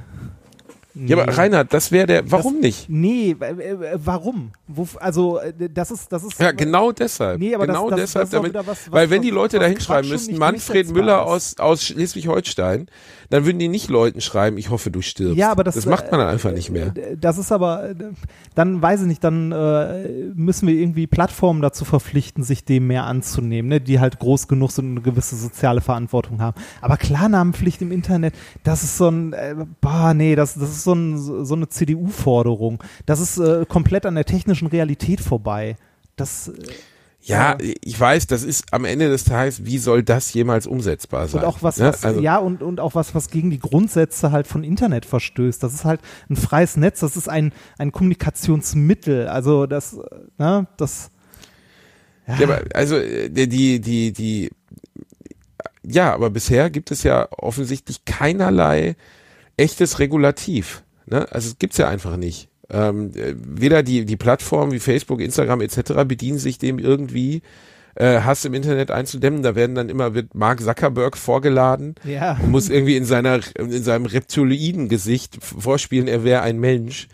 [0.99, 2.89] Ja, aber Reinhard, das wäre der, warum das, nicht?
[2.89, 4.53] Nee, äh, warum?
[4.67, 6.41] Wo, also, äh, das ist, das ist.
[6.41, 7.39] Ja, genau deshalb.
[7.39, 10.09] Nee, aber genau das, das, deshalb, damit, was, was, weil wenn die Leute da hinschreiben
[10.09, 12.87] müssten, Manfred Müller aus, aus Schleswig-Holstein,
[13.31, 15.37] dann würden die nicht Leuten schreiben, ich hoffe, du stirbst.
[15.37, 16.97] Ja, aber das, das macht man dann einfach nicht mehr.
[16.97, 17.95] Äh, das ist aber,
[18.55, 23.05] dann weiß ich nicht, dann äh, müssen wir irgendwie Plattformen dazu verpflichten, sich dem mehr
[23.05, 26.57] anzunehmen, ne, die halt groß genug sind und eine gewisse soziale Verantwortung haben.
[26.81, 30.95] Aber Klarnamenpflicht im Internet, das ist so ein, äh, boah, nee, das, das ist so,
[30.95, 32.83] ein, so eine CDU-Forderung.
[33.07, 35.77] Das ist äh, komplett an der technischen Realität vorbei.
[36.17, 36.49] Das.
[36.49, 36.53] Äh,
[37.27, 41.43] ja, ich weiß, das ist am Ende des Tages, wie soll das jemals umsetzbar sein?
[41.43, 44.47] Und auch was, was also, ja, und, und auch was, was gegen die Grundsätze halt
[44.47, 45.61] von Internet verstößt.
[45.61, 46.01] Das ist halt
[46.31, 49.27] ein freies Netz, das ist ein, ein Kommunikationsmittel.
[49.27, 49.99] Also das,
[50.39, 51.11] ne, das.
[52.29, 52.37] Ja.
[52.37, 54.51] ja, aber also äh, die, die, die,
[55.83, 58.95] ja, aber bisher gibt es ja offensichtlich keinerlei
[59.57, 60.85] echtes Regulativ.
[61.07, 61.27] Ne?
[61.33, 62.49] Also es gibt's ja einfach nicht.
[62.69, 65.93] Ähm, weder die, die Plattformen wie Facebook, Instagram etc.
[66.07, 67.43] bedienen sich dem irgendwie
[67.95, 69.43] äh, Hass im Internet einzudämmen.
[69.43, 72.39] Da werden dann immer wird Mark Zuckerberg vorgeladen, Ja.
[72.47, 77.09] muss irgendwie in seiner in seinem reptiloiden Gesicht vorspielen, er wäre ein Mensch.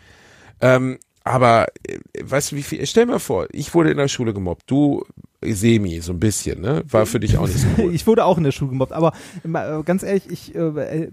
[0.61, 2.85] Ähm, aber äh, weißt du, wie viel?
[2.87, 4.63] Stell mal vor, ich wurde in der Schule gemobbt.
[4.67, 5.05] Du
[5.45, 6.83] semi so ein bisschen, ne?
[6.89, 7.93] War für dich auch nicht so cool.
[8.03, 9.13] Ich wurde auch in der Schule gemobbt, aber
[9.45, 11.11] äh, ganz ehrlich, ich, äh, äh,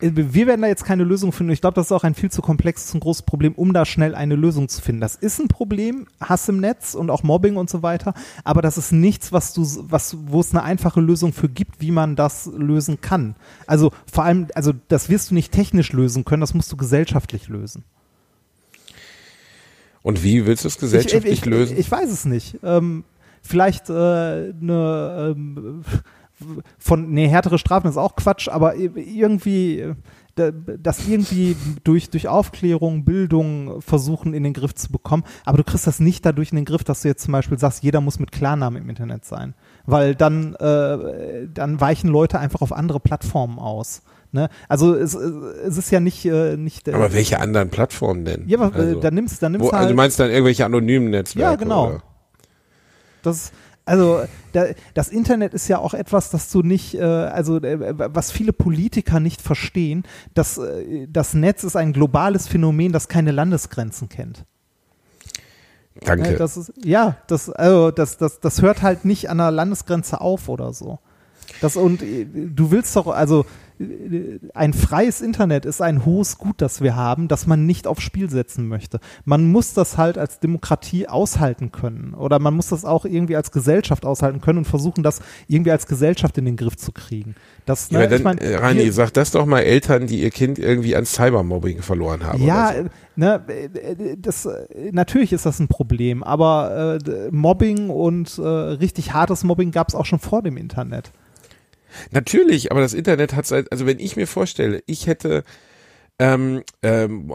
[0.00, 1.52] wir werden da jetzt keine Lösung finden.
[1.52, 4.14] Ich glaube, das ist auch ein viel zu komplexes und großes Problem, um da schnell
[4.14, 5.00] eine Lösung zu finden.
[5.00, 8.78] Das ist ein Problem, Hass im Netz und auch Mobbing und so weiter, aber das
[8.78, 12.50] ist nichts, was du, was, wo es eine einfache Lösung für gibt, wie man das
[12.56, 13.36] lösen kann.
[13.66, 17.48] Also vor allem, also das wirst du nicht technisch lösen können, das musst du gesellschaftlich
[17.48, 17.84] lösen.
[20.06, 21.76] Und wie willst du es gesellschaftlich ich, ich, lösen?
[21.76, 22.58] Ich weiß es nicht.
[22.62, 23.02] Ähm,
[23.46, 25.82] vielleicht äh, eine ähm,
[26.78, 29.94] von nee, härtere Strafen ist auch Quatsch, aber irgendwie äh,
[30.34, 35.24] da- das irgendwie durch, durch Aufklärung, Bildung versuchen in den Griff zu bekommen.
[35.46, 37.82] Aber du kriegst das nicht dadurch in den Griff, dass du jetzt zum Beispiel sagst,
[37.82, 39.54] jeder muss mit Klarnamen im Internet sein.
[39.86, 44.02] Weil dann, äh, dann weichen Leute einfach auf andere Plattformen aus.
[44.32, 44.50] Ne?
[44.68, 48.46] Also es, es ist ja nicht, äh, nicht aber welche anderen Plattformen denn?
[48.46, 50.30] ja, aber also, äh, dann nimmst, dann nimmst wo, du halt, also du meinst dann
[50.30, 51.50] irgendwelche anonymen Netzwerke?
[51.50, 51.86] Ja, genau.
[51.86, 52.02] Oder?
[53.26, 53.52] Das,
[53.84, 58.32] also da, das Internet ist ja auch etwas, das du nicht, äh, also äh, was
[58.32, 60.04] viele Politiker nicht verstehen,
[60.34, 64.44] dass äh, das Netz ist ein globales Phänomen, das keine Landesgrenzen kennt.
[66.00, 66.36] Danke.
[66.36, 70.48] Das ist, ja, das, also das, das, das hört halt nicht an der Landesgrenze auf
[70.48, 70.98] oder so.
[71.60, 73.46] Das und du willst doch, also
[74.54, 78.30] ein freies Internet ist ein hohes Gut, das wir haben, das man nicht aufs Spiel
[78.30, 79.00] setzen möchte.
[79.24, 83.52] Man muss das halt als Demokratie aushalten können oder man muss das auch irgendwie als
[83.52, 87.34] Gesellschaft aushalten können und versuchen, das irgendwie als Gesellschaft in den Griff zu kriegen.
[87.66, 90.30] Das, ja, ne, dann, ich mein, äh, Rani, sag das doch mal Eltern, die ihr
[90.30, 92.42] Kind irgendwie an Cybermobbing verloren haben.
[92.42, 92.88] Ja, oder so.
[93.16, 93.42] ne,
[94.18, 94.48] das,
[94.92, 99.94] natürlich ist das ein Problem, aber äh, Mobbing und äh, richtig hartes Mobbing gab es
[99.94, 101.12] auch schon vor dem Internet.
[102.10, 105.44] Natürlich, aber das Internet hat seit, also wenn ich mir vorstelle, ich hätte
[106.18, 107.32] ähm, ähm,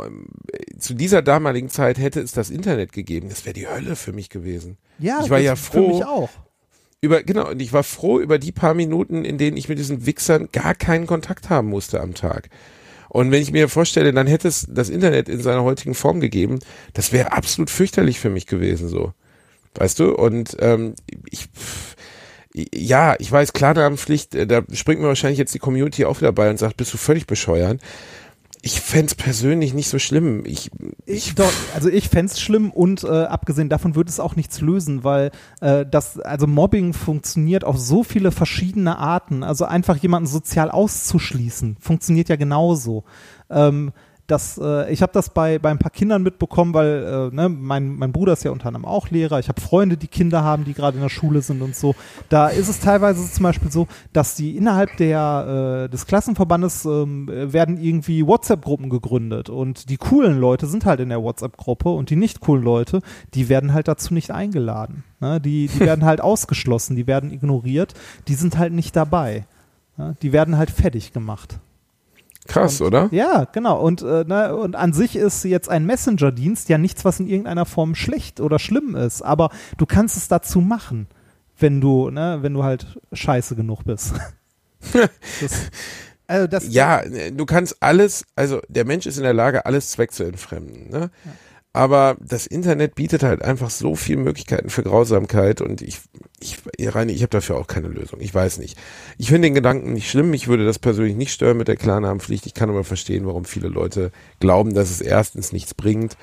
[0.79, 4.29] zu dieser damaligen Zeit hätte es das Internet gegeben, das wäre die Hölle für mich
[4.29, 4.77] gewesen.
[4.97, 6.29] Ja, ich war ja froh auch.
[6.99, 10.05] über genau und ich war froh über die paar Minuten, in denen ich mit diesen
[10.05, 12.49] Wichsern gar keinen Kontakt haben musste am Tag.
[13.09, 16.59] Und wenn ich mir vorstelle, dann hätte es das Internet in seiner heutigen Form gegeben,
[16.93, 19.13] das wäre absolut fürchterlich für mich gewesen so.
[19.75, 20.15] Weißt du?
[20.15, 20.95] Und ähm,
[21.29, 21.90] ich pff,
[22.53, 26.49] ja, ich weiß, Klarnamenpflicht, äh, da springt mir wahrscheinlich jetzt die Community auch wieder bei
[26.49, 27.79] und sagt, bist du völlig bescheuert.
[28.63, 30.43] Ich fänd's persönlich nicht so schlimm.
[30.45, 30.69] Ich,
[31.07, 35.03] Ich, doch, also ich fänd's schlimm und äh, abgesehen davon würde es auch nichts lösen,
[35.03, 39.41] weil äh, das, also Mobbing funktioniert auf so viele verschiedene Arten.
[39.41, 43.03] Also einfach jemanden sozial auszuschließen, funktioniert ja genauso.
[43.49, 43.93] Ähm,
[44.31, 47.95] das, äh, ich habe das bei, bei ein paar Kindern mitbekommen, weil äh, ne, mein,
[47.95, 49.39] mein Bruder ist ja unter anderem auch Lehrer.
[49.39, 51.95] Ich habe Freunde, die Kinder haben, die gerade in der Schule sind und so.
[52.29, 57.27] Da ist es teilweise zum Beispiel so, dass die innerhalb der, äh, des Klassenverbandes ähm,
[57.27, 62.15] werden irgendwie WhatsApp-Gruppen gegründet und die coolen Leute sind halt in der WhatsApp-Gruppe und die
[62.15, 63.01] nicht coolen Leute,
[63.33, 65.03] die werden halt dazu nicht eingeladen.
[65.19, 65.41] Ne?
[65.41, 67.93] Die, die werden halt ausgeschlossen, die werden ignoriert,
[68.27, 69.45] die sind halt nicht dabei.
[69.97, 70.15] Ne?
[70.21, 71.59] Die werden halt fertig gemacht.
[72.51, 73.09] Krass, oder?
[73.11, 73.79] Ja, genau.
[73.79, 77.65] Und, äh, ne, und an sich ist jetzt ein Messenger-Dienst ja nichts, was in irgendeiner
[77.65, 79.21] Form schlecht oder schlimm ist.
[79.21, 81.07] Aber du kannst es dazu machen,
[81.57, 84.13] wenn du, ne, wenn du halt scheiße genug bist.
[84.93, 85.69] das,
[86.27, 90.11] also das, Ja, du kannst alles, also der Mensch ist in der Lage, alles Zweck
[90.11, 90.89] zu entfremden.
[90.89, 91.11] Ne?
[91.73, 95.99] Aber das Internet bietet halt einfach so viele Möglichkeiten für Grausamkeit und ich,
[96.41, 96.57] ich,
[96.93, 98.19] Reini, ich habe dafür auch keine Lösung.
[98.19, 98.77] Ich weiß nicht.
[99.17, 100.33] Ich finde den Gedanken nicht schlimm.
[100.33, 102.45] Ich würde das persönlich nicht stören mit der Klarnamenpflicht.
[102.45, 104.11] Ich kann aber verstehen, warum viele Leute
[104.41, 106.17] glauben, dass es erstens nichts bringt.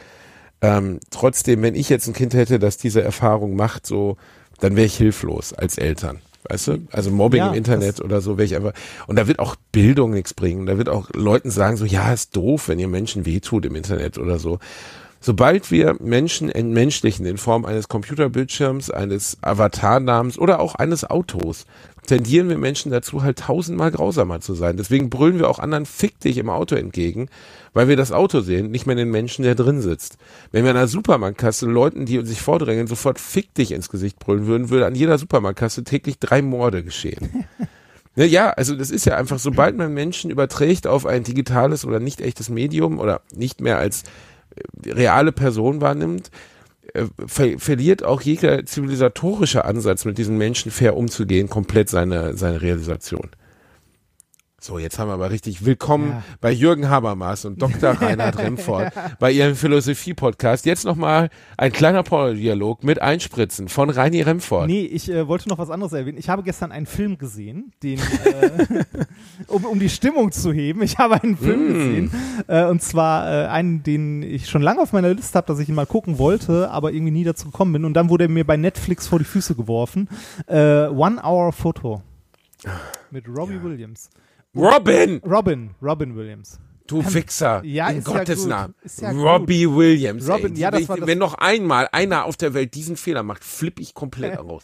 [0.61, 4.19] Ähm, trotzdem, wenn ich jetzt ein Kind hätte, das diese Erfahrung macht, so,
[4.61, 6.21] dann wäre ich hilflos als Eltern.
[6.49, 6.79] Weißt du?
[6.91, 8.73] Also Mobbing Ja, im Internet oder so, wäre ich einfach.
[9.07, 10.67] Und da wird auch Bildung nichts bringen.
[10.67, 14.19] Da wird auch Leuten sagen, so, ja, ist doof, wenn ihr Menschen wehtut im Internet
[14.19, 14.59] oder so.
[15.21, 21.67] Sobald wir Menschen entmenschlichen in Form eines Computerbildschirms, eines Avatarnamens oder auch eines Autos,
[22.07, 24.77] tendieren wir Menschen dazu, halt tausendmal grausamer zu sein.
[24.77, 27.29] Deswegen brüllen wir auch anderen Fick dich im Auto entgegen,
[27.75, 30.19] weil wir das Auto sehen, nicht mehr den Menschen, der drin sitzt.
[30.53, 34.47] Wenn wir an einer Supermarktkasse Leuten, die sich vordrängen, sofort Fick dich ins Gesicht brüllen
[34.47, 37.45] würden, würde an jeder Supermarktkasse täglich drei Morde geschehen.
[38.17, 42.01] Ne, Ja, also das ist ja einfach, sobald man Menschen überträgt auf ein digitales oder
[42.01, 44.03] nicht echtes Medium oder nicht mehr als
[44.87, 46.31] reale Person wahrnimmt,
[46.95, 52.63] äh, ver verliert auch jeder zivilisatorische Ansatz, mit diesen Menschen fair umzugehen, komplett seine, seine
[52.63, 53.31] Realisation.
[54.61, 56.23] So, jetzt haben wir aber richtig willkommen Ja.
[56.41, 57.91] bei Jürgen Habermas und Dr.
[58.03, 60.67] Reinhard Remford bei ihrem Philosophie-Podcast.
[60.67, 64.67] Jetzt nochmal ein kleiner Pornodialog mit Einspritzen von Reini Remford.
[64.67, 66.19] Nee, ich äh, wollte noch was anderes erwähnen.
[66.19, 68.85] Ich habe gestern einen Film gesehen, den, äh,
[69.47, 70.83] um, um die Stimmung zu heben.
[70.83, 72.11] Ich habe einen Film gesehen.
[72.49, 75.69] Äh, und zwar äh, einen, den ich schon lange auf meiner Liste habe, dass ich
[75.69, 77.85] ihn mal gucken wollte, aber irgendwie nie dazu gekommen bin.
[77.85, 80.09] Und dann wurde er mir bei Netflix vor die Füße geworfen.
[80.49, 82.03] Äh, One Hour Photo.
[83.13, 84.11] Mit Robbie Williams.
[84.59, 85.21] Robin!
[85.25, 86.59] Robin, Robin Williams.
[86.87, 87.61] Du Fixer.
[87.65, 88.49] Ja, in ist ja Gottes gut.
[88.49, 88.75] Namen.
[89.01, 90.27] Ja Robbie Williams.
[90.29, 90.61] Robin, ey.
[90.61, 93.45] ja, das wenn, war das- wenn noch einmal einer auf der Welt diesen Fehler macht,
[93.45, 94.63] flippe ich komplett raus.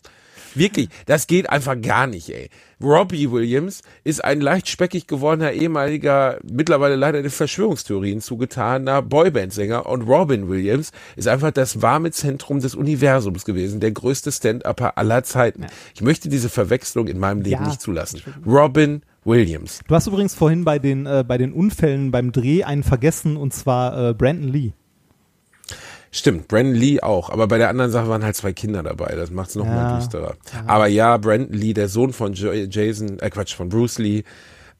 [0.57, 2.49] Wirklich, das geht einfach gar nicht, ey.
[2.81, 10.03] Robbie Williams ist ein leicht speckig gewordener ehemaliger, mittlerweile leider den Verschwörungstheorien zugetaner Boyband-Sänger und
[10.03, 15.67] Robin Williams ist einfach das warme Zentrum des Universums gewesen, der größte Stand-Upper aller Zeiten.
[15.95, 18.23] Ich möchte diese Verwechslung in meinem Leben Ja, nicht zulassen.
[18.47, 19.81] Robin Williams.
[19.89, 23.53] Du hast übrigens vorhin bei den, äh, bei den Unfällen beim Dreh einen vergessen, und
[23.55, 24.73] zwar äh, Brandon Lee.
[26.11, 29.31] Stimmt, Brandon Lee auch, aber bei der anderen Sache waren halt zwei Kinder dabei, das
[29.33, 29.73] macht's noch Ja.
[29.75, 30.35] mal düsterer.
[30.67, 34.23] Aber ja, Brandon Lee, der Sohn von Jason, äh Quatsch, von Bruce Lee,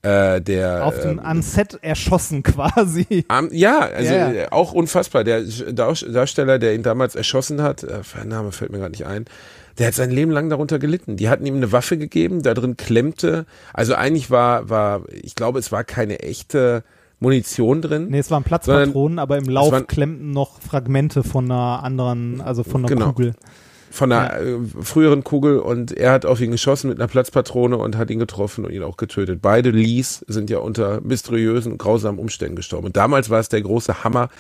[0.03, 3.25] äh, der Auf dem ähm, am Set erschossen quasi.
[3.29, 4.43] am- ja, also Ja, ja.
[4.45, 5.25] äh, auch unfassbar.
[5.25, 5.43] Der
[5.73, 9.25] Dar- Darsteller, der ihn damals erschossen hat, äh, der Name fällt mir gerade nicht ein,
[9.79, 11.17] der hat sein Leben lang darunter gelitten.
[11.17, 15.59] Die hatten ihm eine Waffe gegeben, da drin klemmte, also eigentlich war, war, ich glaube,
[15.59, 16.85] es war keine echte
[17.21, 18.09] Munition drin.
[18.11, 22.63] Nee, es waren Platzpatronen, aber im Lauf waren- klemmten noch Fragmente von einer anderen, also
[22.65, 23.07] von einer Genau.
[23.13, 23.35] Kugel.
[23.91, 27.97] von einer äh, früheren Kugel und er hat auf ihn geschossen mit einer Platzpatrone und
[27.97, 29.41] hat ihn getroffen und ihn auch getötet.
[29.41, 32.87] Beide Lees sind ja unter mysteriösen, grausamen Umständen gestorben.
[32.87, 34.31] Und damals war es der große Hammer,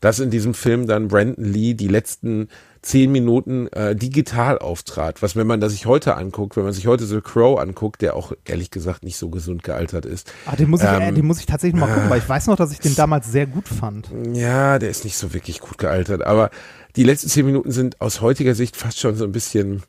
[0.00, 2.48] dass in diesem Film dann Brandon Lee die letzten
[2.82, 5.22] zehn Minuten äh, digital auftrat.
[5.22, 8.16] Was, wenn man das sich heute anguckt, wenn man sich heute The Crow anguckt, der
[8.16, 10.32] auch ehrlich gesagt nicht so gesund gealtert ist.
[10.46, 12.46] Ah, den muss ich, Ähm, äh, den muss ich tatsächlich mal gucken, weil ich weiß
[12.46, 14.10] noch, dass ich den damals sehr gut fand.
[14.32, 16.50] Ja, der ist nicht so wirklich gut gealtert, aber
[16.96, 19.82] die letzten zehn Minuten sind aus heutiger Sicht fast schon so ein bisschen.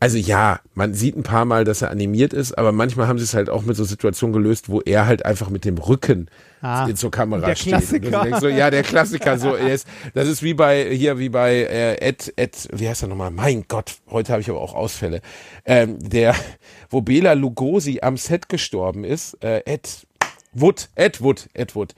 [0.00, 3.24] Also ja, man sieht ein paar Mal, dass er animiert ist, aber manchmal haben sie
[3.24, 6.28] es halt auch mit so Situationen gelöst, wo er halt einfach mit dem Rücken
[6.60, 7.74] Ah, zur Kamera der steht.
[7.74, 8.40] Klassiker.
[8.40, 9.38] So, ja, der Klassiker.
[9.38, 13.08] So, ist, das ist wie bei hier, wie bei äh, Ed, Ed, wie heißt er
[13.08, 13.30] nochmal?
[13.30, 15.20] Mein Gott, heute habe ich aber auch Ausfälle.
[15.66, 16.34] Ähm, der,
[16.88, 20.06] wo Bela Lugosi am Set gestorben ist, äh, Ed.
[20.56, 21.94] Wood, Ed Wood, Ed Wood.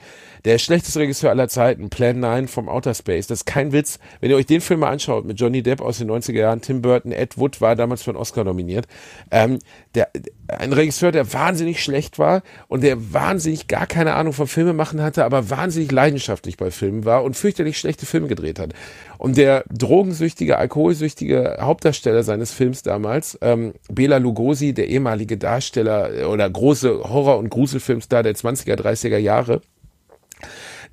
[0.47, 3.27] Der schlechteste Regisseur aller Zeiten, Plan 9 vom Outer Space.
[3.27, 3.98] Das ist kein Witz.
[4.20, 6.82] Wenn ihr euch den Film mal anschaut, mit Johnny Depp aus den 90er Jahren, Tim
[6.82, 8.86] Burton, Ed Wood war damals für einen Oscar nominiert.
[9.32, 9.59] Ähm,
[9.97, 10.09] der,
[10.47, 15.24] ein Regisseur, der wahnsinnig schlecht war und der wahnsinnig gar keine Ahnung vom Filmemachen hatte,
[15.24, 18.73] aber wahnsinnig leidenschaftlich bei Filmen war und fürchterlich schlechte Filme gedreht hat.
[19.18, 26.48] Und der drogensüchtige, alkoholsüchtige Hauptdarsteller seines Films damals, ähm, Bela Lugosi, der ehemalige Darsteller oder
[26.48, 29.60] große Horror- und Gruselfilmstar der 20er, 30er Jahre,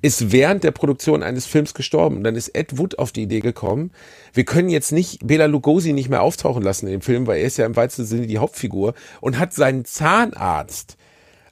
[0.02, 2.18] ist während der Produktion eines Films gestorben.
[2.18, 3.90] Und dann ist Ed Wood auf die Idee gekommen,
[4.32, 7.46] wir können jetzt nicht Bela Lugosi nicht mehr auftauchen lassen in dem Film, weil er
[7.46, 10.96] ist ja im weitesten Sinne die Hauptfigur und hat seinen Zahnarzt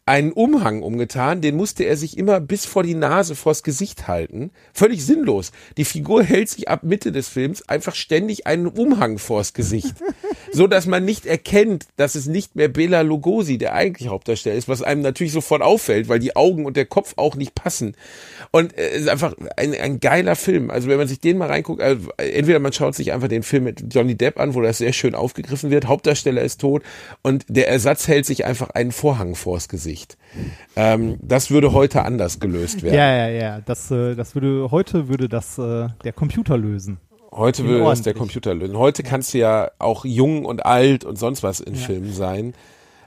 [0.04, 4.50] einen Umhang umgetan, den musste er sich immer bis vor die Nase, vors Gesicht halten.
[4.72, 5.52] Völlig sinnlos.
[5.76, 9.94] Die Figur hält sich ab Mitte des Films einfach ständig einen Umhang vors Gesicht.
[10.52, 14.68] so dass man nicht erkennt, dass es nicht mehr Bela Lugosi der eigentlich Hauptdarsteller ist,
[14.68, 17.94] was einem natürlich sofort auffällt, weil die Augen und der Kopf auch nicht passen.
[18.50, 20.70] Und äh, es ist einfach ein, ein geiler Film.
[20.70, 23.64] Also wenn man sich den mal reinguckt, also entweder man schaut sich einfach den Film
[23.64, 26.82] mit Johnny Depp an, wo das sehr schön aufgegriffen wird, Hauptdarsteller ist tot
[27.22, 29.91] und der Ersatz hält sich einfach einen Vorhang vors Gesicht.
[30.76, 32.94] Ähm, das würde heute anders gelöst werden.
[32.96, 33.60] Ja, ja, ja.
[33.60, 36.98] Das, äh, das würde, heute würde das äh, der Computer lösen.
[37.30, 38.14] Heute würde das der.
[38.14, 38.76] Computer lösen.
[38.76, 42.52] Heute kannst du ja auch jung und alt und sonst was in Filmen sein.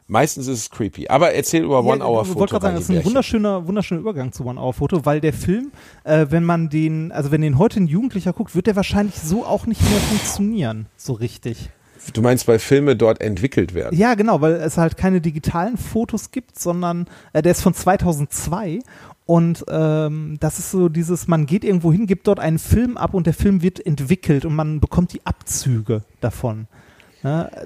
[0.08, 1.08] Meistens ist es creepy.
[1.08, 2.40] Aber erzähl über One Hour Ich Foto.
[2.42, 3.10] wollte gerade sagen, das ist ein Bärchen.
[3.10, 5.72] wunderschöner, wunderschöner Übergang zu One Hour Foto, weil der Film,
[6.04, 9.46] äh, wenn man den, also wenn den heute ein Jugendlicher guckt, wird der wahrscheinlich so
[9.46, 11.70] auch nicht mehr funktionieren, so richtig.
[12.14, 13.98] Du meinst, weil Filme dort entwickelt werden?
[13.98, 18.80] Ja, genau, weil es halt keine digitalen Fotos gibt, sondern äh, der ist von 2002
[19.26, 23.14] und ähm, das ist so dieses, man geht irgendwo hin, gibt dort einen Film ab
[23.14, 26.68] und der Film wird entwickelt und man bekommt die Abzüge davon.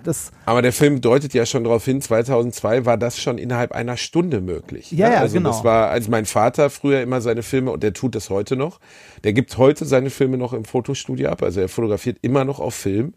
[0.06, 3.98] Das, Aber der Film deutet ja schon darauf hin, 2002 war das schon innerhalb einer
[3.98, 4.90] Stunde möglich.
[4.94, 5.16] Ja, ne?
[5.16, 5.50] ja, also genau.
[5.50, 8.80] Das war, als mein Vater früher immer seine Filme, und der tut das heute noch,
[9.26, 12.74] der gibt heute seine Filme noch im Fotostudio ab, also er fotografiert immer noch auf
[12.74, 13.14] Film.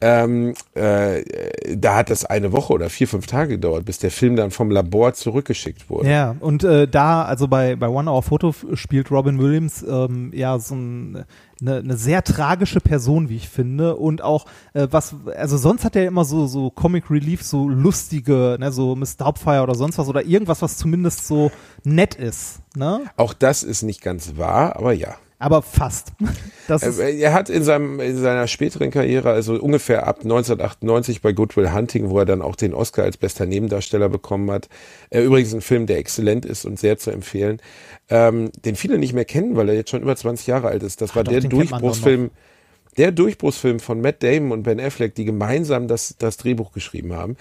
[0.00, 1.24] Ähm, äh,
[1.76, 4.70] da hat das eine Woche oder vier, fünf Tage gedauert, bis der Film dann vom
[4.70, 6.08] Labor zurückgeschickt wurde.
[6.08, 10.56] Ja, und äh, da, also bei, bei One Hour Photo spielt Robin Williams ähm, ja
[10.60, 11.24] so ein,
[11.60, 13.96] eine, eine sehr tragische Person, wie ich finde.
[13.96, 18.56] Und auch, äh, was, also sonst hat er immer so, so Comic Relief, so lustige,
[18.60, 19.06] ne, so Mr.
[19.18, 21.50] Doubtfire oder sonst was oder irgendwas, was zumindest so
[21.82, 22.60] nett ist.
[22.76, 23.00] Ne?
[23.16, 25.16] Auch das ist nicht ganz wahr, aber ja.
[25.38, 26.12] Aber fast.
[26.68, 31.72] Er, hat in, seinem, in seiner späteren Karriere, also ungefähr ab 1998 bei Good Will
[31.72, 34.68] Hunting, wo er dann auch den Oscar als bester Nebendarsteller bekommen hat,
[35.08, 37.62] äh, übrigens ein Film, der exzellent ist und sehr zu empfehlen,
[38.10, 41.00] ähm, den viele nicht mehr kennen, weil er jetzt schon über 20 Jahre alt ist.
[41.00, 42.28] Das war doch, der Durchbruchsfilm,
[42.98, 47.36] der Durchbruchsfilm von Matt Damon und Ben Affleck, die gemeinsam das, das Drehbuch geschrieben haben,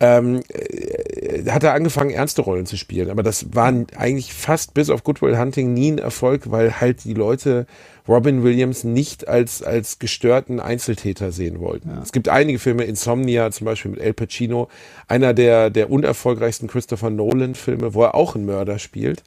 [0.00, 3.10] ähm, äh, hat er angefangen, ernste Rollen zu spielen.
[3.10, 7.04] Aber das war eigentlich fast bis auf Good Will Hunting nie ein Erfolg, weil halt
[7.04, 7.66] die Leute
[8.08, 11.90] Robin Williams nicht als, als gestörten Einzeltäter sehen wollten.
[12.02, 14.68] Es gibt einige Filme, Insomnia zum Beispiel mit El Pacino,
[15.06, 19.22] einer der, der unerfolgreichsten Christopher Nolan-Filme, wo er auch einen Mörder spielt.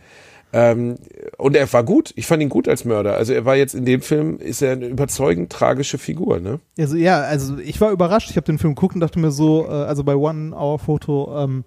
[0.57, 0.95] Ähm,
[1.37, 2.13] und er war gut.
[2.15, 3.15] Ich fand ihn gut als Mörder.
[3.17, 6.61] Also er war jetzt in dem Film, ist er eine überzeugend tragische Figur, ne?
[6.79, 8.29] Also ja, also ich war überrascht.
[8.29, 11.43] Ich habe den Film geguckt und dachte mir so, äh, also bei One Hour Photo,
[11.43, 11.65] ähm,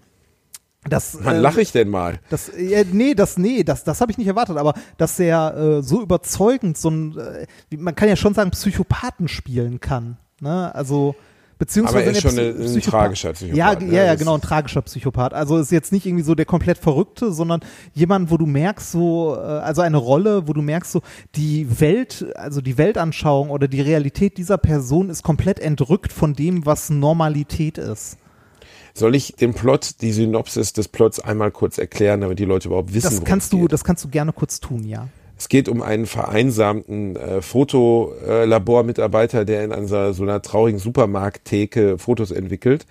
[0.89, 1.19] das.
[1.21, 2.19] Wann äh, lache ich denn mal?
[2.31, 5.83] Das, ja, nee, das, nee, das, das habe ich nicht erwartet, aber dass er äh,
[5.83, 10.17] so überzeugend so ein, äh, man kann ja schon sagen, Psychopathen spielen kann.
[10.41, 10.75] Ne?
[10.75, 11.15] Also,
[11.59, 11.99] beziehungsweise.
[11.99, 13.95] Aber er ist schon eine- ein tragischer Psychopath, Ja, ne?
[13.95, 15.35] ja, ja, genau, ein tragischer Psychopath.
[15.35, 17.61] Also ist jetzt nicht irgendwie so der komplett Verrückte, sondern
[17.95, 21.03] jemand, wo du merkst, so, äh, also eine Rolle, wo du merkst, so,
[21.35, 26.65] die Welt, also die Weltanschauung oder die Realität dieser Person ist komplett entrückt von dem,
[26.67, 28.17] was Normalität ist.
[28.95, 32.93] Soll ich den Plot, die Synopsis des Plots einmal kurz erklären, damit die Leute überhaupt
[32.95, 33.73] wissen, Das kannst du, geht?
[33.73, 35.07] das kannst du gerne kurz tun, ja.
[35.39, 42.33] Es geht um einen vereinsamten äh, Fotolabormitarbeiter, der in einer, so einer traurigen Supermarkttheke Fotos
[42.33, 42.87] entwickelt.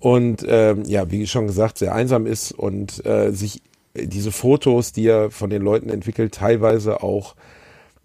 [0.00, 3.62] Und ähm, ja, wie schon gesagt, sehr einsam ist und äh, sich
[3.94, 7.34] diese Fotos, die er von den Leuten entwickelt, teilweise auch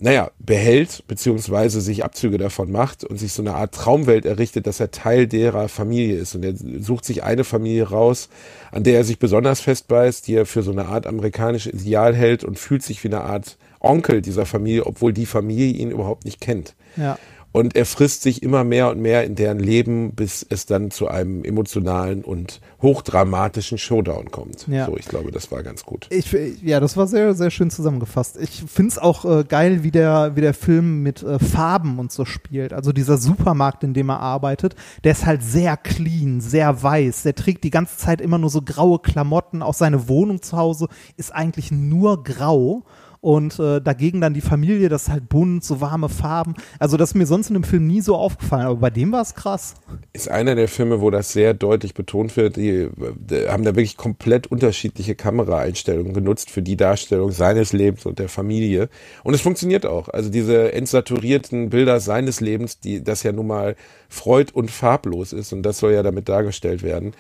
[0.01, 4.79] naja, behält, beziehungsweise sich Abzüge davon macht und sich so eine Art Traumwelt errichtet, dass
[4.79, 6.33] er Teil derer Familie ist.
[6.33, 8.27] Und er sucht sich eine Familie raus,
[8.71, 12.43] an der er sich besonders festbeißt, die er für so eine Art amerikanisches Ideal hält
[12.43, 16.41] und fühlt sich wie eine Art Onkel dieser Familie, obwohl die Familie ihn überhaupt nicht
[16.41, 16.73] kennt.
[16.97, 17.19] Ja.
[17.53, 21.07] Und er frisst sich immer mehr und mehr in deren Leben, bis es dann zu
[21.07, 24.67] einem emotionalen und hochdramatischen Showdown kommt.
[24.67, 24.85] Ja.
[24.85, 26.07] So, ich glaube, das war ganz gut.
[26.09, 26.31] Ich,
[26.63, 28.37] ja, das war sehr, sehr schön zusammengefasst.
[28.39, 32.23] Ich find's auch äh, geil, wie der, wie der Film mit äh, Farben und so
[32.23, 32.71] spielt.
[32.71, 37.23] Also dieser Supermarkt, in dem er arbeitet, der ist halt sehr clean, sehr weiß.
[37.23, 39.61] Der trägt die ganze Zeit immer nur so graue Klamotten.
[39.61, 40.87] Auch seine Wohnung zu Hause
[41.17, 42.83] ist eigentlich nur grau.
[43.21, 46.55] Und äh, dagegen dann die Familie, das ist halt bunt, so warme Farben.
[46.79, 49.21] Also das ist mir sonst in dem Film nie so aufgefallen, aber bei dem war
[49.21, 49.75] es krass.
[50.11, 52.55] ist einer der Filme, wo das sehr deutlich betont wird.
[52.55, 58.17] Die, die haben da wirklich komplett unterschiedliche Kameraeinstellungen genutzt für die Darstellung seines Lebens und
[58.17, 58.89] der Familie.
[59.23, 60.09] Und es funktioniert auch.
[60.09, 63.75] Also diese entsaturierten Bilder seines Lebens, die das ja nun mal
[64.09, 67.13] freud- und farblos ist, und das soll ja damit dargestellt werden,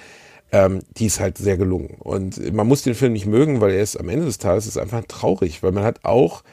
[0.51, 1.95] ähm, die ist halt sehr gelungen.
[1.99, 4.77] Und man muss den Film nicht mögen, weil er ist am Ende des Tages ist
[4.77, 6.43] einfach traurig, weil man hat auch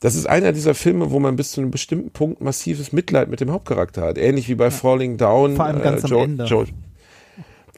[0.00, 3.40] das ist einer dieser Filme, wo man bis zu einem bestimmten Punkt massives Mitleid mit
[3.40, 4.18] dem Hauptcharakter hat.
[4.18, 5.54] Ähnlich wie bei Falling Down.
[5.54, 6.44] äh, Vor allem ganz am Joe- Ende.
[6.44, 6.66] Joe-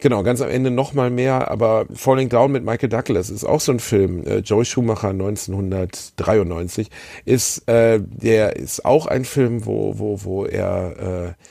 [0.01, 3.61] Genau, ganz am Ende noch mal mehr, aber Falling Down mit Michael Douglas ist auch
[3.61, 4.25] so ein Film.
[4.27, 6.89] Äh, Joe Schumacher 1993
[7.25, 11.45] ist äh, der ist auch ein Film, wo wo wo er äh,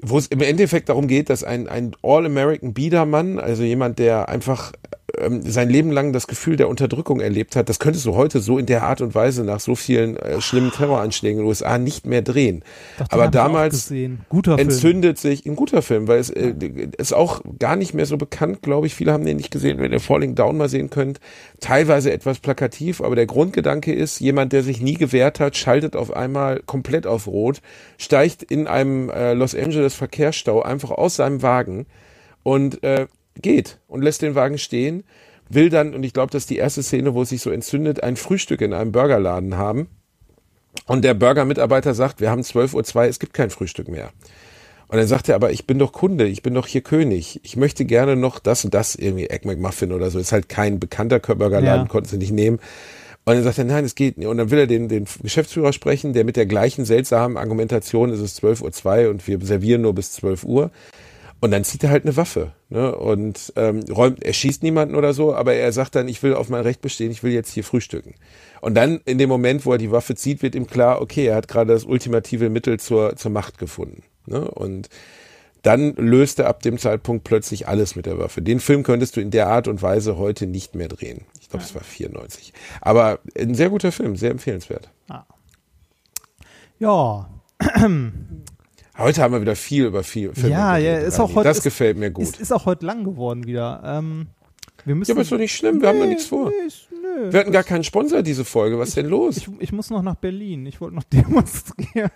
[0.00, 4.72] wo es im Endeffekt darum geht, dass ein, ein All-American Biedermann, also jemand, der einfach
[5.16, 8.58] ähm, sein Leben lang das Gefühl der Unterdrückung erlebt hat, das könntest du heute so
[8.58, 12.06] in der Art und Weise nach so vielen äh, schlimmen Terroranschlägen in den USA nicht
[12.06, 12.62] mehr drehen.
[12.98, 16.54] Doch, Aber damals entzündet sich ein guter Film, weil es äh,
[16.98, 18.94] ist auch gar nicht mehr so bekannt, glaube ich.
[18.94, 19.78] Viele haben den nicht gesehen.
[19.78, 21.20] Wenn ihr Falling Down mal sehen könnt,
[21.60, 26.12] teilweise etwas plakativ, aber der Grundgedanke ist, jemand, der sich nie gewehrt hat, schaltet auf
[26.14, 27.62] einmal komplett auf Rot,
[27.96, 31.86] steigt in einem äh, Los Angeles Verkehrsstau einfach aus seinem Wagen
[32.42, 33.06] und äh,
[33.42, 35.04] geht und lässt den Wagen stehen,
[35.48, 38.02] will dann, und ich glaube, das ist die erste Szene, wo es sich so entzündet,
[38.02, 39.88] ein Frühstück in einem Burgerladen haben.
[40.86, 44.10] Und der Burger-Mitarbeiter sagt, wir haben 12.02 Uhr, es gibt kein Frühstück mehr.
[44.88, 47.40] Und dann sagt er, aber ich bin doch Kunde, ich bin doch hier König.
[47.42, 50.18] Ich möchte gerne noch das und das, irgendwie Egg McMuffin oder so.
[50.18, 51.88] Ist halt kein bekannter Burgerladen, Ja.
[51.88, 52.58] konnten sie nicht nehmen.
[53.26, 54.26] Und dann sagt er, nein, es geht nicht.
[54.28, 58.20] Und dann will er den, den Geschäftsführer sprechen, der mit der gleichen seltsamen Argumentation, es
[58.20, 60.70] ist 12.02 Uhr und wir servieren nur bis 12 Uhr.
[61.40, 62.94] Und dann zieht er halt eine Waffe ne?
[62.96, 66.48] und ähm, räumt, er schießt niemanden oder so, aber er sagt dann, ich will auf
[66.48, 68.14] mein Recht bestehen, ich will jetzt hier frühstücken.
[68.60, 71.36] Und dann in dem Moment, wo er die Waffe zieht, wird ihm klar, okay, er
[71.36, 74.02] hat gerade das ultimative Mittel zur, zur Macht gefunden.
[74.26, 74.50] Ne?
[74.50, 74.88] Und
[75.62, 78.42] dann löst er ab dem Zeitpunkt plötzlich alles mit der Waffe.
[78.42, 81.22] Den Film könntest du in der Art und Weise heute nicht mehr drehen.
[81.40, 82.52] Ich glaube, es war 94.
[82.80, 84.90] Aber ein sehr guter Film, sehr empfehlenswert.
[86.78, 87.28] Ja,
[88.98, 91.48] Heute haben wir wieder viel über viel Filme ja, ja, ist auch heute.
[91.48, 92.24] Das ist, gefällt mir gut.
[92.24, 93.80] Ist, ist auch heute lang geworden wieder.
[93.84, 94.26] Ähm,
[94.84, 95.10] wir müssen.
[95.10, 96.50] ja, aber ist doch nicht schlimm, wir haben doch nichts vor.
[96.50, 97.32] Nee, nö.
[97.32, 98.78] Wir hatten gar keinen Sponsor diese Folge.
[98.78, 99.36] Was ist denn los?
[99.36, 100.66] Ich, ich muss noch nach Berlin.
[100.66, 102.10] Ich wollte noch demonstrieren.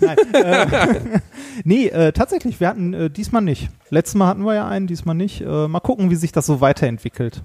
[0.00, 1.20] Nein, äh,
[1.64, 3.70] nee, äh, tatsächlich, wir hatten äh, diesmal nicht.
[3.90, 5.40] Letztes Mal hatten wir ja einen, diesmal nicht.
[5.40, 7.42] Äh, mal gucken, wie sich das so weiterentwickelt.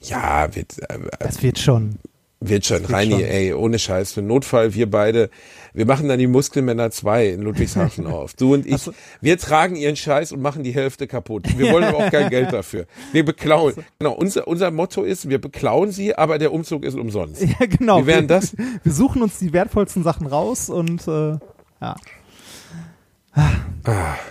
[0.00, 1.98] ja, wird, äh, Das wird schon.
[2.40, 2.84] Wird schon.
[2.84, 4.12] Reini, ey, ohne Scheiß.
[4.12, 5.30] Für Notfall, wir beide,
[5.72, 8.34] wir machen dann die Muskelmänner 2 in Ludwigshafen auf.
[8.34, 8.90] Du und ich,
[9.20, 11.46] wir tragen ihren Scheiß und machen die Hälfte kaputt.
[11.56, 12.86] Wir wollen aber auch kein Geld dafür.
[13.12, 13.74] Wir beklauen.
[13.98, 17.42] Genau, unser, unser Motto ist, wir beklauen sie, aber der Umzug ist umsonst.
[17.42, 18.02] Ja, genau.
[18.02, 18.54] Wie wären wir, das?
[18.82, 21.38] Wir suchen uns die wertvollsten Sachen raus und äh,
[21.80, 21.96] ja.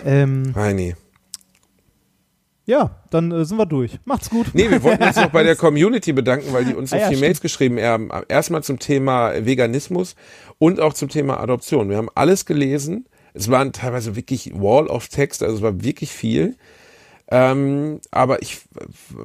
[0.04, 0.94] Ähm, Reini.
[2.66, 3.98] Ja, dann äh, sind wir durch.
[4.04, 4.48] Macht's gut.
[4.52, 7.04] Nee, wir wollten uns noch bei der Community bedanken, weil die uns so Ah ja,
[7.06, 7.28] viele stimmt.
[7.28, 8.10] Mails geschrieben haben.
[8.28, 10.16] Erstmal zum Thema Veganismus
[10.58, 11.88] und auch zum Thema Adoption.
[11.88, 13.06] Wir haben alles gelesen.
[13.34, 16.56] Es waren teilweise wirklich Wall of Text, also es war wirklich viel.
[17.28, 18.60] Ähm, aber ich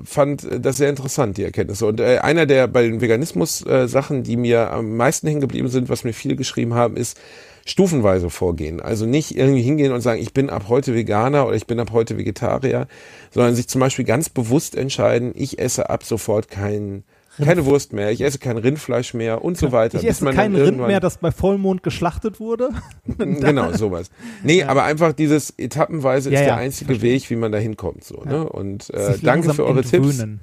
[0.03, 1.85] fand das sehr interessant, die Erkenntnisse.
[1.85, 6.03] Und äh, einer der bei den Veganismus-Sachen, die mir am meisten hängen geblieben sind, was
[6.03, 7.19] mir viele geschrieben haben, ist
[7.65, 8.79] stufenweise vorgehen.
[8.79, 11.91] Also nicht irgendwie hingehen und sagen, ich bin ab heute Veganer oder ich bin ab
[11.91, 12.87] heute Vegetarier,
[13.31, 17.03] sondern sich zum Beispiel ganz bewusst entscheiden, ich esse ab sofort kein,
[17.37, 19.99] keine Wurst mehr, ich esse kein Rindfleisch mehr und so weiter.
[19.99, 22.69] Ich esse kein Rind mehr, das bei Vollmond geschlachtet wurde.
[23.17, 24.09] genau, sowas.
[24.43, 28.03] Nee, aber einfach dieses etappenweise ist Ja, ja, der einzige Weg, wie man da hinkommt.
[28.03, 28.47] So, ne?
[28.47, 30.19] Und äh, danke für eure Tipps.
[30.19, 30.39] entwöhnen.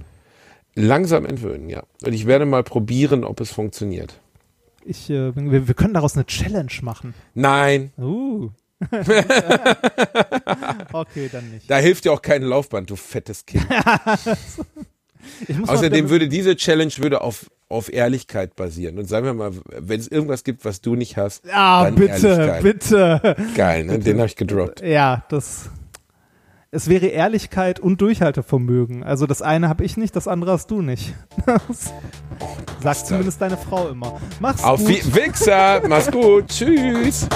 [0.74, 1.82] Langsam entwöhnen, ja.
[2.04, 4.20] Und ich werde mal probieren, ob es funktioniert.
[4.88, 7.14] Ich, äh, wir, wir können daraus eine Challenge machen.
[7.34, 8.50] Nein, Uh.
[10.92, 11.68] okay, dann nicht.
[11.68, 13.68] da hilft dir auch kein Laufband, du fettes Kind.
[13.70, 14.18] Mal
[15.66, 18.98] Außerdem würde diese Challenge würde auf, auf Ehrlichkeit basieren.
[18.98, 22.28] Und sagen wir mal, wenn es irgendwas gibt, was du nicht hast, Ah, dann bitte,
[22.28, 22.62] Ehrlichkeit.
[22.62, 23.36] bitte.
[23.56, 23.98] Geil, ne?
[23.98, 24.80] Den habe ich gedroppt.
[24.80, 25.68] Ja, das
[26.70, 29.02] es wäre Ehrlichkeit und Durchhaltevermögen.
[29.02, 31.14] Also das eine habe ich nicht, das andere hast du nicht.
[32.80, 34.20] Sagt zumindest deine Frau immer.
[34.38, 34.90] Mach's Auf gut.
[34.90, 37.26] Auf Wichser, mach's gut, tschüss.